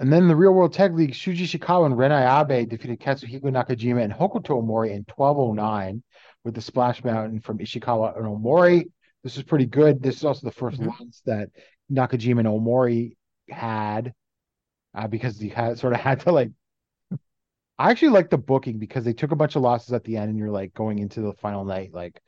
[0.00, 4.02] And then the Real World Tag League, Shuji Ishikawa and Ren Ayabe defeated Katsuhiko Nakajima
[4.02, 6.02] and Hokuto Omori in 1209
[6.44, 8.84] with the Splash Mountain from Ishikawa and Omori.
[9.24, 10.00] This is pretty good.
[10.00, 10.86] This is also the 1st Mhm.
[10.86, 11.50] loss that
[11.90, 13.16] Nakajima and Omori
[13.50, 14.14] had
[14.94, 16.50] uh, because he had sort of had to like.
[17.78, 20.30] I actually like the booking because they took a bunch of losses at the end,
[20.30, 22.20] and you're like going into the final night, like,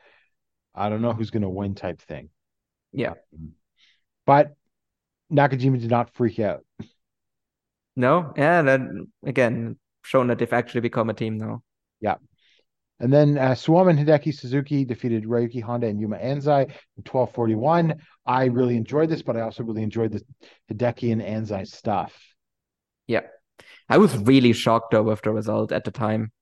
[0.74, 2.30] I don't know who's going to win type thing.
[2.92, 3.14] Yeah.
[4.26, 4.54] But
[5.32, 6.64] Nakajima did not freak out.
[8.00, 11.62] No, yeah, then again, shown that they've actually become a team now.
[12.00, 12.14] Yeah.
[12.98, 17.94] And then uh, Suwama and Hideki Suzuki defeated Ryuki Honda and Yuma Anzai in 1241.
[18.24, 20.24] I really enjoyed this, but I also really enjoyed the
[20.72, 22.18] Hideki and Anzai stuff.
[23.06, 23.22] Yeah.
[23.88, 26.32] I was really shocked though with the result at the time.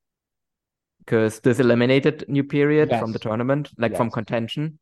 [1.00, 4.78] Because this eliminated New Period from the tournament, like from contention.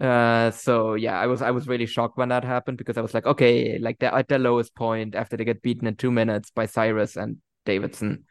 [0.00, 3.14] Uh, so yeah, I was I was really shocked when that happened because I was
[3.14, 6.50] like, okay, like they're at their lowest point after they get beaten in two minutes
[6.50, 8.24] by Cyrus and Davidson.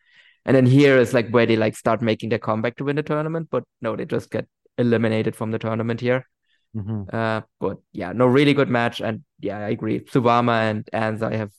[0.45, 3.03] And then here is like where they like start making their comeback to win the
[3.03, 4.47] tournament, but no, they just get
[4.77, 6.27] eliminated from the tournament here.
[7.11, 9.99] Uh, but yeah, no, really good match, and yeah, I agree.
[10.01, 11.51] Suwama and Anzai have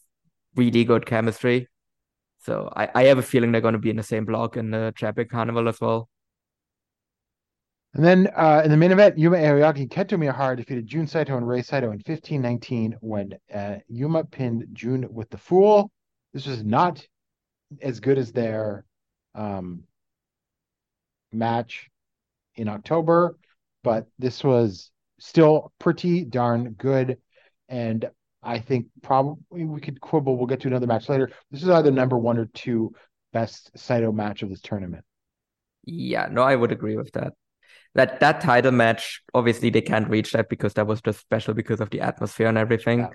[0.57, 1.69] really good chemistry,
[2.41, 4.71] so I, I have a feeling they're going to be in the same block in
[4.71, 6.09] the Traffic Carnival as well.
[7.95, 11.37] And then uh, in the main event, Yuma Aoyagi and Kento Miyahara defeated Jun Saito
[11.37, 15.91] and Rei Saito in 1519 when uh, Yuma pinned Jun with the Fool.
[16.33, 17.07] This was not
[17.83, 18.87] as good as their
[19.35, 19.83] um,
[21.33, 21.91] match
[22.55, 23.37] in October,
[23.85, 27.19] but this was still pretty darn good.
[27.69, 28.09] And
[28.43, 30.39] I think probably we could quibble.
[30.39, 31.31] We'll get to another match later.
[31.51, 32.95] This is either number one or two
[33.35, 35.05] best Saito match of this tournament.
[35.85, 37.35] Yeah, no, I would agree with that.
[37.95, 41.81] That that title match, obviously they can't reach that because that was just special because
[41.81, 43.01] of the atmosphere and everything.
[43.01, 43.11] Yeah.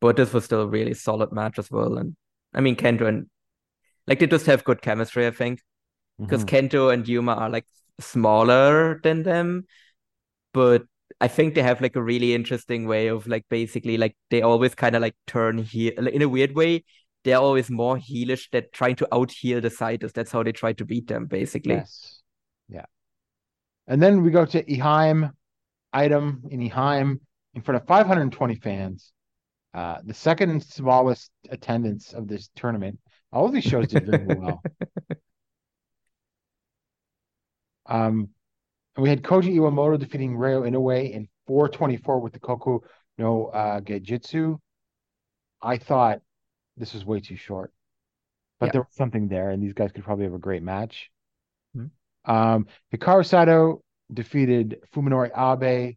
[0.00, 1.96] But this was still a really solid match as well.
[1.96, 2.14] And
[2.54, 3.26] I mean Kento and
[4.06, 5.60] like they just have good chemistry, I think.
[6.18, 6.48] because Mhm.
[6.48, 7.64] Kento and Yuma are like
[8.00, 9.66] smaller than them,
[10.52, 10.82] but
[11.20, 14.74] I think they have like a really interesting way of like basically like they always
[14.74, 16.84] kind of like turn like, in a weird way.
[17.24, 18.48] They're always more heelish.
[18.50, 20.12] They're trying to out heel the Saitos.
[20.12, 21.74] That's how they try to beat them, basically.
[21.74, 22.22] Yes.
[22.68, 22.86] Yeah.
[23.88, 25.32] And then we go to Ehime,
[25.92, 27.18] item in Ehime
[27.54, 29.12] in front of 520 fans.
[29.74, 32.98] Uh, the second smallest attendance of this tournament.
[33.32, 34.62] All of these shows did very well.
[37.86, 38.28] Um,
[38.96, 42.80] and we had Koji Iwamoto defeating Ryo Inoue in 424 with the Koku
[43.16, 44.58] no uh, Geijitsu.
[45.62, 46.20] I thought
[46.76, 47.72] this was way too short,
[48.60, 48.72] but Yeah.
[48.72, 51.10] there was something there, and these guys could probably have a great match.
[51.76, 51.90] Mhm.
[52.28, 55.96] Um, Hikaru Sato defeated Fuminori Abe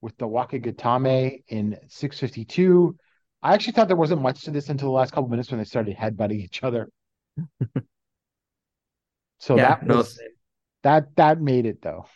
[0.00, 2.96] with the Wakigatame in 652.
[3.42, 5.64] I actually thought there wasn't much to this until the last couple minutes when they
[5.64, 6.88] started headbutting each other.
[9.38, 10.04] So yeah, that no,
[10.82, 12.06] that that made it though.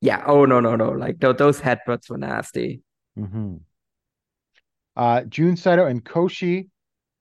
[0.00, 0.22] yeah.
[0.26, 0.90] Oh no, no, no.
[0.90, 2.82] Like th- those headbutts were nasty.
[3.16, 3.56] hmm
[4.96, 6.68] Uh, Jun Saito and Koshi,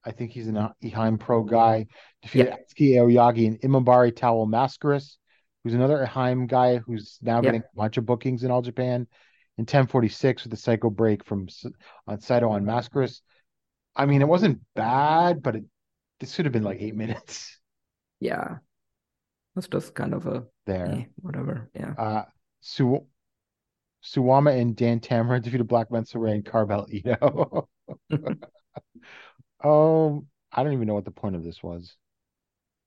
[0.03, 1.87] I think he's an Ehime Pro guy,
[2.21, 2.57] defeated Yeah.
[2.57, 5.17] Atsuki Aoyagi and Imabari Towel Mascaris,
[5.63, 7.41] who's another Ehime guy who's now Yeah.
[7.41, 9.07] getting a bunch of bookings in All Japan.
[9.57, 11.47] In 1046 with a psycho break from
[12.07, 13.21] on Saito on Mascaris.
[13.95, 15.65] I mean, it wasn't bad, but it
[16.19, 17.59] this should have been like eight minutes
[18.19, 18.57] Yeah,
[19.55, 20.87] that's just kind of a there.
[20.87, 21.69] eh, whatever.
[21.75, 21.93] Yeah.
[21.97, 22.25] Uh,
[22.61, 23.05] Su-
[24.03, 27.67] Suwama and Dan Tamura defeated Black Menso-re and Carbell Ito.
[29.63, 31.95] oh, I don't even know what the point of this was.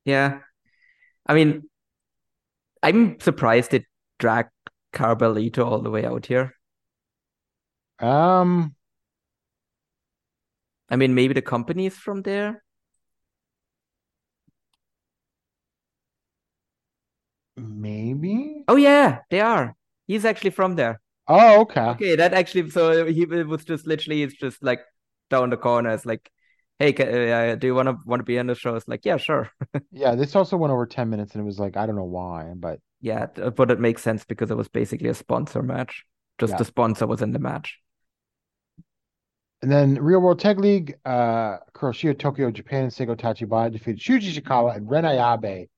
[0.05, 0.41] Yeah.
[1.27, 1.69] I mean,
[2.85, 3.87] I'm surprised it
[4.19, 4.51] dragged
[4.93, 6.55] Carbalito all the way out here.
[7.99, 8.75] Um,
[10.91, 12.63] I mean, maybe the company is from there.
[17.57, 18.65] maybe.
[18.69, 19.77] Oh yeah, they are.
[20.07, 21.01] He's actually from there.
[21.29, 21.89] Oh, okay.
[21.91, 22.71] Okay, that actually.
[22.71, 24.81] So he was just literally, it's just like
[25.31, 25.91] down the corner.
[25.91, 26.31] It's like,
[26.79, 28.75] hey, ca- uh, do you want to want to be on the show?
[28.77, 29.51] It's like, yeah, sure.
[29.91, 32.53] Yeah, this also went over 10 minutes and it was like, I don't know why,
[32.57, 36.05] but Yeah, but it makes sense because it was basically a sponsor match.
[36.39, 36.59] Just Yeah.
[36.59, 37.79] the sponsor was in the match.
[39.63, 44.33] And then Real World Tag League, uh, Kuroshio Tokyo Japan and Seigo Tachibana defeated Shuji
[44.35, 45.69] Ishikawa and Ren Ayabe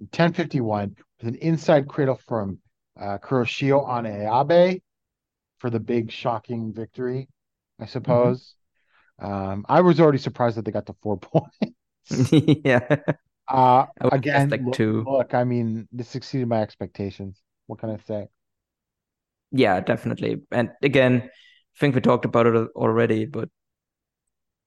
[0.00, 2.60] in 1051 with an inside cradle from
[2.98, 4.82] uh, Kuroshio on Ayabe
[5.58, 7.28] for the big shocking victory,
[7.80, 8.54] I suppose.
[9.18, 12.32] Um, I was already surprised that they got to four points.
[12.32, 12.96] yeah.
[13.48, 15.04] Uh, again, like look, two.
[15.06, 17.42] look, I mean, this exceeded my expectations.
[17.66, 18.28] What can I say?
[19.52, 20.42] Yeah, definitely.
[20.50, 23.48] And again, I think we talked about it already, but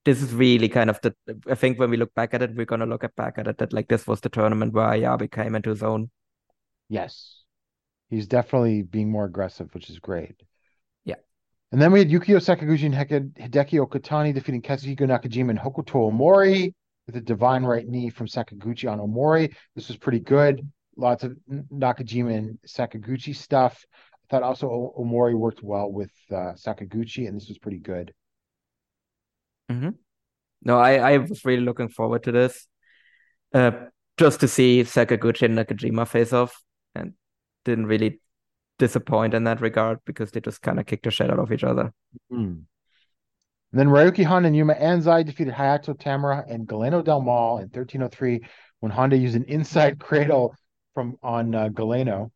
[0.05, 1.13] this is really kind of the.
[1.49, 3.57] I think when we look back at it, we're gonna look at back at it
[3.57, 6.09] that like this was the tournament where Ayabe came into his own.
[6.89, 7.43] Yes.
[8.09, 10.41] He's definitely being more aggressive, which is great.
[11.71, 12.95] And then we had Yukio Sakaguchi and
[13.35, 16.73] Hideki Okatani defeating Katsuhiko Nakajima and Hokuto Omori
[17.05, 19.53] with a divine right knee from Sakaguchi on Omori.
[19.75, 20.69] This was pretty good.
[20.95, 23.85] Lots of Nakajima and Sakaguchi stuff.
[23.93, 28.13] I thought also Omori worked well with uh, Sakaguchi, and this was pretty good.
[30.61, 32.67] No, I I was really looking forward to this,
[33.53, 33.71] uh,
[34.17, 36.61] just to see Sakaguchi and Nakajima face off,
[36.95, 37.13] and
[37.63, 38.19] didn't really
[38.77, 41.63] disappoint in that regard because they just kind of kicked the shit out of each
[41.63, 41.93] other.
[42.29, 42.59] Hmm.
[43.71, 47.63] And then Ryuki Honda and Yuma Anzai defeated Hayato Tamura and Galeno Del Mal in
[47.63, 48.41] 1303
[48.79, 50.55] when Honda used an inside cradle
[50.93, 52.31] from on uh, Galeno.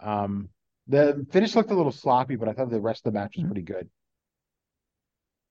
[0.00, 0.50] Um,
[0.86, 3.46] the finish looked a little sloppy, but I thought the rest of the match was
[3.46, 3.88] pretty good.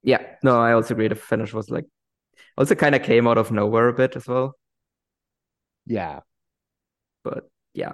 [0.04, 1.08] Yeah, no, I also agree.
[1.08, 1.86] The finish was like,
[2.58, 4.56] also kind of came out of nowhere a bit as well.
[5.86, 6.22] Yeah.
[7.24, 7.94] But yeah,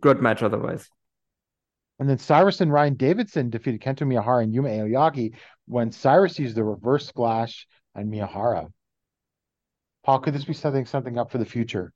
[0.00, 0.88] good match otherwise.
[2.00, 5.34] And then Cyrus and Ryan Davidson defeated Kento Miyahara and Yuma Aoyagi
[5.66, 8.72] when Cyrus used the reverse splash on Miyahara.
[10.02, 11.92] Paul, could this be setting something up for the future?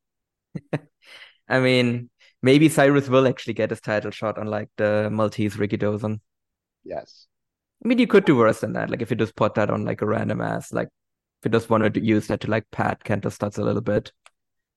[1.48, 2.11] I mean,
[2.42, 6.20] maybe Cyrus will actually get his title shot unlike the Maltese Ricky Dawson.
[6.84, 7.26] Yes.
[7.82, 8.90] I mean, you could do worse than that.
[8.90, 10.88] Like if you just put that on like a random ass, like
[11.40, 14.12] if you just wanted to use that to like pat Kenta studs a little bit.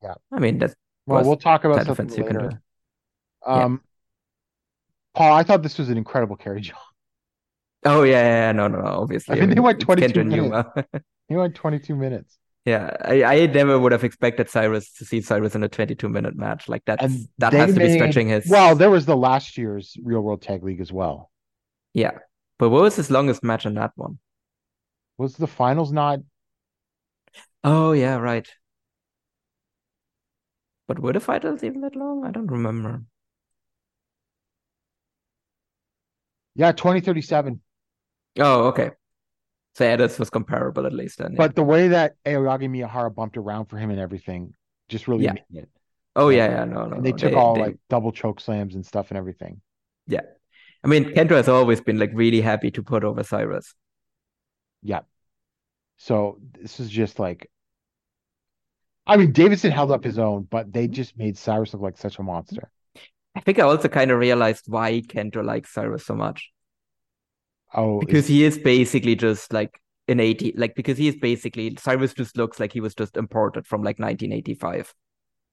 [0.02, 0.14] Yeah.
[0.32, 0.76] I mean, that's
[1.06, 2.62] Well, we'll talk about something defense you can later.
[3.46, 3.82] Um,
[5.18, 6.78] Paul, I thought this was an incredible carry job.
[7.86, 8.88] Oh yeah, yeah, no, no, no.
[8.88, 10.36] Obviously, I mean, they went 22 minutes.
[10.36, 10.74] Numa.
[11.30, 12.38] He went 22 minutes.
[12.66, 16.36] yeah, I, I never would have expected Cyrus to see Cyrus in a 22 minute
[16.38, 16.70] match.
[16.70, 18.48] Like that's And that has to be stretching his.
[18.48, 21.32] Well, there was the last year's Real World Tag League as well.
[21.94, 22.20] yeah.
[22.60, 24.20] But what was his longest match on that one?
[25.18, 26.20] Was the finals not?
[27.64, 28.48] Oh yeah, right.
[30.88, 32.26] But were the finals even that long?
[32.26, 33.04] I don't remember.
[36.58, 37.62] Yeah, 2037.
[38.40, 38.92] Oh, okay.
[39.76, 41.32] So yeah, this was comparable at least then.
[41.34, 41.38] yeah.
[41.38, 44.54] But the way that Aoyagi Miyahara bumped around for him and everything
[44.90, 45.36] just really Yeah.
[46.16, 47.18] oh yeah, yeah, no, no, And they no.
[47.18, 49.62] took They- all they- like double choke slams and stuff and everything.
[50.08, 50.22] yeah.
[50.84, 53.74] I mean, Kento has always been like really happy to put over Cyrus.
[54.84, 55.02] Yeah.
[55.98, 57.50] So this is just like,
[59.06, 62.20] I mean, Davidson held up his own, but they just made Cyrus look like such
[62.20, 62.70] a monster.
[63.38, 66.50] I think I also kind of realized why Kento likes Cyrus so much.
[67.74, 71.76] Oh, Because is- he is basically just like an 80, like because he is basically
[71.80, 74.94] Cyrus just looks like he was just imported from like 1985.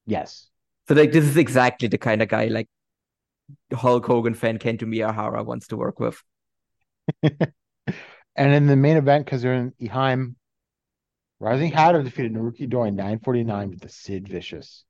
[0.06, 0.48] yes.
[0.89, 2.69] So like this is exactly the kind of guy like
[3.73, 6.23] Hulk Hogan fan Kento Miyahara wants to work with.
[8.36, 10.35] And in the main event, because they're in Ehime,
[11.39, 14.85] Rising Hayato defeated Naruki Doi 949 with the Sid Vicious.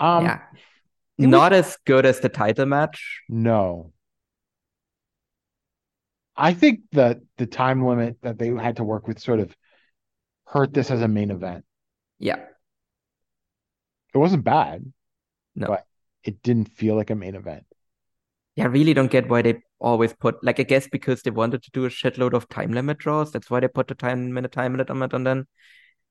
[0.00, 0.40] Um, yeah.
[1.18, 3.22] it was- Not as good as the title match.
[3.28, 3.92] no.
[6.36, 9.54] I think that the time limit that they had to work with sort of
[10.46, 11.66] hurt this as a main event.
[12.18, 12.40] Yeah.
[14.14, 14.90] It wasn't bad,
[15.54, 15.66] No.
[15.66, 15.86] but
[16.24, 17.64] it didn't feel like a main event.
[18.56, 21.62] Yeah, I really don't get why they always put like I guess because they wanted
[21.62, 23.30] to do a shitload of time limit draws.
[23.32, 25.46] That's why they put the time minute time limit on it and then.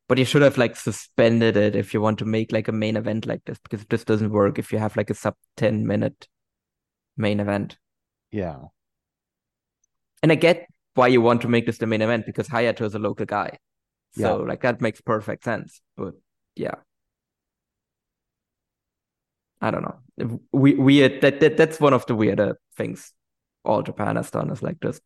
[0.10, 2.98] But you should have like suspended it if you want to make like a main
[2.98, 6.28] event like this because this doesn't work if you have like a sub 10 minute
[7.16, 7.78] main event.
[8.32, 8.58] Yeah.
[10.22, 12.96] And I get why you want to make this the main event because Hayato is
[12.96, 13.60] a local guy.
[14.14, 15.80] So like that makes perfect sense.
[15.96, 16.16] But
[16.56, 16.76] yeah.
[19.62, 20.40] I don't know.
[20.52, 23.14] We weird uh, that, that that's one of the weirder things
[23.64, 25.02] all Japan has done is like just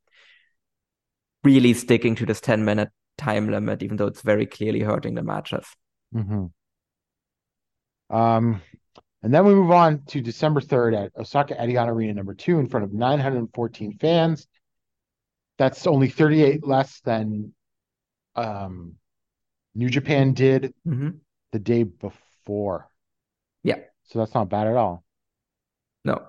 [1.43, 5.23] really sticking to this 10 minute time limit, even though it's very clearly hurting the
[5.23, 5.65] matches.
[6.13, 6.45] hmm
[8.09, 8.61] Um,
[9.23, 12.67] and then we move on to December 3rd at Osaka Edion Arena number two in
[12.67, 14.47] front of 914 fans.
[15.57, 17.53] That's only 38 less than
[18.35, 18.95] um,
[19.75, 22.89] New Japan did hmm the day before.
[23.63, 23.79] Yeah.
[24.05, 25.03] So that's not bad at all.
[26.05, 26.27] No.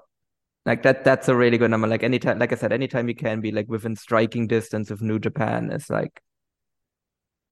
[0.66, 1.89] Like that that's a really good number.
[1.89, 5.19] Like anytime like I said, anytime you can be like within striking distance of New
[5.19, 6.23] Japan is like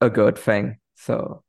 [0.03, 0.77] a good thing.
[0.95, 1.43] So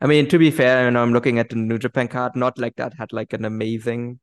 [0.00, 2.58] I mean to be fair, you know, I'm looking at the New Japan card, not
[2.58, 4.18] like that had like an amazing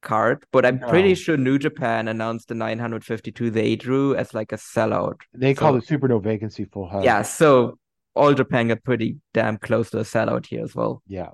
[0.00, 4.56] card, but I'm pretty sure New Japan announced the 952 they drew as like a
[4.56, 5.20] sellout.
[5.34, 7.04] They call it Super No Vacancy Full House.
[7.04, 7.78] Yeah, so
[8.14, 11.02] all Japan got pretty damn close to a sellout here as well.
[11.06, 11.30] Yeah.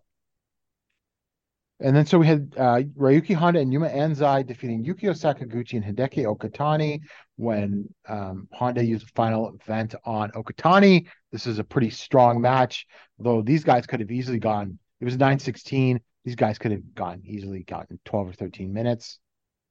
[1.80, 5.84] And then so we had uh, Ryuki Honda and Yuma Anzai defeating Yukio Sakaguchi and
[5.84, 7.00] Hideki Okatani
[7.36, 11.08] when um, Honda used the final event on Okatani.
[11.32, 12.86] This is a pretty strong match,
[13.18, 14.78] though these guys could have easily gone.
[15.00, 16.00] It was 9-16.
[16.24, 19.18] These guys could have gone easily gotten 12 or 13 minutes.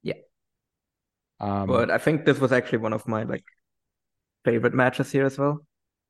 [0.03, 0.15] Yeah.
[1.39, 3.45] Um, But I think this was actually one of my like
[4.45, 5.65] favorite matches here as well.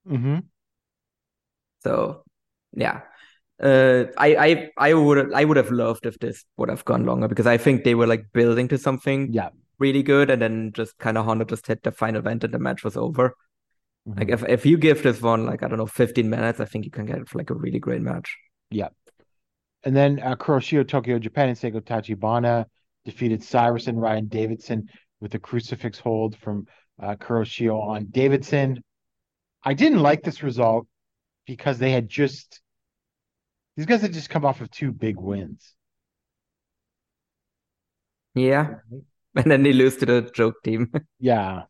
[0.06, 0.44] mhm.
[1.84, 2.24] So
[2.74, 3.02] yeah.
[3.64, 4.50] Uh I I
[4.90, 7.84] I would I would have loved if this would have gone longer because I think
[7.84, 9.50] they were like building to something Yeah.
[9.80, 12.60] really good and then just kind of Honda just hit the final event and the
[12.60, 13.36] match was over.
[14.06, 14.34] Like Mhm.
[14.34, 16.92] if if you give this one like I don't know 15 minutes, I think you
[16.92, 18.36] can get like a really great match.
[18.70, 18.90] Yeah.
[19.84, 22.66] And then uh, Kuroshio Tokyo Japan and Seigo Tachibana
[23.06, 24.90] defeated Cyrus and Ryan Davidson
[25.22, 26.68] with a crucifix hold from
[27.02, 28.84] uh, Kuroshio on Davidson.
[29.64, 30.88] I didn't like this result
[31.48, 32.62] because they had just
[33.76, 35.74] these guys had just come off of two big wins.
[38.36, 38.76] Yeah.
[39.36, 40.92] And then they lose to the joke team.
[41.20, 41.64] Yeah,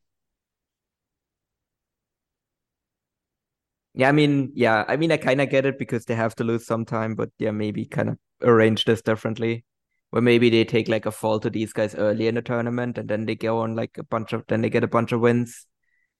[3.95, 6.43] Yeah, I mean, yeah, I mean, I kind of get it because they have to
[6.43, 9.65] lose some time, but yeah, maybe kind of arrange this differently,
[10.09, 13.07] where maybe they take like a fall to these guys early in the tournament, and
[13.07, 15.67] then they go on like a bunch of, then they get a bunch of wins,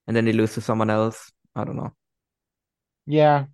[0.08, 1.32] and then they lose to someone else.
[1.56, 1.94] I don't know.
[3.06, 3.46] yeah.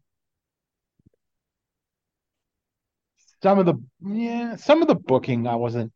[3.43, 5.93] Some of the yeah, some of the booking I wasn't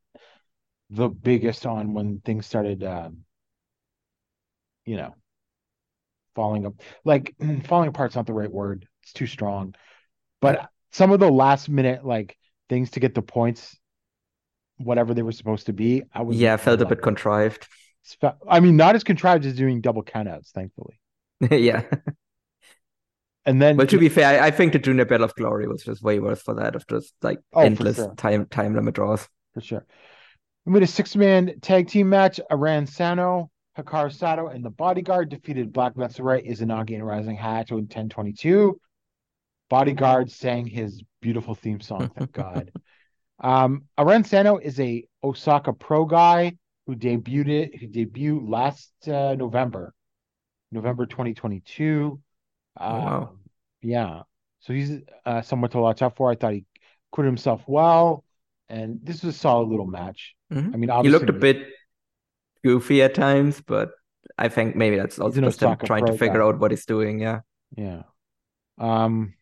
[0.89, 3.25] the biggest on when things started um,
[4.85, 5.15] you know,
[6.35, 6.73] falling up
[7.05, 8.87] like falling apart's not the right word.
[9.03, 9.75] It's too strong.
[10.41, 12.37] But some of the last minute like
[12.69, 13.77] things to get the points,
[14.77, 17.67] whatever they were supposed to be, I was Yeah, felt a bit contrived.
[18.47, 20.99] I mean, not as contrived as doing double countouts, thankfully.
[21.51, 21.83] Yeah.
[23.45, 25.83] And then Well, to be fair, I, I think the Junior Battle of Glory was
[25.83, 28.13] just way worse for that of just like Oh, endless sure.
[28.15, 29.27] time time limit draws.
[29.53, 29.85] for sure.
[30.65, 32.39] We made a six-man tag team match.
[32.49, 37.79] Aran Sano, Hikaru Sato, and the Bodyguard defeated Black Menso-re, Izanagi, and Rising Hayato in
[37.87, 38.79] 1022.
[39.69, 42.71] Bodyguard sang his beautiful theme song, thank God.
[43.39, 46.55] Um, Aran Sano is a Osaka pro guy
[46.87, 49.93] who debuted who debuted last uh, November,
[50.71, 52.21] November 2022.
[52.79, 53.21] Oh, wow.
[53.31, 53.39] Um,
[53.81, 54.21] yeah.
[54.61, 56.31] So he's uh, someone to watch out for.
[56.31, 56.65] I thought he
[57.11, 58.23] acquitted himself well,
[58.69, 60.35] and this was a solid little match.
[60.51, 60.73] Mhm.
[60.73, 61.67] I mean, He looked a bit
[62.63, 63.91] goofy at times, but
[64.37, 66.45] I think maybe that's also just him trying to figure guy.
[66.45, 67.19] out what he's doing.
[67.19, 67.41] Yeah.
[67.75, 68.03] Yeah.
[68.77, 69.33] Um,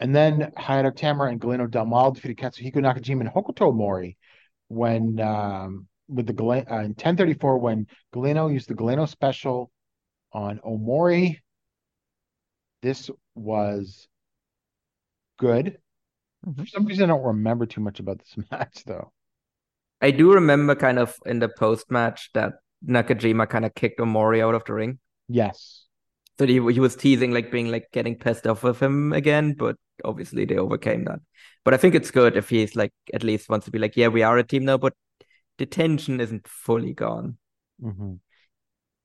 [0.00, 4.16] and then Hayato Tamura and Galeno Del Mal defeated Katsuhiko Nakajima and Hokuto Omori
[4.68, 9.70] when um with the Galen uh, in 1034 when Galeno used the Galeno special
[10.32, 11.38] on Omori.
[12.82, 14.08] This was
[15.38, 15.78] good.
[16.46, 16.56] Mhm.
[16.60, 19.12] For some reason, I don't remember too much about this match though.
[20.00, 22.54] I do remember kind of in the post match that
[22.86, 24.98] Nakajima kind of kicked Omori out of the ring.
[25.28, 25.86] Yes.
[26.38, 29.76] So he he was teasing like being like getting pissed off with him again, but
[30.04, 31.20] obviously they overcame that.
[31.64, 34.08] But I think it's good if he's like at least wants to be like, yeah,
[34.08, 34.94] we are a team now, but
[35.58, 37.36] the tension isn't fully gone.
[37.80, 38.14] hmm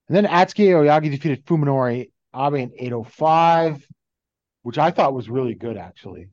[0.07, 3.86] And then Atsuki Aoyagi defeated Fuminori Abe in 805,
[4.64, 6.30] which I thought was really good, actually.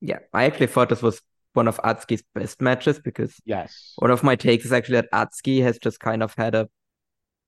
[0.00, 1.20] Yeah, I actually thought this was
[1.52, 3.92] one of Atsuki's best matches because Yes.
[3.96, 6.68] one of my takes is actually that Atsuki has just kind of had a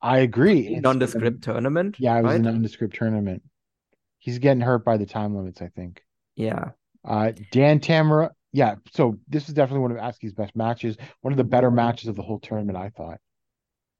[0.00, 0.76] I agree.
[0.78, 1.96] Nondescript tournament.
[1.98, 2.40] Yeah, it was right?
[2.40, 3.42] a nondescript tournament.
[4.18, 6.02] He's getting hurt by the time limits, I think.
[6.36, 6.70] Yeah.
[7.04, 8.76] Uh, Dan Tamura, yeah.
[8.92, 10.96] So this is definitely one of Atsuki's best matches.
[11.22, 13.18] One of the better matches of the whole tournament, I thought.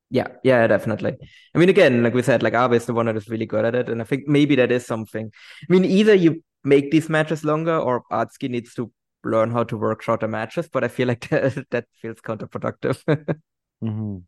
[0.08, 1.16] Yeah, yeah, definitely.
[1.54, 3.64] I mean, again, like we said, like Abe is the one that is really good
[3.64, 5.32] at it, and I think maybe that is something.
[5.68, 8.92] I mean, either you make these matches longer, or Atsuki needs to
[9.24, 10.68] learn how to work shorter matches.
[10.68, 13.02] But I feel like that, that feels counterproductive.
[13.80, 14.18] hmm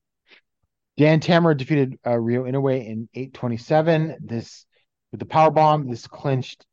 [0.99, 4.17] Dan Tamura defeated uh, Ryo Inoue in 827.
[4.21, 4.67] This
[5.13, 6.67] with the power bomb, this clinched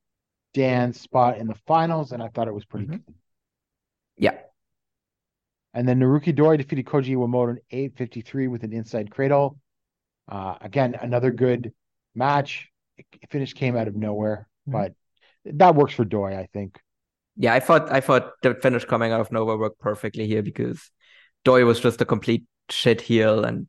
[0.54, 2.92] Dan's spot in the finals, and I thought it was pretty Mhm.
[3.06, 3.16] good.
[4.18, 4.36] yeah,
[5.76, 9.60] And then Naruki Doi defeated Koji Iwamoto in 853 with an inside cradle.
[10.28, 11.74] Uh, again, another good
[12.16, 12.70] match.
[13.30, 14.72] Finish came out of nowhere, Mhm.
[14.72, 14.94] but
[15.44, 16.80] that works for Doi, I think.
[17.36, 17.54] yeah.
[17.54, 20.90] I thought I thought the finish coming out of nowhere worked perfectly here because
[21.44, 23.68] Doi was just a complete shit heel, and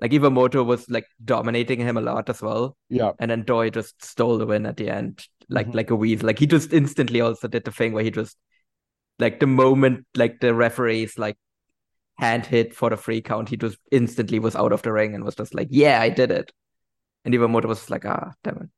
[0.00, 2.76] like Iwamoto was like dominating him a lot as well.
[2.90, 3.12] Yeah.
[3.20, 5.74] And then Doi just stole the win at the end, like Mhm.
[5.74, 6.26] like a weasel.
[6.26, 8.36] Like he just instantly also did the thing where he just
[9.18, 11.36] like the moment like the referee's like
[12.18, 15.24] hand hit for the free count, he just instantly was out of the ring and
[15.24, 16.52] was just like, Yeah, I did it.
[17.24, 18.68] And Iwamoto was like, ah, damn it.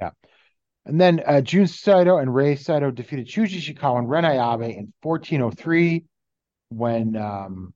[0.00, 0.10] Yeah.
[0.84, 4.92] And then uh, Jun Saito and Rei Saito defeated Shuji Ishikawa and Ren Ayabe in
[5.02, 6.04] 1403
[6.70, 7.74] when um,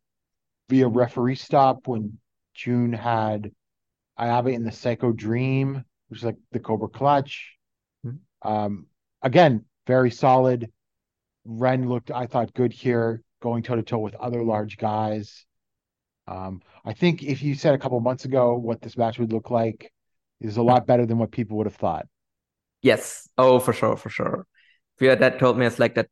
[0.68, 2.18] via referee stop when
[2.54, 3.52] Jun had
[4.18, 7.56] Ayabe in the Psycho Dream, which is like the Cobra Clutch.
[8.04, 8.18] Mhm.
[8.42, 8.86] Um,
[9.22, 10.72] again, very solid.
[11.46, 15.44] Ren looked, I thought, good here, going toe to toe with other large guys.
[16.26, 19.50] Um, I think if you said a couple months ago what this match would look
[19.50, 19.92] like,
[20.40, 22.06] is a lot better than what people would have thought.
[22.82, 23.26] Yes.
[23.38, 24.46] Oh, for sure, for sure.
[25.00, 26.08] Yeah, that told me it's like that.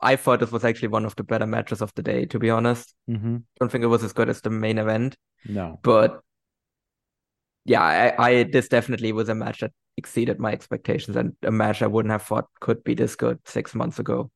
[0.00, 2.48] I thought this was actually one of the better matches of the day, to be
[2.48, 2.94] honest.
[3.08, 3.36] Mm-hmm.
[3.58, 5.16] Don't think it was as good as the main event,
[5.46, 5.78] No.
[5.82, 6.20] but
[7.66, 11.82] yeah, I, I this definitely was a match that exceeded my expectations and a match
[11.82, 14.30] I wouldn't have thought could be this good six months ago.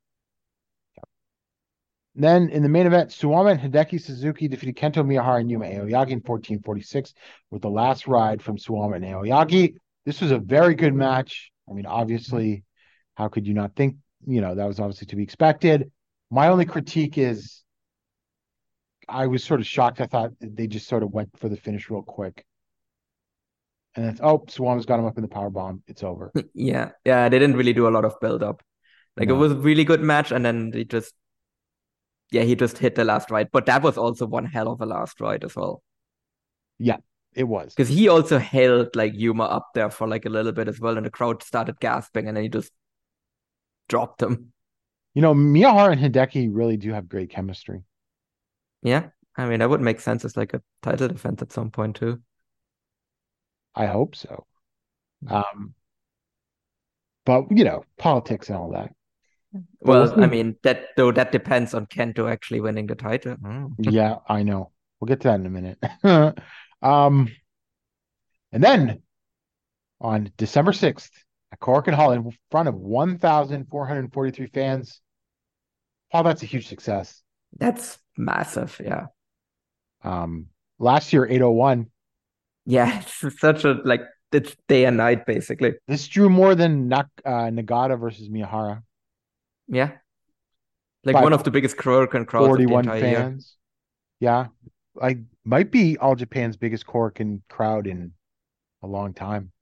[2.17, 6.11] Then in the main event, Suwama and Hideki Suzuki defeated Kento Miyahara and Yuma Aoyagi
[6.11, 7.13] in 1446
[7.51, 9.75] with the last ride from Suwama and Aoyagi.
[10.07, 11.51] This was a very good match.
[11.69, 12.63] I mean, obviously,
[13.17, 13.97] how could you not think,
[14.27, 15.91] you know, that was obviously to be expected.
[16.31, 17.63] My only critique is
[19.09, 20.01] I was sort of shocked.
[20.01, 22.45] I thought they just sort of went for the finish real quick.
[23.97, 25.83] And then, oh, Suwama's got him up in the power bomb.
[25.87, 26.33] It's over.
[26.55, 28.63] Yeah, yeah, they didn't really do a lot of build up.
[29.17, 29.35] Like No.
[29.35, 31.13] it was a really good match, and then they just,
[32.31, 33.51] yeah, he just hit the last ride.
[33.53, 35.83] But that was also one hell of a last ride as well,
[36.79, 36.99] Yeah,
[37.35, 37.75] It was.
[37.75, 40.97] because he also held like Yuma up there for like a little bit as well,
[40.97, 42.73] and the crowd started gasping, and then he just
[43.89, 44.53] dropped him.
[45.15, 47.83] You know, Miyahara and Hideki really do have great chemistry.
[48.83, 51.97] Yeah, I mean that would make sense as like a title defense at some point
[51.97, 52.21] too.
[53.75, 54.47] I hope so.
[55.29, 55.75] Um,
[57.25, 58.93] but you know, politics and all that.
[59.81, 63.37] Well, we'll I mean that though that depends on Kento actually winning the title.
[63.37, 63.75] Mm.
[63.79, 64.73] Yeah, I know.
[65.01, 65.79] We'll get to that in a minute.
[66.83, 67.29] um,
[68.53, 69.03] and then
[70.01, 71.11] on December 6th
[71.53, 75.01] at Korakuen Hall in front of 1,443 fans.
[76.11, 77.23] Paul, that's a huge success.
[77.59, 78.81] That's massive.
[78.83, 79.07] Yeah,
[80.03, 80.47] Um,
[80.79, 81.91] last year, 801.
[82.67, 84.03] yeah, it's such a like
[84.33, 85.75] it's day and night basically.
[85.87, 88.83] This drew more than Nak uh, Nagata versus Miyahara.
[89.69, 89.93] Yeah.
[91.05, 93.17] Like one of the biggest Korakuen crowds 41 entire year.
[93.17, 93.57] fans.
[94.21, 94.47] Yeah.
[94.95, 98.13] Like might be all Japan's biggest Korakuen crowd in
[98.83, 99.53] a long time.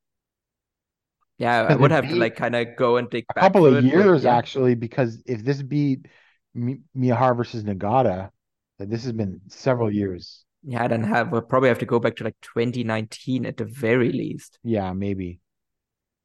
[1.39, 3.85] Yeah, I would have to like kind of go and take A back couple of
[3.85, 4.37] years yeah.
[4.37, 6.07] actually, because if this beat
[6.55, 8.31] Mi- Miyahara versus Nagata,
[8.79, 10.45] then this has been several years.
[10.65, 14.12] Yeah, then have we'll probably have to go back to like 2019 at the very
[14.12, 14.59] least.
[14.62, 15.41] Yeah, maybe.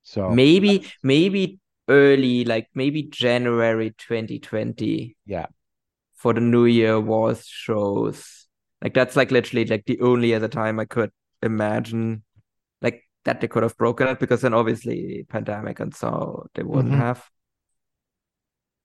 [0.04, 5.48] So Maybe, maybe early, like maybe January 2020 yeah,
[6.16, 8.48] for the New Year Wars shows.
[8.82, 11.12] Like that's like literally like the only other time I could
[11.42, 12.24] imagine
[12.82, 16.94] like that they could have broken it because then obviously pandemic and so they wouldn't
[16.94, 16.98] Mhm.
[16.98, 17.28] have.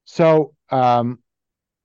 [0.05, 1.19] So um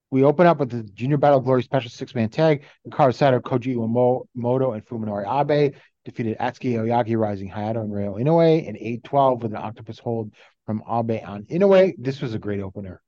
[0.09, 2.63] we open up with the Junior Battle Glory special six man tag.
[2.87, 5.75] Hikaru Sato, Koji Iwamoto, and Fuminori Abe
[6.05, 10.31] defeated Atsuki Aoyagi, Rising Hayato, and Ryo Inoue in 8 12 with an octopus hold
[10.67, 11.93] from Abe on Inoue.
[11.97, 13.01] This was a great opener.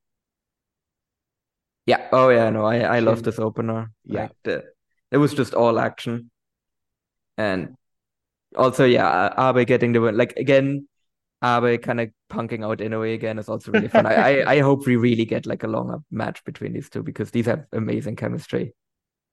[1.85, 2.07] Yeah.
[2.11, 2.49] Oh yeah.
[2.49, 3.91] No, I I love this opener.
[4.05, 4.21] Yeah.
[4.23, 4.63] Like the
[5.11, 6.31] it was just all action,
[7.37, 7.75] and
[8.55, 10.15] also yeah, Abe getting the win.
[10.17, 10.87] Like again,
[11.43, 14.05] Abe kind of punking out Inoue again is also really fun.
[14.05, 17.31] I, I I hope we really get like a longer match between these two because
[17.31, 18.73] these have amazing chemistry.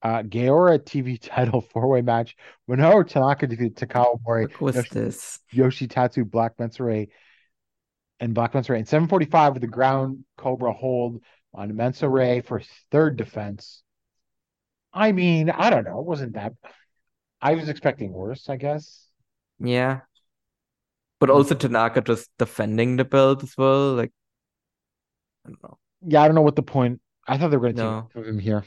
[0.03, 2.37] Uh, Gaora TV title four way match.
[2.71, 5.41] Minoru Tanaka defeated Takao Omori, What was Yoshi- this?
[5.53, 7.09] Yoshitatsu, Black Menso-re,
[8.21, 8.79] and Black Menso-re.
[8.79, 11.23] In 745 with the ground Cobra hold
[11.55, 13.83] on Menso-re for third defense.
[14.93, 16.01] I mean, I don't know.
[16.01, 16.55] It wasn't that.
[17.41, 19.07] I was expecting worse, I guess.
[19.59, 20.01] Yeah.
[21.19, 23.95] But also Tanaka just defending the belt as well.
[23.95, 24.13] Like
[25.45, 25.79] I don't know.
[26.07, 27.01] Yeah, I don't know what the point.
[27.27, 28.09] I thought they were going to No.
[28.15, 28.65] take him here.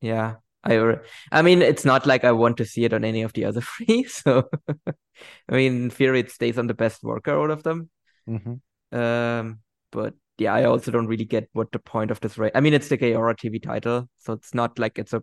[0.00, 0.36] Yeah.
[0.64, 0.96] I
[1.32, 3.60] I mean it's not like I want to see it on any of the other
[3.86, 4.48] three, so
[5.48, 7.90] I mean in theory it stays on the best worker out of them.
[8.26, 8.54] hmm
[8.92, 9.60] Um
[9.90, 12.52] but yeah, I also don't really get what the point of this race.
[12.54, 15.22] I mean it's the Gaora TV title, so it's not like it's a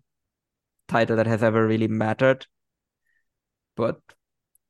[0.87, 2.45] title that has ever really mattered.
[3.75, 3.99] But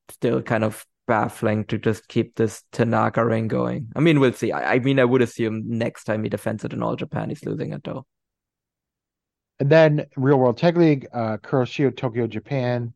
[0.09, 3.89] still kind of baffling to just keep this Tanaka reign going.
[3.95, 4.51] I mean, we'll see.
[4.51, 7.43] I, I mean, I would assume next time he defends it in All Japan, he's
[7.43, 8.05] losing it though.
[9.59, 12.93] And then Real World Tag League, uh, Kuroshio, Tokyo, Japan,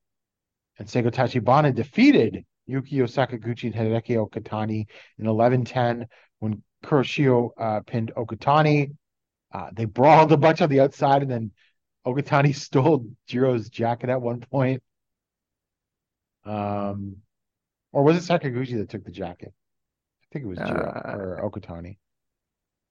[0.78, 4.88] and Seigo Tachibana defeated Yukio Sakaguchi and Hideki Okatani
[5.18, 6.08] in 11-10
[6.40, 8.96] when Kuroshio uh, pinned Okatani.
[9.52, 11.52] Uh, they brawled a bunch on the outside, and then
[12.06, 14.82] Okatani stole Jiro's jacket at one point.
[16.46, 17.18] Um,
[17.92, 19.54] or was it Sakaguchi that took the jacket?
[20.24, 21.98] I think it was Jiro Uh, or Okatani.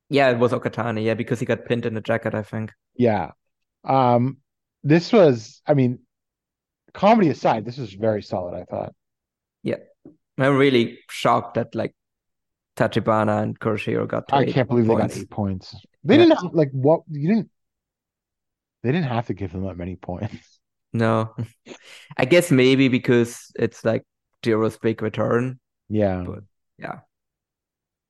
[0.09, 1.05] Yeah, it was Okatani.
[1.05, 2.73] Yeah, because he got pinned in the jacket, I think.
[2.95, 3.33] Yeah.
[3.85, 4.39] Um,
[4.85, 6.01] this was, I mean,
[6.95, 8.95] comedy aside, this was very solid, I thought.
[10.39, 11.95] I'm really shocked that like
[12.77, 15.17] Tachibana and Kuroshio got I can't believe they got points.
[15.19, 15.77] eight points.
[16.05, 16.25] They Yeah.
[16.25, 17.51] didn't have, like what you didn't
[18.83, 20.35] they didn't have to give them that many points.
[20.95, 21.35] No,
[22.19, 24.03] I guess maybe because it's like
[24.43, 25.59] Jiro's big return.
[25.89, 26.23] Yeah.
[26.27, 26.41] But,
[26.79, 26.99] yeah.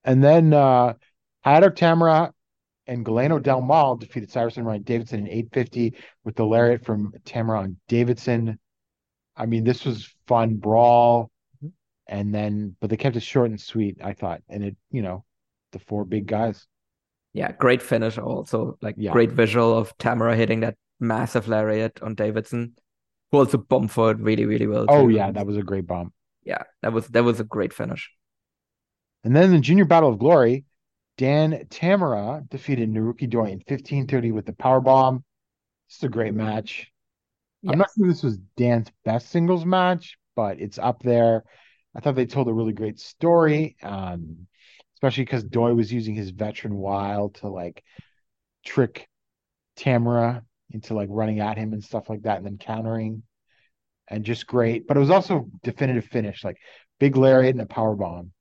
[0.04, 0.94] And then uh
[1.44, 2.32] Hayato Tamura
[2.86, 7.12] and Galeno Del Mal defeated Cyrus and Ryan Davidson in 850 with the lariat from
[7.24, 8.58] Tamura on Davidson.
[9.36, 11.30] I mean, this was fun brawl.
[12.06, 14.42] And then but they kept it short and sweet, I thought.
[14.48, 15.24] And it, you know,
[15.72, 16.66] the four big guys.
[17.32, 18.76] Yeah, great finish also.
[18.82, 19.12] Like Yeah.
[19.12, 22.74] great visual of Tamura hitting that massive lariat on Davidson,
[23.30, 24.86] who also bumped for it really, really well.
[24.88, 26.12] Oh yeah, that was a great bump.
[26.44, 28.10] yeah, that was that was a great finish.
[29.24, 30.64] And then the Junior Battle of Glory,
[31.16, 35.24] Dan Tamura defeated Naruki Doi in 1530 with the power bomb.
[35.88, 36.90] it's a great match.
[37.66, 41.44] I'm not sure this was Dan's best singles match, but it's up there.
[41.94, 44.46] I thought they told a really great story, um,
[44.96, 47.82] especially because Doi was using his veteran wild to like
[48.64, 49.08] trick
[49.76, 53.22] Tamura into like running at him and stuff like that, and then countering,
[54.08, 54.86] and just great.
[54.86, 56.58] But it was also definitive finish, like
[56.98, 58.32] big lariat and a power bomb.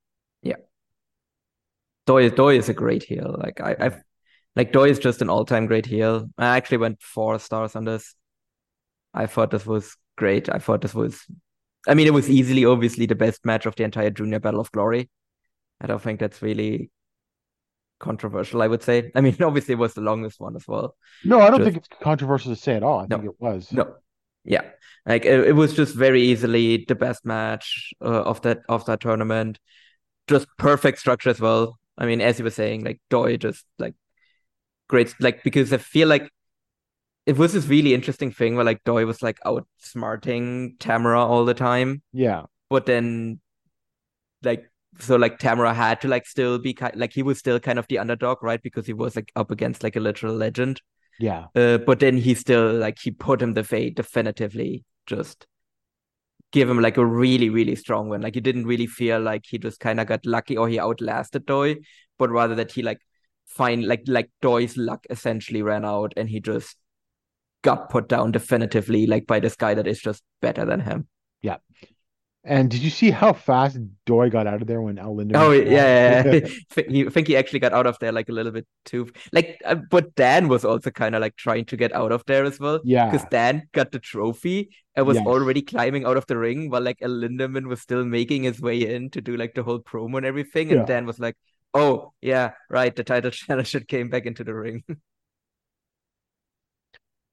[2.06, 3.36] Doi Doi is a great heel.
[3.38, 4.02] Like I, I've
[4.56, 6.30] like Doi is just an all-time great heel.
[6.38, 8.16] I actually went four stars on this.
[9.14, 10.50] I thought this was great.
[10.50, 11.26] I thought this was
[11.88, 14.72] I mean it was easily obviously the best match of the entire junior battle of
[14.72, 15.10] glory.
[15.80, 16.92] I don't think that's really
[18.00, 19.12] controversial, I would say.
[19.16, 20.96] I mean obviously it was the longest one as well.
[21.24, 23.00] No, I don't Just- think it's controversial to say at all.
[23.00, 23.18] I No.
[23.18, 23.72] think it was.
[23.72, 23.96] No.
[24.44, 24.64] Yeah.
[25.06, 29.00] Like it, it was just very easily the best match uh, of that of that
[29.00, 29.60] tournament.
[30.28, 31.80] Just perfect structure as well.
[31.98, 33.96] I mean, as you were saying, like Doi just like
[34.88, 36.30] great like because I feel like
[37.32, 41.54] it was this really interesting thing where like Doi was like outsmarting Tamura all the
[41.54, 42.44] time, Yeah.
[42.70, 43.40] but then
[44.44, 44.66] like
[45.00, 47.88] so like Tamura had to like still be kind like he was still kind of
[47.88, 48.62] the underdog, right?
[48.62, 50.82] Because he was like up against like a literal legend.
[51.20, 51.46] Yeah.
[51.56, 55.48] Uh, but then he still like he put him the fate definitively just
[56.52, 59.58] give him like a really really strong win like he didn't really feel like he
[59.58, 61.78] just kind of got lucky or he outlasted Doi
[62.20, 63.00] but rather that he like
[63.46, 66.76] find like like Doi's luck essentially ran out and he just
[67.64, 71.08] got put down definitively like by this guy that is just better than him
[71.42, 71.58] Yeah.
[72.44, 73.78] And did you see how fast
[74.08, 75.36] Doi got out of there when El Lindaman?
[75.36, 76.48] oh yeah, yeah, yeah.
[76.72, 79.62] Think- he think he actually got out of there like a little bit too like
[79.64, 82.60] uh, but Dan was also kind of like trying to get out of there as
[82.60, 83.12] well Yeah.
[83.12, 85.28] because Dan got the trophy and was Yes.
[85.28, 88.92] already climbing out of the ring while like a Lindaman was still making his way
[88.96, 90.72] in to do like the whole promo and everything.
[90.72, 90.86] And Yeah.
[90.88, 91.38] Dan was like,
[91.76, 94.84] "Oh yeah, right, the title challenger came back into the ring."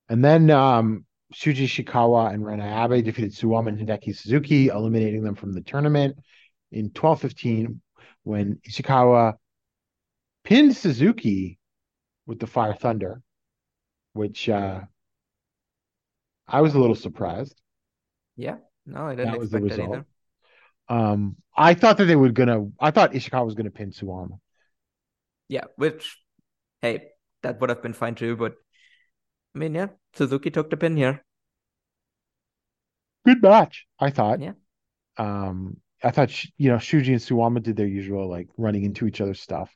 [0.09, 1.05] And then um,
[1.35, 6.17] Shuji Ishikawa and Ren Abe defeated Suwama and Hideki Suzuki, eliminating them from the tournament
[6.73, 7.81] in 12-15
[8.23, 9.35] when Ishikawa
[10.45, 11.59] pinned Suzuki
[12.27, 13.21] with the Fire Thunder,
[14.15, 14.81] which uh,
[16.47, 17.61] I was a little surprised.
[18.37, 18.57] Yeah.
[18.87, 20.05] No, I didn't That was the expect that result.
[20.89, 22.67] Um, I thought that they were gonna.
[22.81, 24.39] I thought Ishikawa was gonna pin Suwama.
[25.49, 26.19] Yeah, which,
[26.81, 27.09] hey,
[27.43, 28.37] that would have been fine too.
[28.37, 28.55] But
[29.59, 31.25] I mean, yeah, Suzuki took the pin here.
[33.27, 34.41] Good match, I thought.
[34.41, 34.53] Yeah.
[35.17, 39.21] Um, I thought you know Shuji and Suwama did their usual like running into each
[39.21, 39.75] other stuff,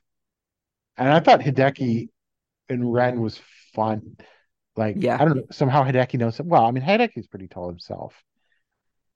[0.95, 2.07] and I thought Hideki
[2.69, 3.41] and Ren was
[3.75, 4.15] fun.
[4.77, 5.17] Like Yeah.
[5.19, 6.39] I don't know somehow Hideki knows.
[6.39, 8.15] Well, I mean Hideki's pretty tall himself,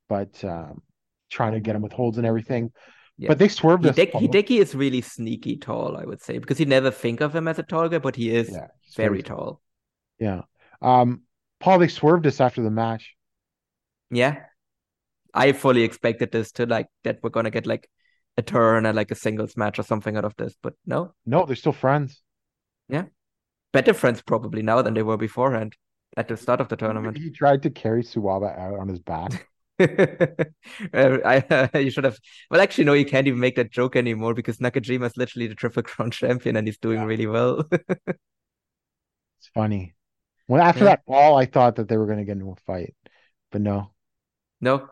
[0.10, 0.81] but um,
[1.30, 2.73] trying to get him with holds and everything.
[3.18, 3.30] Yeah.
[3.30, 3.95] But they swerved us.
[3.95, 4.22] Hideki, Paul.
[4.23, 7.57] Hideki is really sneaky tall, I would say, because you never think of him as
[7.57, 8.68] a tall guy, but he is Yeah,
[8.98, 9.61] very tall.
[10.19, 10.41] Yeah.
[10.81, 11.23] Um,
[11.59, 13.15] Paul, they swerved us after the match.
[14.11, 14.45] Yeah.
[15.33, 17.89] I fully expected this to like that we're gonna get like
[18.37, 21.13] a turn and like a singles match or something out of this, but no.
[21.25, 22.21] No, they're still friends.
[22.89, 23.05] Yeah,
[23.73, 25.75] better friends probably now than they were beforehand
[26.17, 27.17] at the start of the tournament.
[27.17, 29.47] He tried to carry Suwama out on his back.
[29.79, 32.17] Uh, I, you should have.
[32.49, 35.55] Well, actually, no, you can't even make that joke anymore because Nakajima is literally the
[35.55, 37.05] Triple Crown champion and he's doing Yeah.
[37.05, 37.63] really well.
[39.39, 39.95] It's funny.
[40.47, 40.85] When after Yeah.
[40.85, 42.95] that fall, I thought that they were going to get into a fight,
[43.51, 43.91] but no.
[44.61, 44.89] no,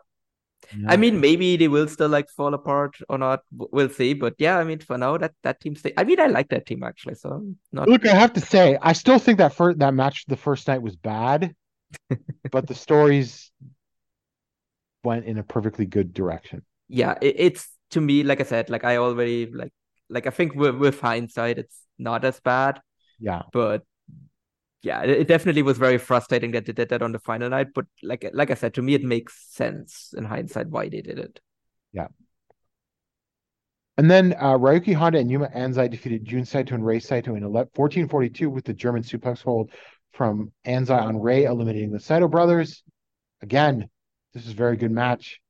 [0.72, 0.88] No.
[0.88, 3.40] I mean, maybe they will still like fall apart or not.
[3.52, 4.14] We'll see.
[4.14, 5.92] But yeah, I mean, for now, that that team stay.
[5.96, 7.16] I mean, I like that team actually.
[7.16, 7.88] So not.
[7.88, 10.82] look, I have to say, I still think that first that match the first night
[10.82, 11.54] was bad,
[12.50, 13.50] but the stories
[15.04, 16.62] went in a perfectly good direction.
[16.88, 19.72] Yeah, it, it's to me, like I said, like I already like
[20.08, 22.80] like I think with with hindsight, it's not as bad.
[23.18, 23.42] Yeah.
[23.52, 23.82] but
[24.82, 27.68] yeah, it, it definitely was very frustrating that they did that on the final night.
[27.74, 31.18] But like like I said, to me, it makes sense in hindsight why they did
[31.18, 31.40] it.
[31.92, 32.08] Yeah.
[33.98, 37.42] And then uh, Ryuki Honda and Yuma Anzai defeated Jun Saito and Rei Saito in
[37.42, 39.70] 11 1442 with the German suplex hold
[40.12, 42.82] from Anzai on Rei, eliminating the Saito brothers.
[43.42, 43.88] Again,
[44.34, 45.40] this is a very good match.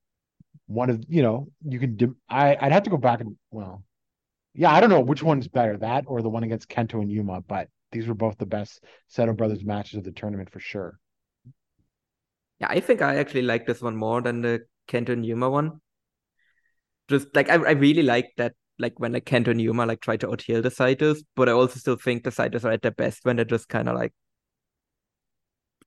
[0.68, 3.82] One of, you know, you can, I, I'd have to go back and, well,
[4.54, 7.40] yeah, I don't know which one's better, that or the one against Kento and Yuma,
[7.40, 10.98] but these were both the best Saito brothers matches of the tournament for sure.
[12.60, 15.80] Yeah, I think I actually like this one more than the Kento and Yuma one.
[17.08, 20.16] Just like I, I really like that like when like Kento and Yuma like try
[20.16, 23.20] to outheal the Saitos, but I also still think the Saitos are at their best
[23.24, 24.12] when they're just kind of like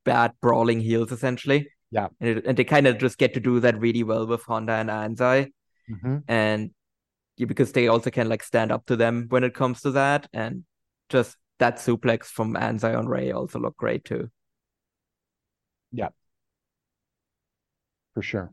[0.05, 1.69] bad brawling heels essentially.
[1.91, 2.07] Yeah.
[2.19, 4.73] And, it, and they kind of just get to do that really well with Honda
[4.73, 5.51] and Anzai.
[5.89, 6.23] Mhm.
[6.27, 6.69] and
[7.37, 10.27] yeah, because they also can like stand up to them when it comes to that,
[10.33, 10.65] and
[11.07, 14.29] just that suplex from Anzai on Rei also looked great too.
[15.91, 16.09] Yeah,
[18.13, 18.51] for sure.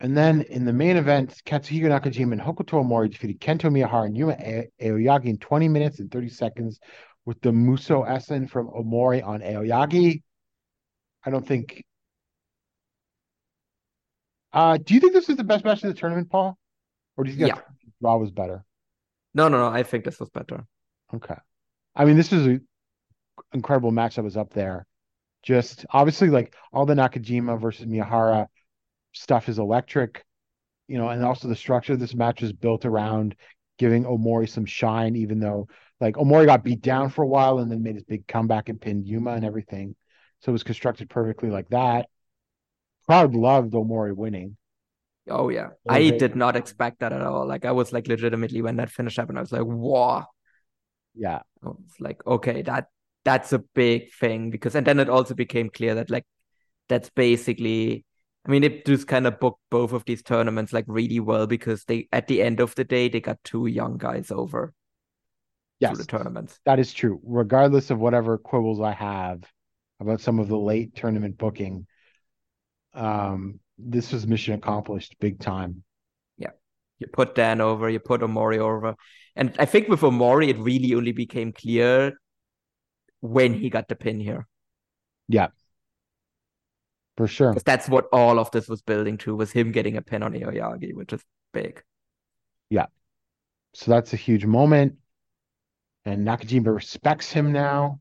[0.00, 4.16] And then in the main event, Katsuhiko Nakajima and Hokuto Omori defeated Kento Miyahara and
[4.16, 4.34] Yuma
[4.80, 6.80] Aoyagi in 20 minutes and 30 seconds
[7.26, 10.22] with the Muso Essen from Omori on Aoyagi.
[11.24, 11.84] I don't think.
[14.52, 16.58] Uh, do you think this is the best match of the tournament, Paul?
[17.16, 17.60] Or do you think Yeah.
[18.00, 18.64] Raw was better?
[19.34, 19.68] No, no, no.
[19.68, 20.66] I think this was better.
[21.14, 21.36] Okay.
[21.94, 22.66] I mean, this is an
[23.52, 24.86] incredible match that was up there.
[25.42, 28.46] Just obviously, like all the Nakajima versus Miyahara
[29.12, 30.24] stuff is electric,
[30.86, 33.34] you know, and also the structure of this match is built around
[33.78, 35.68] giving Omori some shine, even though
[36.00, 38.80] like Omori got beat down for a while and then made his big comeback and
[38.80, 39.96] pinned Yuma and everything.
[40.40, 42.08] So it was constructed perfectly like that.
[43.06, 44.56] Crowd loved Omori winning.
[45.28, 47.46] Oh yeah, Yeah, I did not expect that at all.
[47.46, 50.26] Like I was like legitimately when that finish happened, I was like, "Wow!"
[51.14, 51.40] Yeah.
[51.62, 52.88] it's like, "Okay, that
[53.24, 56.24] that's a big thing." Because and then it also became clear that like
[56.88, 58.04] that's basically.
[58.46, 61.84] I mean, it just kind of booked both of these tournaments like really well because
[61.84, 64.72] they at the end of the day they got two young guys over
[65.78, 65.92] Yes.
[65.92, 66.58] to the tournaments.
[66.64, 67.20] That is true.
[67.22, 69.42] Regardless of whatever quibbles I have
[70.00, 71.86] about some of the late tournament booking,
[72.94, 75.82] um, this was mission accomplished big time.
[76.38, 76.50] Yeah.
[76.98, 78.94] You put Dan over, you put Omori over.
[79.40, 82.12] And I think with Omori, it really only became clear
[83.20, 84.46] when he got the pin here.
[85.28, 85.48] Yeah.
[87.16, 87.50] For sure.
[87.50, 90.34] Because that's what all of this was building to, was him getting a pin on
[90.34, 91.22] Aoyagi, which is
[91.52, 91.82] big.
[92.70, 92.86] Yeah.
[93.74, 94.96] So that's a huge moment.
[96.04, 98.00] And Nakajima respects him now.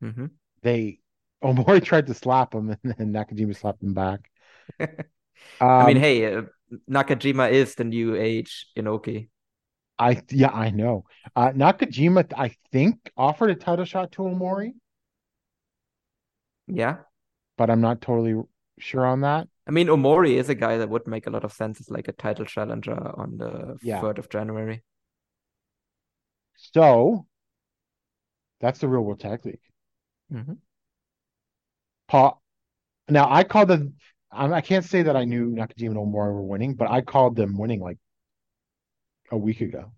[0.00, 0.26] hmm
[0.62, 1.00] They
[1.42, 4.30] Omori tried to slap him and then Nakajima slapped him back.
[4.80, 6.42] I mean, Um, hey, uh,
[6.88, 9.29] Nakajima is the new age Inoki.
[10.00, 11.04] I yeah, I know.
[11.36, 14.72] Uh Nakajima, I think, offered a title shot to Omori.
[16.66, 16.98] Yeah.
[17.58, 18.34] but I'm not totally
[18.78, 19.48] sure on that.
[19.66, 22.08] I mean, Omori is a guy that would make a lot of sense as like
[22.08, 24.00] a title challenger on the Yeah.
[24.00, 24.82] 3rd of January.
[26.56, 27.26] So
[28.60, 29.60] that's the real world tag league.
[30.32, 30.58] Mhm.
[32.08, 32.42] Paul,
[33.08, 33.92] now I called the.
[34.32, 37.58] I can't say that I knew Nakajima and Omori were winning, but I called them
[37.58, 37.98] winning like
[39.30, 39.92] a week ago.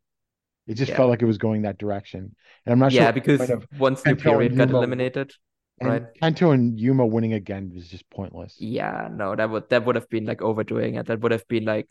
[0.67, 0.97] It just Yeah.
[0.97, 3.13] felt like it was going that direction, and I'm not Yeah, sure.
[3.13, 5.33] because point of- once New Kento and Period got Yuma- eliminated,
[5.81, 6.05] right?
[6.23, 8.57] Kento and Yuma winning again was just pointless.
[8.61, 11.07] Yeah, no, that would that would have been like overdoing it.
[11.07, 11.91] That would have been like,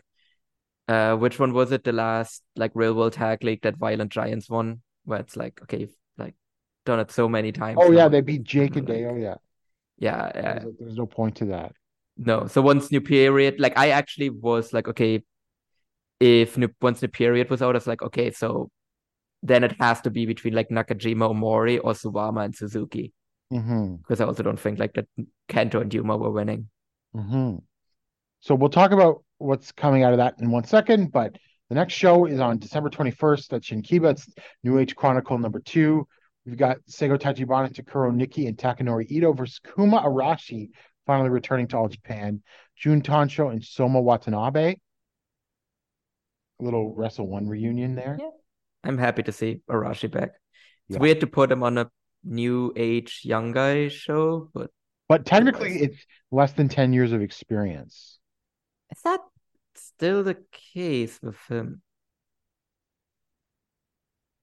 [0.88, 1.84] uh, which one was it?
[1.84, 5.80] The last like real world tag league that Violent Giants won, where it's like, okay,
[5.82, 6.36] you've, like
[6.86, 7.78] done it so many times.
[7.82, 9.18] Oh yeah, they beat Jake and like- Dale.
[9.18, 9.36] Yeah,
[9.98, 10.60] Yeah, yeah.
[10.60, 11.74] there's, there's no point to that.
[12.18, 15.24] No, so once New Period, like I actually was like, okay,
[16.22, 18.70] if once Period was out, I was like, okay, so
[19.42, 23.12] then it has to be between like Nakajima, Omori, or Suwama and Suzuki,
[23.50, 25.08] because I also don't think like that
[25.50, 26.70] Kento and Yuma were winning.
[27.14, 27.56] hmm
[28.42, 31.36] So we'll talk about what's coming out of that in one second, but
[31.70, 34.12] the next show is on December 21st at Shinkiba.
[34.12, 34.30] It's
[34.64, 36.08] New Age Chronicle number two.
[36.46, 40.70] We've got Seigo Tachibana, Takuro Nikki, and Takanori Ito versus Kuma Arashi,
[41.08, 42.44] finally returning to All Japan.
[42.78, 44.76] Jun Tansho and Soma Watanabe.
[46.62, 48.18] A little Wrestle One reunion there.
[48.20, 48.30] Yeah.
[48.84, 50.30] I'm happy to see Arashi back.
[50.88, 51.00] It's Yeah.
[51.00, 51.90] weird to put him on a
[52.24, 54.70] new age young guy show, but
[55.10, 55.82] But technically, was.
[55.82, 58.20] it's less than 10 years of experience.
[58.92, 59.22] is that
[59.74, 61.82] still the case with him?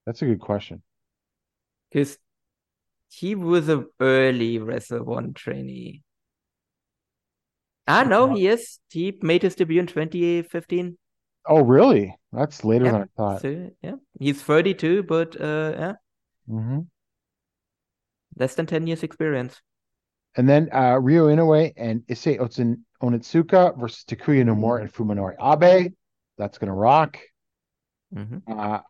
[0.06, 0.82] That's a good question.
[1.90, 2.18] Because
[3.10, 6.02] he was an early Wrestle One trainee.
[7.86, 8.80] Ah, no, he is.
[8.90, 10.98] He made his debut in 2015.
[11.48, 12.16] Oh, really?
[12.32, 12.92] That's later Yeah.
[12.92, 13.42] than I thought.
[13.42, 15.92] So, yeah, he's 32, but uh, yeah,
[16.48, 16.80] hmm
[18.36, 19.60] less than 10 years experience.
[20.36, 25.92] And then uh, Ryo Inoue and Issei Otsun Onitsuka versus Takuya Nomura and Fuminori Abe.
[26.36, 27.18] That's gonna rock.
[28.14, 28.80] hmm Uh,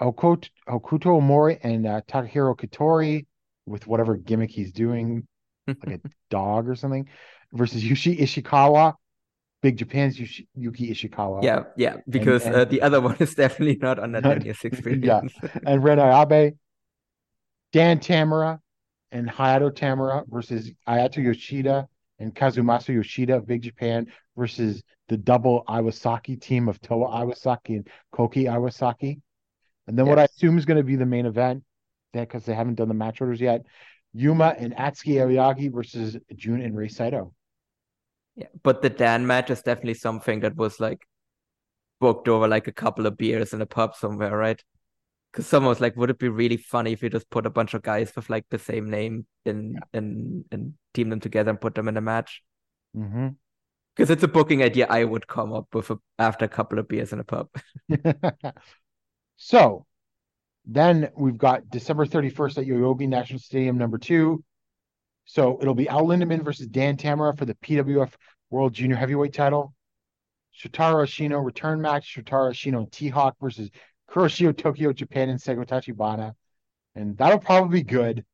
[0.00, 3.26] Hokuto, Hokuto Omori and uh, Takahiro Katori
[3.66, 5.26] with whatever gimmick he's doing,
[5.80, 6.00] like a
[6.30, 7.08] dog or something,
[7.52, 8.94] versus Yushi Ishikawa,
[9.66, 10.16] Big Japan's
[10.54, 11.42] Yuki Ishikawa.
[11.42, 14.42] Yeah, yeah, because and- uh, the other one is definitely not on that Not- 10
[14.42, 15.32] years experience.
[15.66, 16.56] and Ren Ayabe,
[17.72, 18.60] Dan Tamura,
[19.10, 21.88] and Hayato Tamura versus Ayato Yoshida
[22.20, 24.06] and Kazumasa Yoshida of Big Japan
[24.36, 29.20] versus the double Iwasaki team of Toa Iwasaki and Koki Iwasaki.
[29.88, 31.64] And then what I assume is going to be the main event,
[32.12, 33.62] because they haven't done the match orders yet,
[34.14, 37.32] Yuma and Atsuki Aoyagi versus Jun and Rei Saito.
[38.36, 41.06] Yeah, but the Dan match is definitely something that was like
[42.00, 44.62] booked over like a couple of beers in a pub somewhere, right?
[45.32, 47.74] Because someone was like, would it be really funny if you just put a bunch
[47.74, 51.74] of guys with like the same name and and and team them together and put
[51.74, 52.42] them in a match?
[52.96, 53.28] Mm-hmm.
[53.94, 56.86] Because it's a booking idea I would come up with a, after a couple of
[56.86, 57.48] beers in a pub.
[59.36, 59.86] so
[60.66, 64.44] then we've got December 31st at Yoyogi National Stadium number two.
[65.26, 68.12] So it'll be El Lindaman versus Dan Tamura for the PWF
[68.48, 69.74] World Junior Heavyweight title.
[70.56, 72.14] Shotaro Ashino return match.
[72.16, 73.68] Shotaro Ashino and T-Hawk versus
[74.10, 76.32] Kuroshio Tokyo Japan and Seigo Tachibana.
[76.94, 78.24] And that'll probably be good.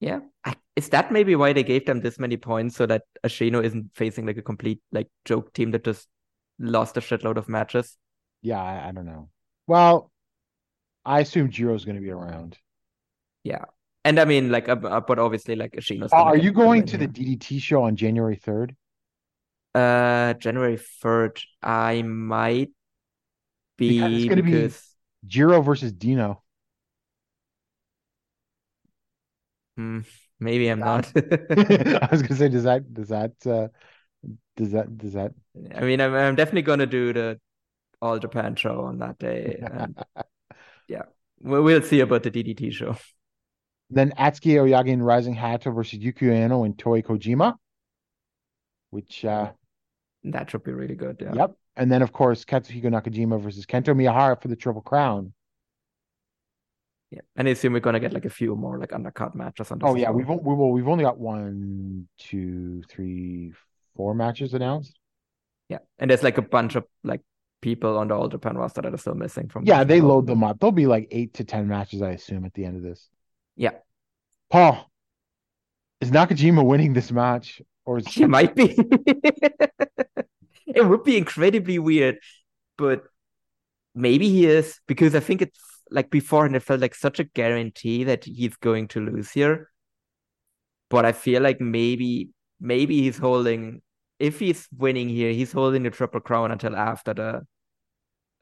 [0.00, 3.62] Yeah, I, is that maybe why they gave them this many points so that Ashino
[3.62, 6.08] isn't facing like a complete like joke team that just
[6.58, 7.96] lost a shitload of matches?
[8.40, 9.28] Yeah, I, I don't know.
[9.68, 10.10] Well,
[11.04, 12.58] I assume Jiro's going to be around.
[14.04, 16.12] And I mean, like, uh, but obviously, like Ashino's.
[16.12, 17.06] Uh, are you going to the.
[17.06, 18.74] DDT show on January 3rd?
[19.74, 22.70] Uh, January 3rd, I might
[23.78, 24.70] be Because it's gonna be-
[25.26, 26.42] Jiro versus Dino.
[29.76, 30.00] hmm,
[30.40, 31.10] maybe I'm not.
[31.16, 33.68] I was gonna say, does that does that uh
[34.56, 35.32] does that does that
[35.74, 37.40] I mean, I'm I'm definitely gonna do the
[38.00, 39.62] All Japan show on that day.
[39.62, 39.96] And
[40.88, 41.02] yeah,
[41.40, 42.96] we'll see about the DDT show.
[43.92, 47.54] Then Atsuki Aoyagi and Rising Hayato versus Yuki Ueno and Toei Kojima,
[48.90, 49.52] which uh
[50.24, 51.18] That should be really good.
[51.20, 51.34] Yeah.
[51.34, 55.32] yep, and then of course Katsuhiko Nakajima versus Kento Miyahara for the Triple Crown.
[57.10, 57.20] Yeah.
[57.36, 59.80] And I assume we're gonna get like a few more like undercard matches on.
[59.82, 63.52] Oh yeah, we've we will we've only got one, two, three,
[63.94, 64.98] four matches announced.
[65.68, 67.20] yeah, and there's like a bunch of like
[67.60, 69.66] people on the All Japan roster that are still missing from.
[69.66, 70.58] Yeah, they load them up.
[70.58, 73.10] There'll be like eight to ten matches, I assume, at the end of this.
[73.56, 73.72] Yeah,
[74.50, 74.90] Paul,
[76.00, 78.76] is Nakajima winning this match, or is It might be.
[80.66, 82.18] it would be incredibly weird,
[82.76, 83.04] but
[83.94, 85.58] maybe he is because I think it's
[85.90, 89.70] like before and it felt like such a guarantee that he's going to lose here.
[90.90, 92.30] but I feel like maybe
[92.60, 93.82] maybe he's holding
[94.18, 97.46] if he's winning here, he's holding the triple crown until after the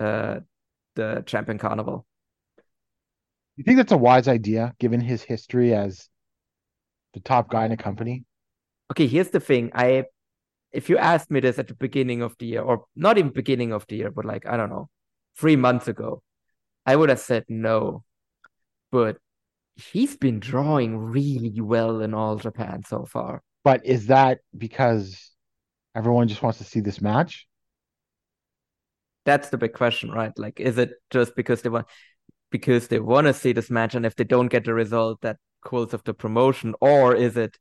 [0.05, 0.41] uh
[0.97, 2.07] the champion carnival.
[3.61, 6.09] You think that's a wise idea, given his history as
[7.13, 8.25] the top guy in a company?
[8.91, 9.71] Okay, here's the thing.
[9.75, 10.05] I
[10.73, 13.75] if you asked me this at the beginning of the year, or not even beginning
[13.75, 14.89] of the year, but like I don't know,
[15.37, 16.23] three months ago,
[16.87, 18.03] I would have said no.
[18.91, 19.19] But
[19.77, 23.43] he's been drawing really well in all Japan so far.
[23.63, 25.33] But is that because
[25.95, 27.47] everyone just wants to see this match?
[29.27, 30.33] That's the big question, right?
[30.39, 31.89] Like, is it just because they want
[32.51, 35.39] because they want to see this match, and if they don't get the result, that
[35.63, 37.59] calls off the promotion, or is it?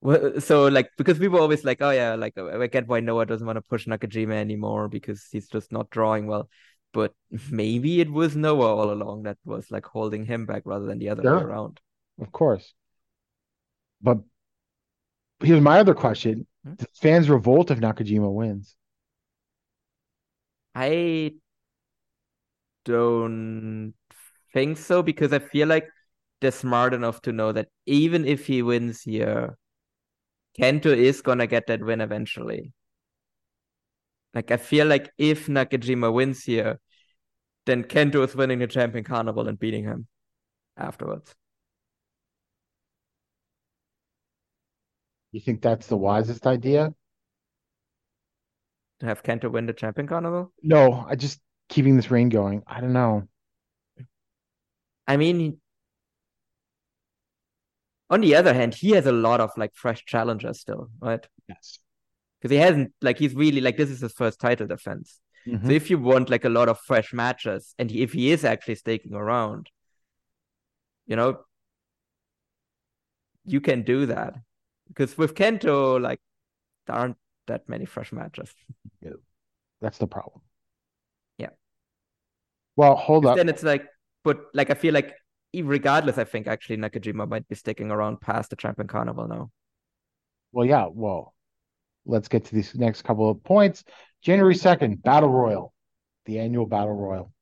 [0.00, 3.26] Well, so like because we were always like, oh yeah, like I get why Noah
[3.26, 6.48] doesn't want to push Nakajima anymore because he's just not drawing well.
[6.92, 7.14] But
[7.50, 11.08] maybe it was Noah all along that was like holding him back rather than the
[11.08, 11.80] other way around.
[12.20, 12.72] Of course.
[14.02, 14.18] But
[15.40, 16.46] here's my other question.
[16.64, 16.74] Hmm?
[16.94, 18.76] Fans revolt if Nakajima wins?
[20.74, 21.32] I
[22.86, 23.92] don't
[24.54, 25.88] think so because I feel like
[26.40, 29.58] they're smart enough to know that even if he wins here,
[30.58, 32.72] Kento is gonna get that win eventually.
[34.32, 36.80] Like I feel like if Nakajima wins here,
[37.66, 40.06] then Kento is winning the champion carnival and beating him
[40.76, 41.34] afterwards.
[45.32, 46.94] You think that's the wisest idea?
[49.00, 50.52] To have Kento win the champion carnival?
[50.62, 52.62] No, I just keeping this reign going.
[52.66, 53.28] I don't know.
[55.06, 55.58] I mean,
[58.10, 61.26] on the other hand, he has a lot of like fresh challengers still, right?
[61.48, 61.78] Yes.
[62.40, 65.20] because he hasn't like he's really like this is his first title defense.
[65.46, 65.70] So Mhm.
[65.70, 68.74] if you want like a lot of fresh matches, and he, if he is actually
[68.74, 69.70] staking around,
[71.06, 71.44] you know,
[73.44, 74.34] you can do that
[74.88, 76.20] because with Kento, like
[76.86, 77.16] there aren't
[77.46, 78.52] that many fresh matches.
[79.80, 80.42] That's the problem.
[82.76, 83.36] Well, hold up.
[83.36, 83.86] Then it's like,
[84.22, 85.14] but like I feel like
[85.54, 89.50] regardless, I think actually Nakajima might be sticking around past the Champion Carnival now.
[90.52, 90.86] Well, yeah.
[90.90, 91.34] Well,
[92.04, 93.84] let's get to these next couple of points.
[94.22, 95.72] January 2nd, Battle Royal,
[96.24, 97.32] the annual Battle Royal.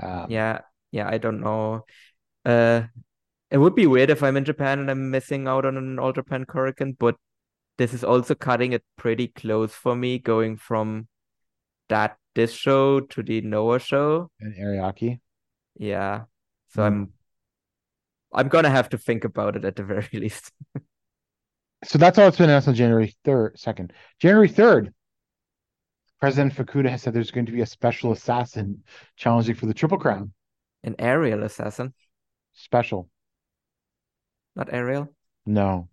[0.00, 0.60] Um, Yeah,
[0.92, 1.84] yeah, I don't know.
[2.44, 2.82] Uh,
[3.50, 6.12] it would be weird if I'm in Japan and I'm missing out on an All
[6.12, 7.16] Japan Hurricane, but
[7.78, 11.08] this is also cutting it pretty close for me, going from
[11.88, 14.30] that this show to the Noah show.
[14.40, 15.20] And Ariake.
[15.76, 16.24] Yeah,
[16.68, 16.86] so Mm.
[16.86, 17.12] I'm
[18.32, 20.50] I'm gonna have to think about it at the very least.
[21.84, 23.90] So that's all it's been announced on January 3rd, 2nd.
[24.18, 24.92] January 3rd,
[26.20, 28.82] President Fukuda has said there's going to be a special assassin
[29.16, 30.32] challenging for the Triple Crown.
[30.82, 31.92] An aerial assassin,
[32.54, 33.08] Special.
[34.56, 35.14] not aerial.
[35.46, 35.88] No,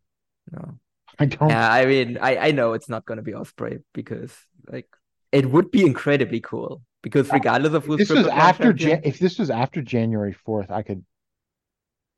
[0.52, 0.78] No.
[1.20, 1.50] I don't.
[1.50, 4.34] Yeah, I mean, I I know it's not gonna be Ospreay because
[4.68, 4.88] like
[5.32, 9.40] it would be incredibly cool because regardless of who's this was after Jan- if this
[9.40, 11.04] was after January 4th, I could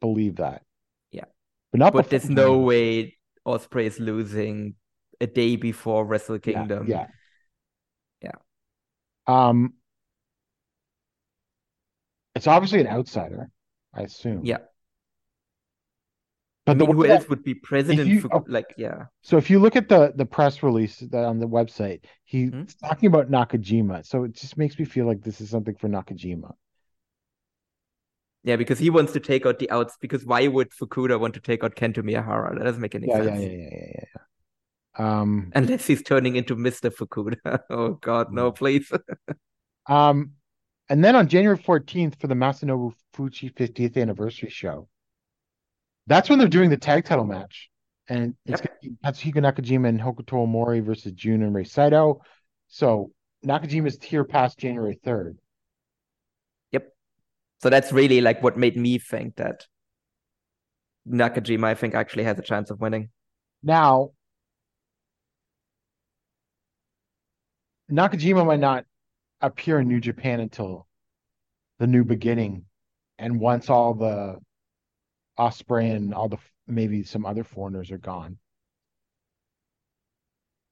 [0.01, 0.63] believe that.
[1.11, 1.25] Yeah.
[1.71, 3.17] But not But before there's no way
[3.47, 4.75] Ospreay is losing
[5.21, 6.87] a day before Wrestle Yeah, Kingdom.
[6.87, 7.07] Yeah.
[8.21, 8.31] Yeah.
[9.27, 9.73] Um
[12.35, 13.49] it's obviously an outsider,
[13.93, 14.41] I assume.
[14.43, 14.57] Yeah.
[16.65, 18.07] But I the mean, who that- else would be president?
[18.07, 18.45] you- for, oh.
[18.47, 19.05] like, yeah.
[19.21, 22.63] So if you look at the the press release on the website, he's Hmm?
[22.81, 24.05] talking about Nakajima.
[24.05, 26.53] So it just makes me feel like this is something for Nakajima.
[28.45, 29.97] Yeah, because he wants to take out the outs.
[29.99, 32.57] Because why would Fukuda want to take out Kento Miyahara?
[32.57, 33.41] That doesn't make any Yeah, sense.
[33.41, 34.03] yeah, yeah, yeah, yeah,
[34.99, 35.21] yeah.
[35.21, 36.91] Um, Unless he's turning into Mr.
[36.93, 37.59] Fukuda.
[37.69, 38.55] oh God, no, Hmm.
[38.55, 38.91] please.
[39.87, 40.31] um,
[40.89, 44.87] and then on January 14th for the Masanobu Fuchi 50th anniversary show,
[46.07, 47.69] that's when they're doing the tag title match.
[48.07, 48.79] And it's Yep.
[48.81, 52.21] gonna be Katsuhiko Nakajima and Hokuto Omori versus Jun and Rei Saito.
[52.67, 53.11] So
[53.45, 55.37] Nakajima's here past January 3rd.
[56.71, 56.93] Yep.
[57.61, 59.67] so that's really like what made me think that
[61.07, 63.09] Nakajima, I think, actually has a chance of winning.
[63.61, 64.11] Now,
[67.91, 68.85] Nakajima might not
[69.41, 70.87] appear in New Japan until
[71.79, 72.65] the new beginning,
[73.17, 74.37] and once all the
[75.39, 76.37] Ospreay and all the
[76.67, 78.37] maybe some other foreigners are gone.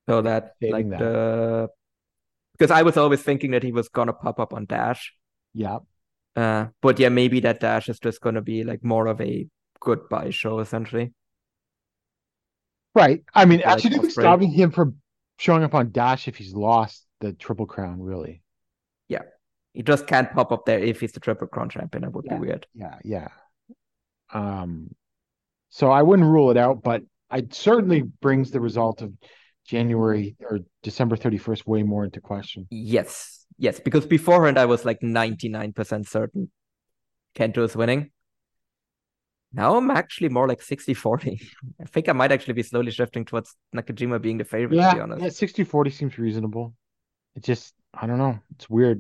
[0.10, 1.00] So that Saving like that.
[1.00, 1.70] the
[2.58, 5.14] because I was always thinking that he was gonna pop up on Dash.
[5.54, 5.80] Yeah,
[6.36, 9.48] Uh, but yeah, maybe that Dash is just gonna be like more of a
[9.80, 11.14] goodbye show essentially.
[12.96, 13.24] right.
[13.34, 14.12] I mean, Like actually, Ospreay.
[14.12, 14.98] stopping him from
[15.40, 18.02] showing up on Dash if he's lost the Triple Crown.
[18.02, 18.44] Really?
[19.08, 19.24] Yeah.
[19.74, 22.02] He just can't pop up there if he's the Triple Crown champion.
[22.04, 22.36] That would Yeah.
[22.36, 22.68] be weird.
[22.74, 23.30] Yeah, yeah.
[24.34, 24.90] Um,
[25.70, 27.04] So I wouldn't rule it out, but
[27.34, 29.14] it certainly brings the result of
[29.66, 32.68] January or December 31st way more into question.
[32.70, 36.52] Yes, yes, because beforehand I was like 99% certain
[37.36, 38.12] Kento is winning.
[39.54, 41.40] Now I'm actually more like 60 40.
[41.82, 44.98] I think I might actually be slowly shifting towards Nakajima being the favorite, to be
[44.98, 45.22] Yeah, honest.
[45.22, 46.74] yeah, 60 40 seems reasonable.
[47.36, 48.40] It just, I don't know.
[48.56, 49.00] It's weird.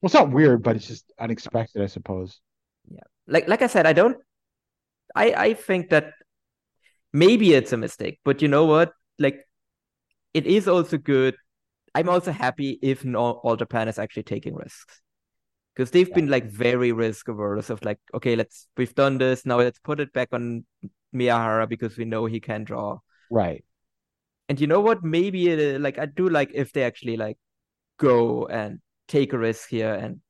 [0.00, 2.40] Well, it's not weird, but it's just unexpected, I suppose.
[2.90, 3.00] Yeah.
[3.26, 4.16] Like like I said, I don't
[5.14, 6.12] I I think that
[7.12, 8.92] maybe it's a mistake, but you know what?
[9.18, 9.46] Like
[10.34, 11.36] it is also good.
[11.94, 15.00] I'm also happy if no, all Japan is actually taking risks.
[15.74, 19.58] Because they've been like very risk averse of like, okay, let's we've done this, now
[19.58, 20.66] let's put it back on
[21.14, 22.98] Miyahara because we know he can draw.
[23.30, 23.64] Right.
[24.48, 25.02] And you know what?
[25.02, 27.38] Maybe it, uh, like I do like if they actually like
[27.96, 30.20] go and take a risk here and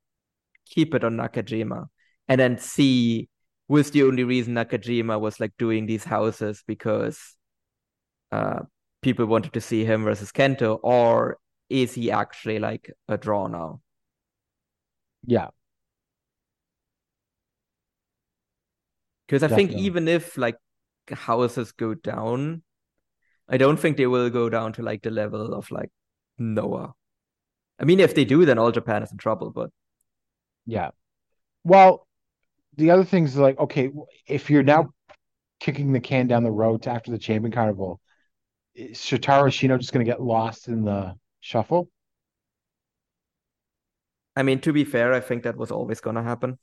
[0.67, 1.87] keep it on Nakajima,
[2.29, 3.29] and then see
[3.73, 7.19] was the only reason Nakajima was like doing these houses because
[8.31, 8.61] uh
[9.01, 11.39] people wanted to see him versus Kento, or
[11.69, 13.81] is he actually like a draw now?
[15.27, 15.49] Yeah.
[19.27, 20.57] Because I think even if like
[21.11, 22.63] houses go down,
[23.49, 25.91] I don't think they will go down to like the level of like
[26.39, 26.93] Noah.
[27.81, 29.51] I mean, if they do, then all Japan is in trouble.
[29.51, 29.71] But
[30.67, 30.91] Yeah.
[31.65, 32.07] Well,
[32.77, 33.91] the other things like, okay,
[34.27, 34.91] if you're now
[35.61, 38.01] kicking the can down the road to after the champion carnival,
[38.75, 41.89] is Shotaro Ashino just going to get lost in the shuffle?
[44.37, 46.59] I mean, to be fair, I think that was always gonna happen.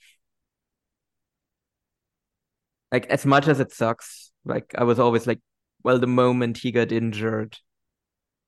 [2.91, 5.39] Like as much as it sucks, like I was always like,
[5.83, 7.57] well, the moment he got injured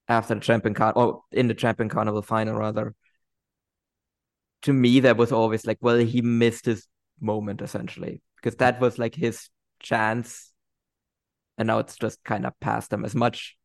[0.08, 2.96] after the champion car or in the champion carnival final rather,
[4.64, 6.88] to me that was always like, well, he missed his
[7.22, 9.50] moment essentially because that was like his
[9.80, 10.52] chance,
[11.58, 13.06] and now it's just kind of past him.
[13.06, 13.58] As much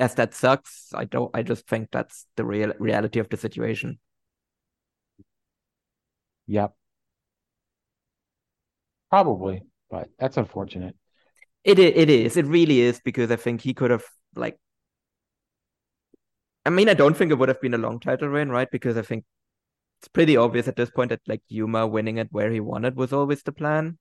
[0.00, 1.30] as that sucks, I don't.
[1.34, 3.98] I just think that's the real reality of the situation.
[6.46, 6.74] Yep.
[9.10, 10.94] Probably, but that's unfortunate.
[11.64, 12.36] It it is.
[12.36, 14.04] It really is because I think he could have
[14.36, 14.58] like.
[16.64, 18.70] I mean, I don't think it would have been a long title reign, right?
[18.70, 19.24] Because I think
[20.00, 23.12] it's pretty obvious at this point that like Yuma winning it where he wanted was
[23.12, 23.98] always the plan.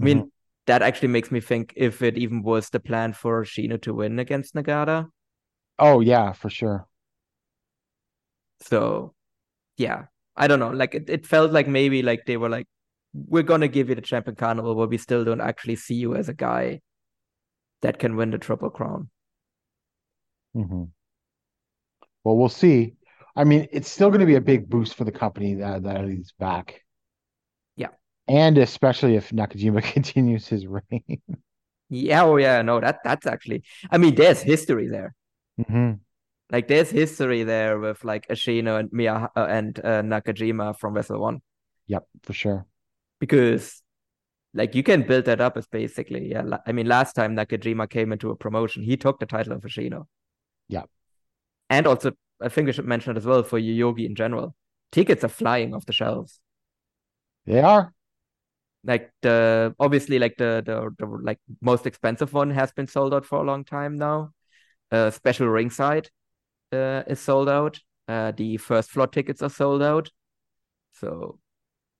[0.00, 0.32] I mean,
[0.66, 4.18] that actually makes me think if it even was the plan for Shino to win
[4.18, 5.08] against Nagata.
[5.78, 6.86] Oh, yeah, for sure.
[8.60, 9.14] So,
[9.76, 10.04] yeah,
[10.36, 10.70] I don't know.
[10.70, 12.66] Like it, it felt like maybe like they were like,
[13.12, 16.28] we're gonna give you the champion carnival, but we still don't actually see you as
[16.28, 16.80] a guy
[17.82, 19.10] that can win the triple crown.
[20.56, 20.84] Mm-hmm.
[22.24, 22.94] Well, we'll see.
[23.36, 26.04] I mean, it's still going to be a big boost for the company that, that
[26.08, 26.84] he's back.
[27.76, 27.88] Yeah.
[28.28, 31.22] And especially if Nakajima continues his reign.
[31.88, 33.64] Yeah, oh yeah, no, that that's actually.
[33.90, 35.14] I mean, there's history there.
[35.68, 35.92] hmm
[36.50, 41.20] Like, there's history there with like Ashino and Mia uh, and uh, Nakajima from Wrestle
[41.20, 41.42] One
[41.86, 42.66] Yep, for sure.
[43.18, 43.82] because,
[44.54, 46.30] like, you can build that up as basically.
[46.30, 49.62] Yeah, I mean, last time Nakajima came into a promotion, he took the title of
[49.62, 50.06] Ashino.
[50.68, 50.84] Yeah.
[51.68, 54.54] And also, I think we should mention it as well for Yogi in general.
[54.92, 56.40] Tickets are flying off the shelves.
[57.46, 57.92] They are.
[58.82, 63.26] Like the obviously like the the, the like most expensive one has been sold out
[63.26, 64.32] for a long time now.
[64.90, 66.10] Uh, special ringside
[66.72, 67.78] uh, is sold out.
[68.08, 70.10] Uh, the first floor tickets are sold out.
[70.92, 71.38] So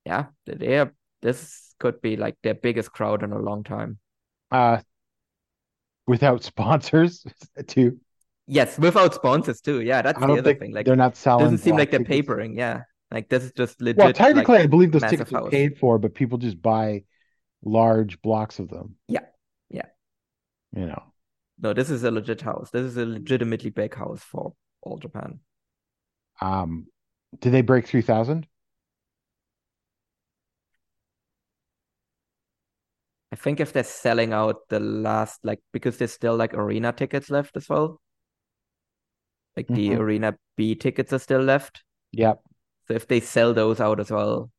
[0.05, 0.93] yeah, they are.
[1.23, 3.99] This could be like their biggest crowd in a long time.
[4.51, 4.81] Uh,
[6.07, 7.25] without sponsors,
[7.67, 8.01] too.
[8.53, 9.81] Yes, without sponsors too.
[9.81, 10.73] Yeah, that's the other thing.
[10.73, 11.45] Like, they're not selling.
[11.45, 12.27] doesn't seem like they're tickets.
[12.27, 12.57] papering.
[12.57, 12.83] Yeah,
[13.13, 13.99] like this is just legit.
[13.99, 17.05] Well, like, technically, I believe those tickets are paid for, but people just buy
[17.65, 18.97] large blocks of them.
[19.07, 19.21] Yeah,
[19.71, 19.87] yeah.
[20.75, 21.03] You know.
[21.61, 22.71] no, this is a legit house.
[22.73, 25.39] This is a legitimately big house for all Japan.
[26.41, 26.89] Um,
[27.39, 28.49] did they break three thousand?
[33.33, 37.31] I think if they're selling out the last, like, because there's still like arena tickets
[37.31, 38.01] left as well.
[39.57, 39.99] Like the Mhm.
[39.99, 41.83] arena B tickets are still left.
[42.13, 42.41] Yep.
[42.87, 44.51] So if they sell those out as well,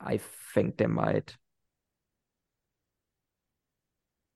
[0.00, 0.20] I
[0.54, 1.36] think they might.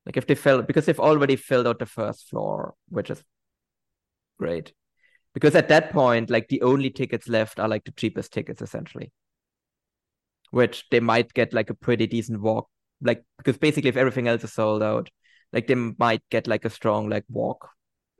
[0.06, 3.24] Like if they fill, because they've already filled out the first floor, which is
[4.38, 4.72] great.
[5.32, 9.10] Because at that point, like the only tickets left are like the cheapest tickets essentially.
[10.50, 12.68] Which they might get like a pretty decent walk.
[13.00, 15.10] Like because basically if everything else is sold out,
[15.52, 17.70] like they might get like a strong like walk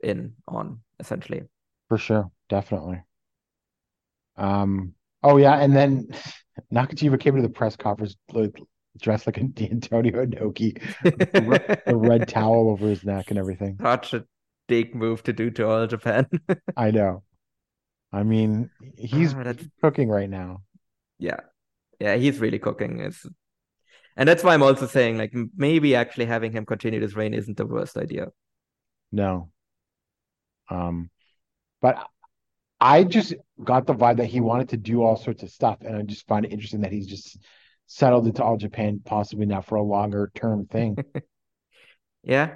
[0.03, 1.43] in on essentially.
[1.87, 3.05] For sure, definitely.
[4.37, 4.93] Um,
[5.23, 6.07] oh yeah, and then
[6.73, 8.59] Nakajima came to the press conference like
[8.99, 9.41] dressed like a
[9.71, 10.81] Antonio Inoki,
[11.85, 13.81] the red towel over his neck and everything.
[13.81, 14.25] Such a
[14.67, 16.27] big move to do to all Japan.
[16.77, 17.23] I know.
[18.13, 20.63] I mean, he's Ah, cooking right now.
[21.19, 21.39] yeah,
[21.99, 22.99] yeah, he's really cooking.
[23.01, 23.25] It's
[24.17, 27.57] and that's why I'm also saying like maybe actually having him continue this reign isn't
[27.57, 28.29] the worst idea.
[29.11, 29.51] No.
[30.69, 31.09] Um,
[31.85, 32.09] but
[32.81, 35.95] I just got the vibe that he wanted to do all sorts of stuff, and
[35.95, 37.37] I just find it interesting that he's just
[37.85, 40.97] settled into All Japan, possibly now for a longer term thing.
[42.23, 42.55] Yeah,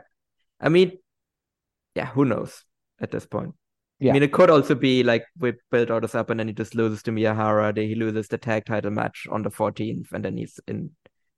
[0.60, 0.97] I mean,
[1.93, 2.65] yeah, who knows
[2.99, 3.53] at this point.
[3.99, 4.10] Yeah.
[4.10, 6.56] I mean, it could also be like we build all this up and then he
[6.56, 7.76] just loses to Miyahara.
[7.76, 10.89] Then he loses the tag title match on the 14th, and then he's in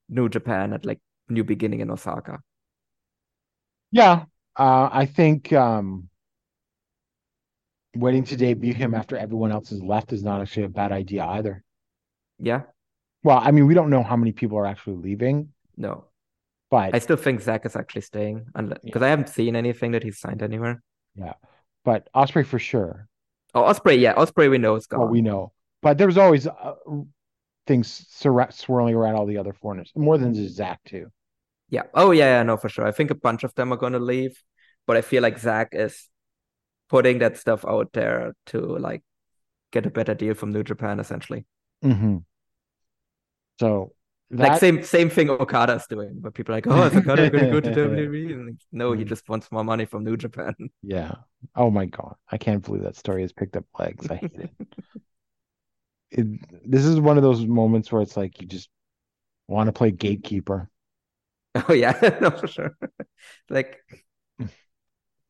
[0.07, 2.39] New Japan at like New Beginning in Osaka.
[3.91, 4.23] Yeah,
[4.57, 6.07] uh, I think um,
[7.95, 11.25] waiting to debut him after everyone else has left is not actually a bad idea
[11.25, 11.63] either.
[12.39, 12.63] Yeah,
[13.23, 16.05] Well, I mean, we don't know how many people are actually leaving, no,
[16.71, 20.03] but I still think Zach is actually staying, unless because I haven't seen anything that
[20.03, 20.81] he's signed anywhere.
[21.15, 21.33] Yeah.
[21.85, 23.07] But Ospreay for sure.
[23.53, 25.01] Oh, Ospreay, yeah, Ospreay we know is gone.
[25.01, 25.51] Well, we know,
[25.81, 26.73] but there was always uh,
[27.67, 31.11] things swirling around all the other foreigners, more than just Zach too.
[31.69, 31.83] Yeah.
[31.93, 32.85] Oh, yeah, yeah, no, for sure.
[32.85, 34.43] I think a bunch of them are going to leave,
[34.85, 36.09] but I feel like Zach is
[36.91, 39.03] putting that stuff out there to like
[39.73, 41.45] get a better deal from New Japan, essentially.
[41.83, 42.17] Mm-hmm.
[43.59, 43.93] So
[44.33, 47.51] Like same same thing Okada's doing, but people are like, oh, is Okada going to
[47.51, 48.45] go to WWE?
[48.45, 49.09] Like, no, he Mm.
[49.09, 50.55] just wants more money from New Japan.
[50.83, 51.15] Yeah.
[51.55, 52.15] Oh my God.
[52.31, 54.09] I can't believe that story has picked up legs.
[54.09, 54.51] I hate it.
[56.11, 56.27] it.
[56.69, 58.69] This is one of those moments where it's like you just
[59.47, 60.69] want to play gatekeeper.
[61.67, 62.77] Oh yeah, no, for sure.
[63.49, 63.77] Like,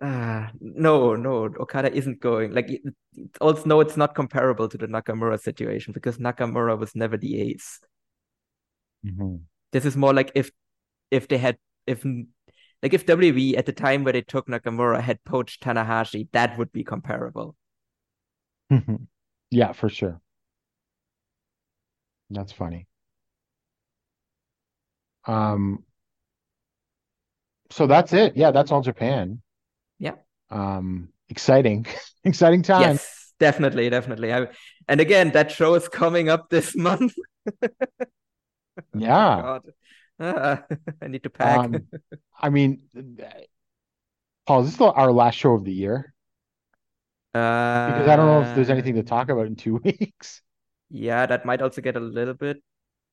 [0.01, 2.53] ah, no, no, Okada isn't going.
[2.53, 2.81] Like, it,
[3.15, 7.39] it's also no, it's not comparable to the Nakamura situation because Nakamura was never the
[7.39, 7.79] ace.
[9.05, 9.37] Mm-hmm.
[9.71, 10.51] This is more like if
[11.09, 11.57] if they had
[11.87, 12.03] if
[12.83, 16.71] like if WWE at the time where they took Nakamura had poached Tanahashi, that would
[16.71, 17.55] be comparable.
[19.49, 20.21] Yeah, for sure.
[22.29, 22.87] That's funny.
[25.25, 25.83] Um,
[27.69, 28.35] so that's it.
[28.35, 29.41] Yeah, that's all Japan.
[30.01, 30.17] Yeah.
[30.49, 31.85] Um, exciting,
[32.25, 32.81] exciting time.
[32.81, 34.33] Yes, definitely, definitely.
[34.33, 34.47] I,
[34.89, 37.13] and again, that show is coming up this month.
[38.97, 39.41] Yeah.
[39.41, 39.61] God.
[40.19, 40.63] Ah,
[41.01, 41.59] I need to pack.
[41.59, 41.87] Um,
[42.39, 42.81] I mean,
[44.45, 46.13] Paul, is this our last show of the year?
[47.33, 50.41] Because I don't know if there's anything to talk about in two weeks.
[50.89, 52.57] Yeah, that might also get a little bit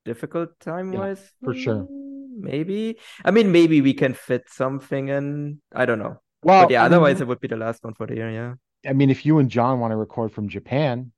[0.05, 1.21] difficult time-wise.
[1.45, 1.87] for sure.
[1.87, 2.99] Mm, Maybe.
[3.25, 5.61] I mean, maybe we can fit something in.
[5.73, 6.21] I don't know.
[6.43, 8.31] Well, But yeah, I mean, otherwise it would be the last one for the year,
[8.31, 8.55] yeah.
[8.87, 11.13] I mean, if you and John want to record from Japan,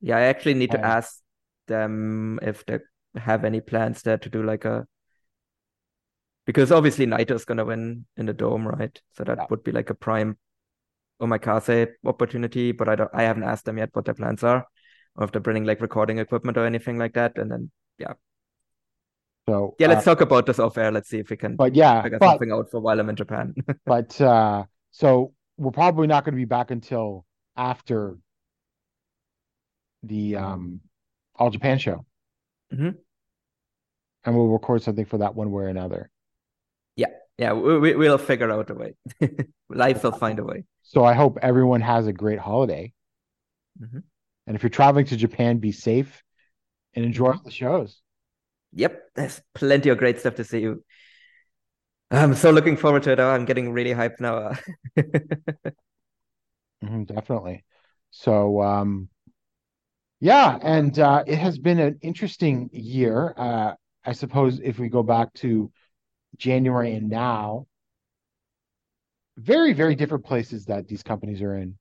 [0.00, 1.20] Yeah, I actually need to ask
[1.66, 2.78] them if they
[3.16, 4.86] have any plans there to do like a
[6.44, 9.00] because obviously Naito's gonna win in the dome, right?
[9.16, 9.46] So that Yeah.
[9.50, 10.38] would be like a prime
[11.20, 14.66] omakase opportunity, but I don't I haven't asked them yet what their plans are,
[15.16, 17.38] or if they're bringing like recording equipment or anything like that.
[17.38, 17.70] And then
[19.48, 20.90] so yeah, let's uh, talk about this off air.
[20.90, 23.16] Let's see if we can but yeah, figure but something out for while I'm in
[23.16, 23.54] Japan.
[23.86, 27.24] but uh, so we're probably not going to be back until
[27.56, 28.18] after
[30.02, 30.80] the um
[31.36, 32.04] All Japan show,
[32.72, 32.96] Mhm.
[34.24, 36.10] and we'll record something for that one way or another.
[36.96, 37.08] Yeah,
[37.38, 38.94] yeah, we we'll figure out a way.
[39.68, 40.64] Life will find a way.
[40.82, 42.92] So I hope everyone has a great holiday,
[43.80, 44.02] Mhm.
[44.46, 46.22] and if you're traveling to Japan, be safe
[46.94, 47.36] and enjoy Mhm.
[47.38, 48.00] all the shows.
[48.76, 50.60] Yep, there's plenty of great stuff to see.
[50.60, 50.84] You.
[52.10, 53.20] I'm so looking forward to it.
[53.20, 54.52] Oh, I'm getting really hyped now.
[56.82, 57.64] Mhm, definitely.
[58.10, 59.08] So, um,
[60.20, 63.34] yeah, and uh, it has been an interesting year.
[63.36, 63.74] Uh,
[64.04, 65.70] I suppose if we go back to
[66.38, 67.66] January and now,
[69.38, 71.76] very, very different places that these companies are in.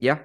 [0.00, 0.20] Yeah.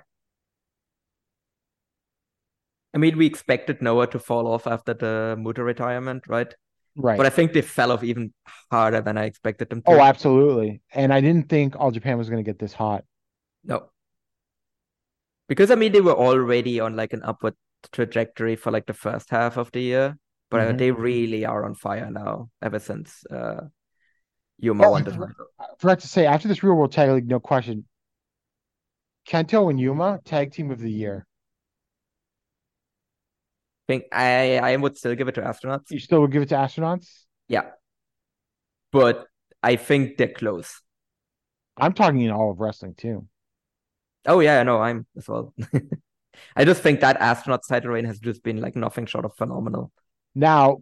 [2.97, 6.51] I mean, we expected Noah to fall off after the Muta retirement, right?
[6.95, 7.15] Right.
[7.15, 8.33] But I think they fell off even
[8.71, 9.91] harder than I expected them to.
[9.91, 10.81] Oh, absolutely.
[10.91, 13.03] And I didn't think All Japan was going to get this hot.
[13.63, 13.91] No.
[15.47, 17.53] Because I mean, they were already on like an upward
[17.91, 20.17] trajectory for like the first half of the year,
[20.49, 20.79] but Mhm.
[20.79, 23.67] they really are on fire now ever since uh
[24.57, 25.35] Yuma Oh, won the title.
[25.59, 27.85] I forgot to say, after this Real World Tag League, no question,
[29.29, 31.26] Kento and Yuma, Tag Team of the Year.
[33.87, 35.89] Think I I would still give it to astronauts.
[35.89, 37.07] You still would give it to Astronauts?
[37.47, 37.71] Yeah.
[38.91, 39.25] But
[39.63, 40.81] I think they're close.
[41.77, 43.27] I'm talking in all of wrestling too.
[44.25, 45.53] Oh yeah, no, I'm as well.
[46.55, 49.91] I just think that astronauts title reign has just been like nothing short of phenomenal.
[50.35, 50.77] Now,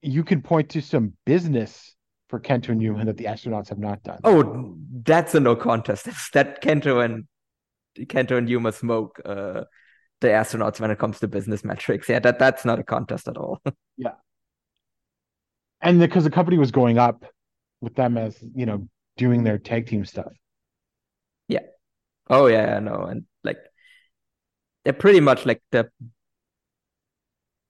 [0.00, 1.94] you can point to some business
[2.28, 4.20] for Kento and Yuma that the astronauts have not done.
[4.24, 6.04] Oh, that's a no contest.
[6.04, 7.26] That's that Kento and
[7.98, 9.64] Kento and Yuma smoke uh,
[10.20, 12.08] the astronauts when it comes to business metrics.
[12.08, 13.60] Yeah, that that's not a contest at all.
[13.96, 14.14] Yeah,
[15.80, 17.24] and because the company was going up
[17.80, 20.32] with them as you know doing their tag team stuff.
[21.48, 21.60] Yeah.
[22.30, 23.58] Oh yeah, I know, and like
[24.84, 25.90] they're pretty much like the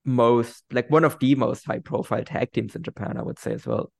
[0.03, 3.53] most like one of the most high profile tag teams in Japan, I would say
[3.53, 3.91] as well.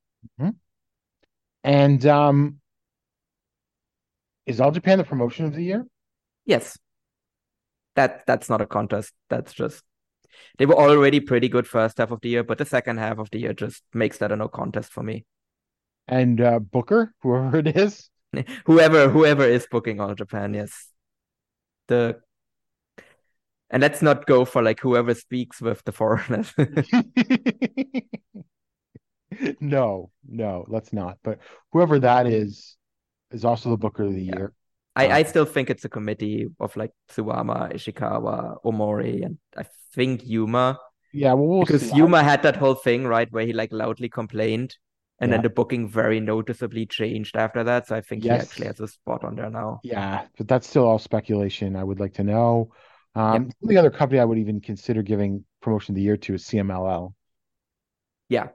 [1.64, 2.60] And um,
[4.46, 5.86] is All Japan the promotion of the year?
[6.44, 6.78] Yes.
[7.96, 9.12] That that's not a contest.
[9.28, 9.82] That's just
[10.58, 13.30] they were already pretty good first half of the year, but the second half of
[13.30, 15.24] the year just makes that a no contest for me.
[16.08, 18.10] And uh, Booker, whoever it is,
[18.66, 20.88] Whoever whoever is booking All Japan, yes.
[21.88, 22.20] The
[23.70, 26.52] and let's not go for like whoever speaks with the foreigners.
[29.60, 31.18] no, no, let's not.
[31.22, 31.38] But
[31.72, 32.76] whoever that is
[33.30, 34.36] is also the Booker of the Yeah.
[34.36, 34.52] year.
[34.96, 39.64] I, I still think it's a committee of like Suwama, Ishikawa, Omori, and I
[39.94, 40.78] think Yuma.
[41.12, 41.96] Yeah, well, we'll because see.
[41.96, 44.76] Yuma had that whole thing, right, where he like loudly complained,
[45.20, 47.86] and then the booking very noticeably changed after that.
[47.86, 48.40] So I think Yes.
[48.40, 49.80] he actually has a spot on there now.
[49.84, 51.76] Yeah, but that's still all speculation.
[51.76, 52.72] I would like to know.
[53.14, 56.44] Um, the other company I would even consider giving promotion of the year to is
[56.44, 57.14] CMLL.
[58.28, 58.48] Yeah.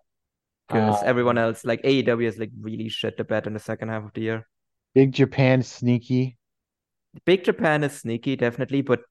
[0.68, 3.90] Because Uh, everyone else, like AEW, is like really shit the bed in the second
[3.90, 4.48] half of the year.
[4.94, 6.38] Big Japan sneaky.
[7.26, 9.02] Big Japan is sneaky, definitely, but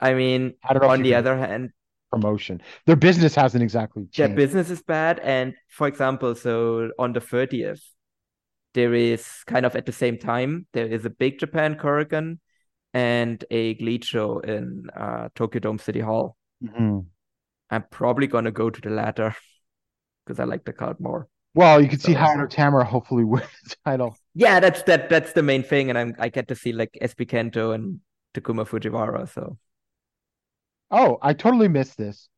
[0.00, 1.70] I mean, I on the other hand,
[2.10, 2.62] promotion.
[2.86, 5.18] Their business hasn't exactly their business is bad.
[5.20, 7.82] And for example, so on the 30th,
[8.74, 12.38] there is kind of at the same time, there is a Big Japan Korakuen
[12.94, 16.36] and a GLEAT show in uh, Tokyo Dome City Hall.
[16.62, 17.06] Mhm.
[17.70, 19.34] I'm probably gonna go to the latter
[20.24, 21.28] because I like the card more.
[21.58, 24.16] Well, you can see So- Hayato Tamura hopefully win the title.
[24.34, 27.26] Yeah, that's that that's the main thing, and I'm I get to see like SB
[27.28, 27.98] Kento and
[28.32, 29.28] Takuma Fujiwara.
[29.28, 29.58] So
[30.92, 32.28] Oh, I totally missed this.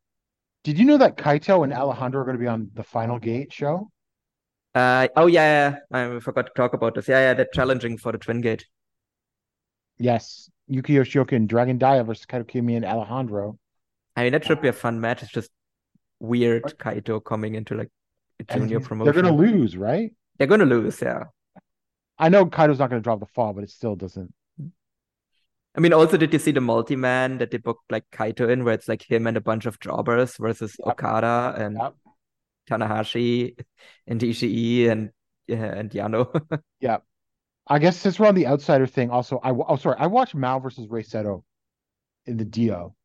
[0.63, 3.53] Did you know that Kaito and Alejandro are going to be on the Final Gate
[3.53, 3.91] show?
[4.73, 7.07] uh oh yeah, yeah, I forgot to talk about this.
[7.07, 8.65] Yeah, yeah, they're challenging for the Twin Gate.
[9.99, 13.59] Yes, Yuki Yoshioka and Dragon Dia versus Kaito Kiyomiya and Alejandro.
[14.15, 15.21] I mean that should be a fun match.
[15.21, 15.51] It's just
[16.19, 17.91] weird Kaito coming into like
[18.43, 19.05] junior promotion.
[19.13, 20.11] They're going to lose, right?
[20.37, 21.25] They're gonna lose, yeah.
[22.17, 24.33] I know Kaito's not going to drop the fall, but it still doesn't.
[25.75, 28.73] I mean, also, did you see the multi-man that they booked like Kaito in, where
[28.73, 30.87] it's like him and a bunch of jobbers versus Yep.
[30.93, 31.95] Okada and Yep.
[32.69, 33.55] Tanahashi
[34.07, 35.11] and Ishii and
[35.47, 36.41] yeah, and Yano.
[36.79, 36.97] Yeah.
[37.67, 40.59] I guess since we're on the outsider thing, also, I oh sorry, I watched MAO
[40.59, 41.45] versus Rei Saito
[42.25, 42.95] in the Dio.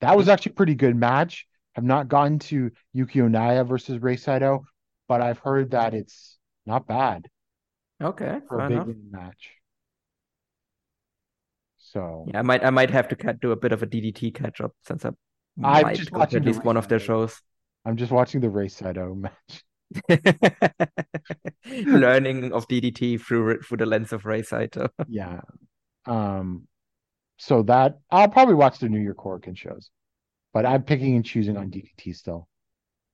[0.00, 1.46] That was actually a pretty good match.
[1.76, 4.64] I've not gotten to Yuki Ueno versus Rei Saito,
[5.08, 7.28] but I've heard that it's not bad
[8.00, 8.88] Okay, for a big enough.
[9.12, 9.52] match.
[11.78, 14.30] So Yeah, I might I might have to cat do a bit of a DDT
[14.34, 15.10] catch up since I
[15.62, 17.40] I'm might just watching at least one of their shows.
[17.86, 19.64] I'm just watching the Rei Saito match.
[21.86, 24.88] Learning of DDT through through the lens of Rei Saito.
[25.06, 25.40] Yeah.
[26.06, 26.68] Um,
[27.38, 29.90] so that I'll probably watch the New Year Korakuen shows,
[30.56, 32.48] but I'm picking and choosing on DDT still.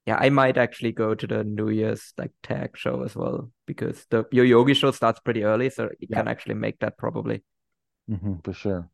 [0.07, 4.07] Yeah, I might actually go to the New Year's like tag show as well because
[4.11, 6.19] the Yoyogi show starts pretty early, so you Yeah.
[6.19, 7.43] can actually make that probably.
[8.09, 8.89] hmm for sure.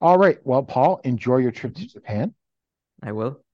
[0.00, 0.38] All right.
[0.44, 2.32] Well, Paul, enjoy your trip to Japan,
[3.02, 3.44] I will.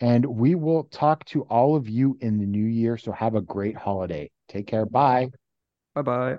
[0.00, 2.98] and we will talk to all of you in the new year.
[2.98, 4.28] So have a great holiday.
[4.48, 4.86] Take care.
[4.86, 5.30] Bye.
[5.94, 6.38] Bye bye.